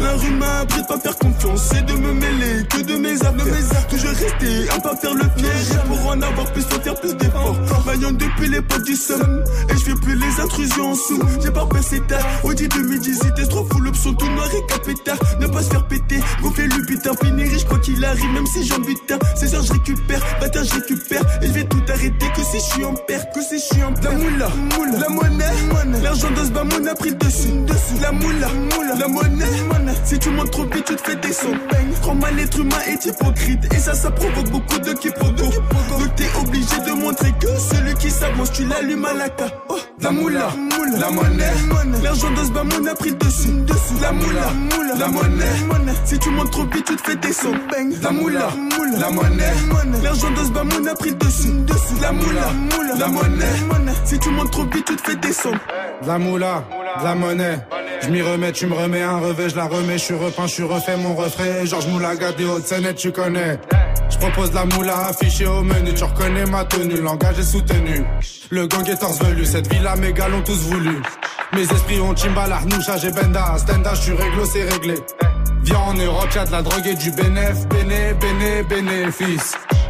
La 0.01 0.15
rue 0.15 0.31
m'a 0.31 0.61
appris 0.61 0.83
de 0.83 0.87
pas 0.87 0.99
faire 0.99 1.19
confiance 1.19 1.73
et 1.73 1.83
de 1.83 1.93
me 1.95 2.13
mêler 2.15 2.65
que 2.69 2.81
de 2.81 2.95
mes 2.95 3.15
affaires. 3.17 3.33
De 3.33 3.43
mes 3.43 3.51
affaires. 3.51 3.87
Que 3.89 3.99
je 3.99 4.07
restais 4.07 4.69
à 4.71 4.81
pas 4.81 4.97
faire 4.97 5.15
le 5.15 5.29
piège. 5.37 5.71
Et 5.73 5.89
pour 5.89 6.07
en 6.07 6.23
avoir 6.23 6.51
plus, 6.53 6.63
faut 6.63 6.81
faire 6.81 6.99
plus 6.99 7.15
d'efforts. 7.15 7.40
Oh. 7.43 7.80
Vaillant 7.91 8.13
depuis 8.13 8.49
l'époque 8.49 8.85
du 8.85 8.95
somme. 8.95 9.43
Et 9.69 9.73
je 9.73 9.83
fais 9.83 9.95
plus 9.95 10.15
les 10.15 10.41
intrusions 10.41 10.93
en 10.93 10.95
sous. 10.95 11.21
J'ai 11.43 11.51
pas 11.51 11.67
passé 11.67 11.99
tard. 12.07 12.25
Audi 12.45 12.69
2018, 12.69 13.49
trop 13.49 13.67
fou 13.69 13.81
l'option 13.81 14.15
tout 14.15 14.29
noir 14.29 14.47
et 14.55 14.65
capétard. 14.73 15.19
Ne 15.41 15.49
pas 15.49 15.61
se 15.61 15.71
faire 15.71 15.85
péter. 15.89 16.21
Gonfler 16.41 16.69
le 16.69 16.87
putain, 16.87 17.11
finir 17.21 17.49
riche 17.49 17.65
quoi 17.65 17.81
qu'il 17.81 18.05
arrive. 18.05 18.31
Même 18.33 18.47
si 18.47 18.65
j'en 18.65 18.79
butin. 18.79 19.19
16 19.35 19.55
heures, 19.57 19.63
je 19.65 19.73
récupère. 19.73 20.21
Matin, 20.41 20.63
je 20.63 20.75
récupère. 20.75 21.23
Et 21.43 21.49
je 21.49 21.53
vais 21.53 21.65
tout 21.65 21.83
arrêter 21.89 22.27
que 22.33 22.43
si 22.43 22.59
je 22.61 22.75
suis 22.75 22.85
en 22.85 22.95
père, 22.95 23.29
que 23.33 23.43
si 23.43 23.59
je 23.59 23.75
suis 23.75 23.83
en 23.83 23.93
père. 23.93 24.13
La 24.13 24.19
moula, 24.19 24.49
moula, 24.79 24.99
la 24.99 25.09
monnaie, 25.09 26.01
l'argent 26.01 26.31
de 26.31 26.45
ce 26.45 26.51
bamon 26.51 26.87
a 26.87 26.95
pris 26.95 27.11
le 27.11 27.17
dessus, 27.17 27.49
dessus. 27.67 28.01
La 28.01 28.13
moula, 28.13 28.49
moula, 28.77 28.95
la 29.01 29.09
monnaie, 29.09 29.47
si 30.05 30.19
tu 30.19 30.31
montes 30.31 30.51
trop 30.51 30.65
vite, 30.65 30.85
tu 30.85 30.95
te 30.95 31.03
fais 31.03 31.17
descendre. 31.17 31.59
Prends 32.03 32.15
mal 32.15 32.35
l'être 32.37 32.59
humain 32.59 32.79
est 32.87 33.05
hypocrite, 33.05 33.73
et 33.75 33.79
ça, 33.79 33.95
ça 33.95 34.11
provoque 34.11 34.49
beaucoup 34.51 34.79
de 34.79 34.93
quiproquos. 34.93 35.51
Donc 35.99 36.15
t'es 36.17 36.29
obligé 36.41 36.79
de 36.87 36.93
montrer 36.93 37.33
que 37.41 37.49
celui 37.81 37.95
qui 37.95 38.11
s'avance, 38.11 38.53
tu 38.53 38.65
l'allumes 38.65 39.05
à 39.05 39.15
la 39.15 39.27
ca. 39.27 39.47
Oh, 39.69 39.77
la 40.01 40.11
moula, 40.11 40.49
moula, 40.57 40.99
la 40.99 41.11
monnaie, 41.11 42.03
l'argent 42.03 42.31
de 42.31 42.45
ce 42.45 42.51
bamon 42.51 42.87
a 42.87 42.95
pris 42.95 43.11
le 43.11 43.17
dessus, 43.17 43.49
dessus. 43.67 44.01
La 44.01 44.13
moula, 44.13 44.51
moula, 44.77 44.95
la 44.99 45.09
monnaie, 45.09 45.95
si 46.05 46.19
tu 46.19 46.31
montes 46.31 46.51
trop 46.51 46.65
vite, 46.65 46.85
tu 46.85 46.97
te 46.97 47.03
fais 47.03 47.17
descendre. 47.17 47.59
La 48.03 48.11
moula, 48.11 48.49
moula, 48.77 48.99
la 48.99 49.11
monnaie, 49.11 49.55
l'argent 50.03 50.31
de 50.31 50.45
ce 50.45 50.51
bamon 50.51 50.87
a 50.87 50.95
pris 50.95 51.11
le 51.11 51.17
dessus, 51.17 51.53
dessus. 51.67 52.01
La 52.01 52.13
moula, 52.13 52.53
la 52.99 53.09
monnaie. 53.09 53.45
Si 54.05 54.19
tu 54.19 54.31
montes 54.31 54.51
trop 54.51 54.65
vite, 54.65 54.85
tu 54.85 54.97
te 54.97 55.03
fais 55.03 55.17
descendre. 55.17 55.59
La 56.07 56.19
moula, 56.19 56.65
de 56.99 57.05
la 57.05 57.15
monnaie. 57.15 57.59
Je 58.03 58.09
m'y 58.09 58.23
remets, 58.23 58.53
tu 58.53 58.67
me 58.67 58.75
remets 58.75 59.03
un 59.03 59.19
revêt, 59.19 59.51
je 59.51 59.57
la 59.57 59.67
remets, 59.67 59.99
je 59.99 60.05
suis 60.05 60.15
repeint, 60.15 60.47
je 60.47 60.55
suis 60.55 60.63
refait 60.63 60.97
mon 60.97 61.15
refrain. 61.15 61.65
Georges 61.65 61.87
Moulaga 61.89 62.33
des 62.33 62.47
Hautes-Seine, 62.47 62.95
tu 62.95 63.13
connais. 63.13 63.59
Je 64.09 64.17
propose 64.17 64.53
la 64.55 64.65
moula 64.65 65.09
affichée 65.09 65.47
au 65.47 65.63
menu, 65.63 65.93
tu 65.93 66.05
reconnais 66.05 66.47
ma 66.47 66.65
tenue, 66.65 67.01
langage 67.01 67.39
est 67.39 67.43
soutenu. 67.43 68.03
Le 68.51 68.67
gang 68.67 68.89
est 68.89 68.97
torse 68.97 69.23
velu, 69.23 69.45
cette 69.45 69.73
villa 69.73 69.95
mes 69.97 70.13
gars 70.13 70.29
l'ont 70.29 70.43
tous 70.43 70.63
voulu. 70.69 71.03
Mes 71.53 71.63
esprits 71.63 72.01
ont 72.01 72.17
Chimbala, 72.17 72.57
Arnoucha, 72.57 72.97
j'ai 72.97 73.11
Benda, 73.11 73.57
Stenda, 73.59 73.95
je 73.95 74.01
suis 74.01 74.13
réglo, 74.13 74.45
c'est 74.47 74.65
réglé. 74.65 74.95
Viens 75.63 75.79
en 75.79 75.95
Europe, 75.95 76.29
y'a 76.35 76.47
de 76.47 76.53
la 76.53 76.63
drogue 76.63 76.87
et 76.87 76.95
du 76.95 77.11
bénéf, 77.11 77.69
béné, 77.69 78.15
béné, 78.15 78.63
bénéfice. 78.63 79.55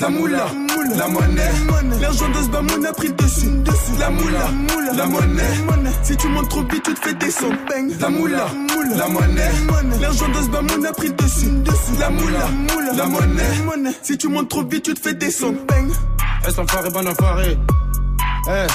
La 0.00 0.08
moula, 0.10 0.46
la 0.96 1.08
monnaie, 1.08 1.50
l'argent 2.00 2.28
de 2.28 2.42
ce 2.42 2.48
bamon 2.48 2.84
a 2.84 2.92
pris 2.92 3.08
le 3.08 3.14
dessus. 3.14 3.50
La 3.98 4.10
moula, 4.10 4.48
la 4.96 5.06
monnaie, 5.06 5.42
si 6.02 6.16
tu 6.16 6.28
montes 6.28 6.48
trop 6.48 6.62
vite, 6.62 6.82
tu 6.84 6.94
te 6.94 7.00
fais 7.00 7.14
descendre. 7.14 7.56
La 8.00 8.08
moula, 8.08 8.46
la 8.96 9.08
monnaie, 9.08 9.50
l'argent 10.00 10.28
de 10.28 10.34
ce 10.34 10.48
bamon 10.50 10.84
a 10.84 10.92
pris 10.92 11.08
le 11.08 11.14
dessus. 11.14 11.50
La 11.98 12.10
moula, 12.10 12.48
la 12.96 13.06
monnaie, 13.06 13.90
si 14.02 14.16
tu 14.16 14.28
montes 14.28 14.48
trop 14.48 14.64
vite, 14.64 14.84
tu 14.84 14.94
te 14.94 15.00
fais 15.00 15.14
descendre. 15.14 15.58
Eh, 15.70 16.50
c'est 16.50 16.58
enfoiré, 16.60 16.90
bon 16.90 17.06
enfoiré? 17.06 17.58
Eh. 18.48 18.66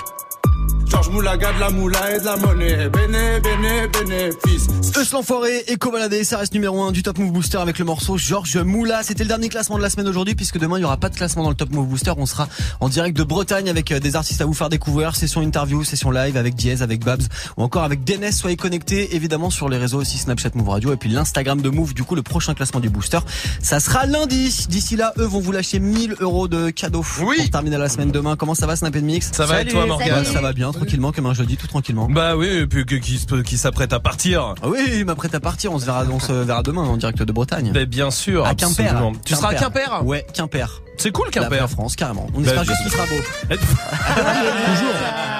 Georges 0.94 1.10
Moulaga 1.10 1.52
de 1.54 1.60
la 1.60 1.70
moula 1.72 2.16
et 2.16 2.20
de 2.20 2.26
la 2.26 2.38
monnaie. 2.38 2.88
Béné, 2.89 3.39
béné, 3.39 3.88
bénéfice. 3.88 4.68
Eus 4.96 5.12
l'enfoiré 5.12 5.64
et 5.68 5.76
Kobalade, 5.76 6.22
ça 6.24 6.38
reste 6.38 6.54
numéro 6.54 6.84
1 6.84 6.91
du 6.91 7.02
Top 7.02 7.18
Move 7.18 7.32
Booster 7.32 7.58
avec 7.58 7.80
le 7.80 7.86
morceau 7.86 8.16
Georges 8.16 8.58
Moula. 8.58 9.02
C'était 9.02 9.24
le 9.24 9.28
dernier 9.28 9.50
classement 9.50 9.78
de 9.78 9.82
la 9.82 9.89
semaine 9.89 10.08
aujourd'hui 10.08 10.36
puisque 10.36 10.60
demain 10.60 10.78
il 10.78 10.82
n'y 10.82 10.86
aura 10.86 10.98
pas 10.98 11.10
de 11.10 11.16
classement 11.16 11.41
dans 11.41 11.50
le 11.50 11.56
Top 11.56 11.72
Move 11.72 11.88
Booster. 11.88 12.12
On 12.18 12.28
sera 12.28 12.48
en 12.80 12.89
direct 12.89 13.18
de 13.18 13.24
Bretagne 13.24 13.70
avec 13.72 13.91
euh, 13.91 14.00
des 14.00 14.16
artistes 14.16 14.39
à 14.41 14.46
vous 14.46 14.54
faire 14.54 14.70
découvrir, 14.70 15.16
session 15.16 15.41
interview, 15.41 15.84
session 15.84 16.12
live 16.12 16.38
avec 16.38 16.54
Diez, 16.54 16.84
avec 16.84 17.04
Babs 17.04 17.24
ou 17.58 17.64
encore 17.64 17.84
avec 17.84 18.04
Dennis. 18.04 18.34
Soyez 18.34 18.56
connectés 18.56 19.16
évidemment 19.16 19.50
sur 19.50 19.70
les 19.70 19.78
réseaux 19.78 20.00
aussi 20.00 20.20
Snapchat 20.20 20.52
Move 20.54 20.70
Radio 20.70 20.94
et 20.94 20.98
puis 20.98 21.10
l'Instagram 21.10 21.60
de 21.60 21.70
Move. 21.70 21.96
Du 21.96 22.04
coup, 22.04 22.14
le 22.14 22.22
prochain 22.22 22.54
classement 22.54 22.80
du 22.80 22.89
Booster, 22.91 23.20
ça 23.64 23.80
sera 23.80 24.06
lundi. 24.06 24.68
D'ici 24.70 24.96
là, 24.96 25.12
eux 25.18 25.26
vont 25.26 25.39
vous 25.39 25.52
lâcher 25.52 25.80
1000 25.80 26.18
euros 26.20 26.48
de 26.48 26.70
cadeaux 26.70 27.04
Oui. 27.24 27.38
pour 27.38 27.50
terminer 27.50 27.80
la 27.80 27.89
semaine 27.89 28.12
demain. 28.12 28.36
Comment 28.36 28.54
ça 28.54 28.68
va 28.68 28.76
Snap 28.76 28.96
Mix 28.98 29.32
Ça 29.34 29.48
va 29.48 29.64
et 29.64 29.66
toi, 29.66 29.88
Morgane 29.88 30.24
Ça 30.24 30.39
va 30.39 30.54
bien, 30.54 30.72
tranquillement 30.84 31.11
comme 31.11 31.25
un 31.25 31.34
jeudi, 31.34 31.57
tout 31.57 31.67
tranquillement. 31.67 32.07
Bah 32.09 32.36
oui, 32.36 32.47
et 32.47 32.67
puis 32.67 32.86
qui, 32.86 33.19
qui 33.45 33.57
s'apprête 33.57 33.93
à 33.93 33.99
partir. 33.99 34.55
Ah 34.61 34.67
oui, 34.67 34.79
il 34.95 35.05
m'apprête 35.05 35.34
à 35.36 35.39
partir. 35.39 35.71
On 35.71 35.79
se 35.79 35.86
verra, 35.86 36.03
on 36.11 36.19
se 36.19 36.31
verra 36.31 36.63
demain 36.63 36.81
en 36.84 36.97
direct 36.97 37.21
de 37.23 37.31
Bretagne. 37.31 37.71
Ben, 37.73 37.86
bien 37.86 38.11
sûr, 38.11 38.45
À 38.45 38.55
Quimper. 38.55 38.86
absolument. 38.88 39.13
Tu 39.25 39.36
seras 39.36 39.49
à 39.49 39.53
Quimper 39.55 40.01
Ouais, 40.05 40.25
Quimper. 40.34 40.81
C'est 40.97 41.11
cool 41.11 41.25
La 41.27 41.31
Quimper. 41.41 41.57
vraie 41.59 41.67
France, 41.67 41.95
carrément. 41.95 42.27
On 42.36 42.41
Bah, 42.41 42.47
espère 42.47 42.63
bah, 42.65 42.71
juste 42.71 42.81
qu'il 42.84 42.91
sera 42.91 43.05
beau. 43.05 43.15
Toujours. 43.55 44.93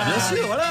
Bien 0.05 0.19
sûr, 0.37 0.47
voilà. 0.47 0.63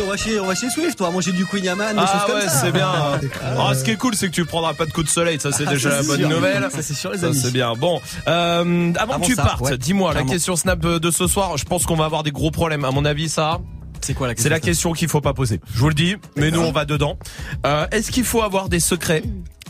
On 0.00 0.06
va 0.06 0.16
chez, 0.16 0.38
on 0.38 0.46
va 0.46 0.54
chez 0.54 0.70
Swift, 0.70 1.00
on 1.00 1.04
va 1.06 1.10
manger 1.10 1.32
du 1.32 1.44
Queen 1.44 1.64
Yaman, 1.64 1.96
des 1.96 2.02
Ah 2.06 2.12
choses 2.12 2.26
comme 2.30 2.36
ouais, 2.36 2.42
ça. 2.48 2.50
c'est 2.60 2.70
bien. 2.70 2.86
Ah, 2.88 3.18
Ah, 3.58 3.74
ce 3.74 3.82
qui 3.82 3.90
est 3.90 3.96
cool, 3.96 4.14
c'est 4.14 4.28
que 4.28 4.32
tu 4.32 4.44
prendras 4.44 4.72
pas 4.72 4.86
de 4.86 4.92
coup 4.92 5.02
de 5.02 5.08
soleil. 5.08 5.40
Ça, 5.40 5.50
c'est 5.50 5.64
Ah, 5.66 5.70
déjà 5.70 5.88
la 5.88 6.02
bonne 6.04 6.20
sûr. 6.20 6.28
nouvelle. 6.28 6.68
Ça, 6.70 6.82
c'est 6.82 6.94
sûr, 6.94 7.10
les 7.10 7.18
Ça, 7.18 7.26
amis. 7.26 7.34
c'est 7.36 7.50
bien. 7.50 7.72
Bon, 7.74 8.00
euh, 8.28 8.92
avant, 8.96 9.14
Avant 9.14 9.20
que 9.22 9.26
tu 9.26 9.34
ça, 9.34 9.42
partes, 9.42 9.60
ouais, 9.62 9.76
dis-moi 9.76 10.14
la 10.14 10.22
question 10.22 10.54
Snap 10.54 10.78
de 10.78 11.10
ce 11.10 11.26
soir. 11.26 11.56
Je 11.56 11.64
pense 11.64 11.84
qu'on 11.84 11.96
va 11.96 12.04
avoir 12.04 12.22
des 12.22 12.30
gros 12.30 12.52
problèmes. 12.52 12.84
À 12.84 12.92
mon 12.92 13.04
avis, 13.04 13.28
ça. 13.28 13.58
C'est 14.00 14.14
quoi 14.14 14.26
la 14.26 14.34
question 14.34 14.44
C'est 14.44 14.50
la 14.54 14.60
question 14.60 14.92
qu'il 14.92 15.08
faut 15.08 15.20
pas 15.20 15.34
poser. 15.34 15.60
Je 15.72 15.78
vous 15.80 15.88
le 15.88 15.94
dis, 15.94 16.16
mais 16.36 16.50
nous 16.50 16.60
on 16.60 16.72
va 16.72 16.84
dedans. 16.84 17.18
Euh, 17.66 17.86
Est-ce 17.90 18.10
qu'il 18.10 18.24
faut 18.24 18.42
avoir 18.42 18.68
des 18.68 18.80
secrets? 18.80 19.22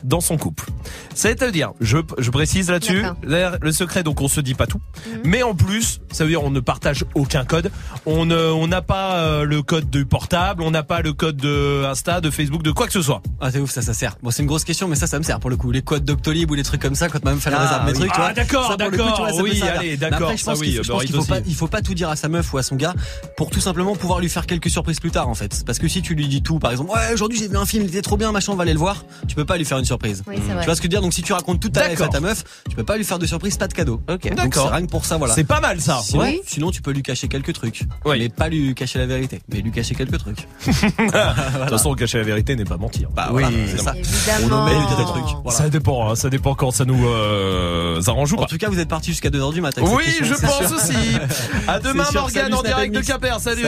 Dans 0.04 0.20
son 0.20 0.36
couple 0.36 0.66
C'est-à-dire, 1.14 1.72
je, 1.80 1.98
je 2.18 2.30
précise 2.30 2.70
là-dessus, 2.70 3.02
le 3.22 3.72
secret, 3.72 4.02
donc 4.02 4.20
on 4.20 4.28
se 4.28 4.40
dit 4.40 4.54
pas 4.54 4.66
tout, 4.66 4.80
mais 5.24 5.42
en 5.42 5.54
plus, 5.54 6.00
ça 6.12 6.24
veut 6.24 6.30
dire 6.30 6.42
on 6.42 6.50
ne 6.50 6.60
partage 6.60 7.04
aucun 7.14 7.44
code, 7.44 7.70
on 8.06 8.24
ne- 8.26 8.36
on 8.50 8.66
n'a 8.68 8.82
pas 8.82 9.16
euh, 9.16 9.44
le 9.44 9.62
code 9.62 9.90
du 9.90 10.06
portable, 10.06 10.62
on 10.62 10.70
n'a 10.70 10.82
pas 10.82 11.00
le 11.02 11.12
code 11.12 11.36
de 11.36 11.84
Insta, 11.84 12.20
de 12.20 12.30
Facebook, 12.30 12.62
de 12.62 12.70
quoi 12.70 12.86
que 12.86 12.92
ce 12.92 13.02
soit. 13.02 13.22
Ah, 13.40 13.50
c'est 13.50 13.58
ouf, 13.60 13.70
ça, 13.70 13.82
ça 13.82 13.94
sert. 13.94 14.16
Bon, 14.22 14.30
c'est 14.30 14.42
une 14.42 14.48
grosse 14.48 14.64
question, 14.64 14.88
mais 14.88 14.96
ça, 14.96 15.06
ça 15.06 15.18
me 15.18 15.24
sert 15.24 15.40
pour 15.40 15.50
le 15.50 15.56
coup. 15.56 15.70
Les 15.70 15.82
codes 15.82 16.04
Doctolib 16.04 16.50
ou 16.50 16.54
les 16.54 16.62
trucs 16.62 16.80
comme 16.82 16.94
ça, 16.94 17.08
quand 17.08 17.24
même 17.24 17.40
faire 17.40 17.52
la 17.52 17.60
Ah, 17.60 17.62
réserve 17.64 17.84
mes 17.86 17.92
oui. 17.92 17.98
trucs, 17.98 18.12
tu 18.12 18.20
Ah, 18.22 18.32
d'accord, 18.32 18.76
d'accord, 18.76 19.30
oui, 19.42 19.62
allez, 19.62 19.96
d'accord, 19.96 20.32
je 20.32 20.36
ça 20.42 20.52
pense 20.52 20.60
oui, 20.60 20.78
qu'il 21.06 21.14
faut- 21.14 21.24
pas, 21.24 21.38
il 21.46 21.54
faut 21.54 21.66
pas 21.68 21.82
tout 21.82 21.94
dire 21.94 22.08
à 22.08 22.16
sa 22.16 22.28
meuf 22.28 22.52
ou 22.52 22.58
à 22.58 22.62
son 22.62 22.76
gars 22.76 22.94
pour 23.36 23.50
tout 23.50 23.60
simplement 23.60 23.94
pouvoir 23.96 24.20
lui 24.20 24.28
faire 24.28 24.46
quelques 24.46 24.70
surprises 24.70 25.00
plus 25.00 25.10
tard, 25.10 25.28
en 25.28 25.34
fait. 25.34 25.62
Parce 25.66 25.78
que 25.78 25.88
si 25.88 26.02
tu 26.02 26.14
lui 26.14 26.28
dis 26.28 26.42
tout, 26.42 26.58
par 26.58 26.70
exemple, 26.70 26.90
ouais, 26.92 27.12
aujourd'hui 27.12 27.38
j'ai 27.38 27.48
vu 27.48 27.56
un 27.56 27.66
film, 27.66 27.84
il 27.84 27.88
était 27.90 28.02
trop 28.02 28.16
bien, 28.16 28.32
machin, 28.32 28.52
on 28.52 28.56
va 28.56 28.62
aller 28.62 28.72
le 28.72 28.78
voir. 28.78 29.04
Tu 29.26 29.34
peux 29.34 29.44
pas 29.44 29.56
lui 29.56 29.64
faire 29.64 29.78
une 29.78 29.84
surprise. 29.88 30.22
Oui. 30.26 30.36
Tu 30.36 30.42
vois 30.52 30.62
ce 30.62 30.68
que 30.68 30.76
je 30.76 30.82
veux 30.82 30.88
dire 30.88 31.00
Donc 31.00 31.12
si 31.12 31.22
tu 31.22 31.32
racontes 31.32 31.60
toute 31.60 31.72
ta 31.72 31.88
life 31.88 32.00
à 32.00 32.08
ta 32.08 32.20
meuf, 32.20 32.44
tu 32.68 32.76
peux 32.76 32.84
pas 32.84 32.96
lui 32.96 33.04
faire 33.04 33.18
de 33.18 33.26
surprise, 33.26 33.56
pas 33.56 33.66
de 33.68 33.74
cadeau. 33.74 34.00
Ok, 34.08 34.28
Donc 34.28 34.34
d'accord. 34.36 34.68
c'est 34.68 34.74
rien 34.76 34.86
que 34.86 34.90
pour 34.90 35.04
ça, 35.04 35.16
voilà. 35.16 35.34
C'est 35.34 35.44
pas 35.44 35.60
mal 35.60 35.80
ça. 35.80 36.00
Sinon, 36.02 36.20
Ouais. 36.22 36.40
sinon, 36.46 36.70
tu 36.70 36.80
peux 36.82 36.92
lui 36.92 37.02
cacher 37.02 37.26
quelques 37.28 37.52
trucs. 37.52 37.82
Oui. 38.04 38.18
Mais 38.18 38.28
pas 38.28 38.48
lui 38.48 38.74
cacher 38.74 38.98
la 39.00 39.06
vérité, 39.06 39.40
mais 39.52 39.60
lui 39.60 39.70
cacher 39.72 39.94
quelques 39.94 40.18
trucs. 40.18 40.46
De 40.66 41.60
toute 41.60 41.70
façon, 41.70 41.94
cacher 41.94 42.18
la 42.18 42.24
vérité 42.24 42.54
n'est 42.56 42.64
pas 42.64 42.76
mentir. 42.76 43.08
Bah 43.14 43.28
voilà, 43.30 43.48
c'est 43.66 43.78
ça. 43.82 43.94
Évidemment. 43.96 44.66
Des 44.66 45.04
trucs. 45.04 45.24
Voilà. 45.42 45.58
Ça 45.58 45.68
dépend, 45.68 46.10
hein, 46.10 46.14
ça 46.16 46.28
dépend 46.30 46.54
quand 46.54 46.70
ça 46.70 46.84
nous 46.84 47.06
euh, 47.06 48.00
arrange 48.06 48.32
ou 48.32 48.36
En 48.36 48.40
pas. 48.40 48.46
tout 48.46 48.58
cas, 48.58 48.68
vous 48.68 48.78
êtes 48.80 48.88
parti 48.88 49.10
jusqu'à 49.10 49.30
2h 49.30 49.52
du 49.54 49.60
matin. 49.60 49.82
Oui, 49.84 50.04
je 50.22 50.34
pense 50.34 50.58
sûr. 50.66 50.72
aussi. 50.76 50.96
À 51.66 51.78
demain. 51.80 52.04
Morgane, 52.12 52.52
en 52.54 52.62
direct 52.62 52.94
de. 52.94 53.00
Quimper. 53.00 53.40
Salut. 53.40 53.62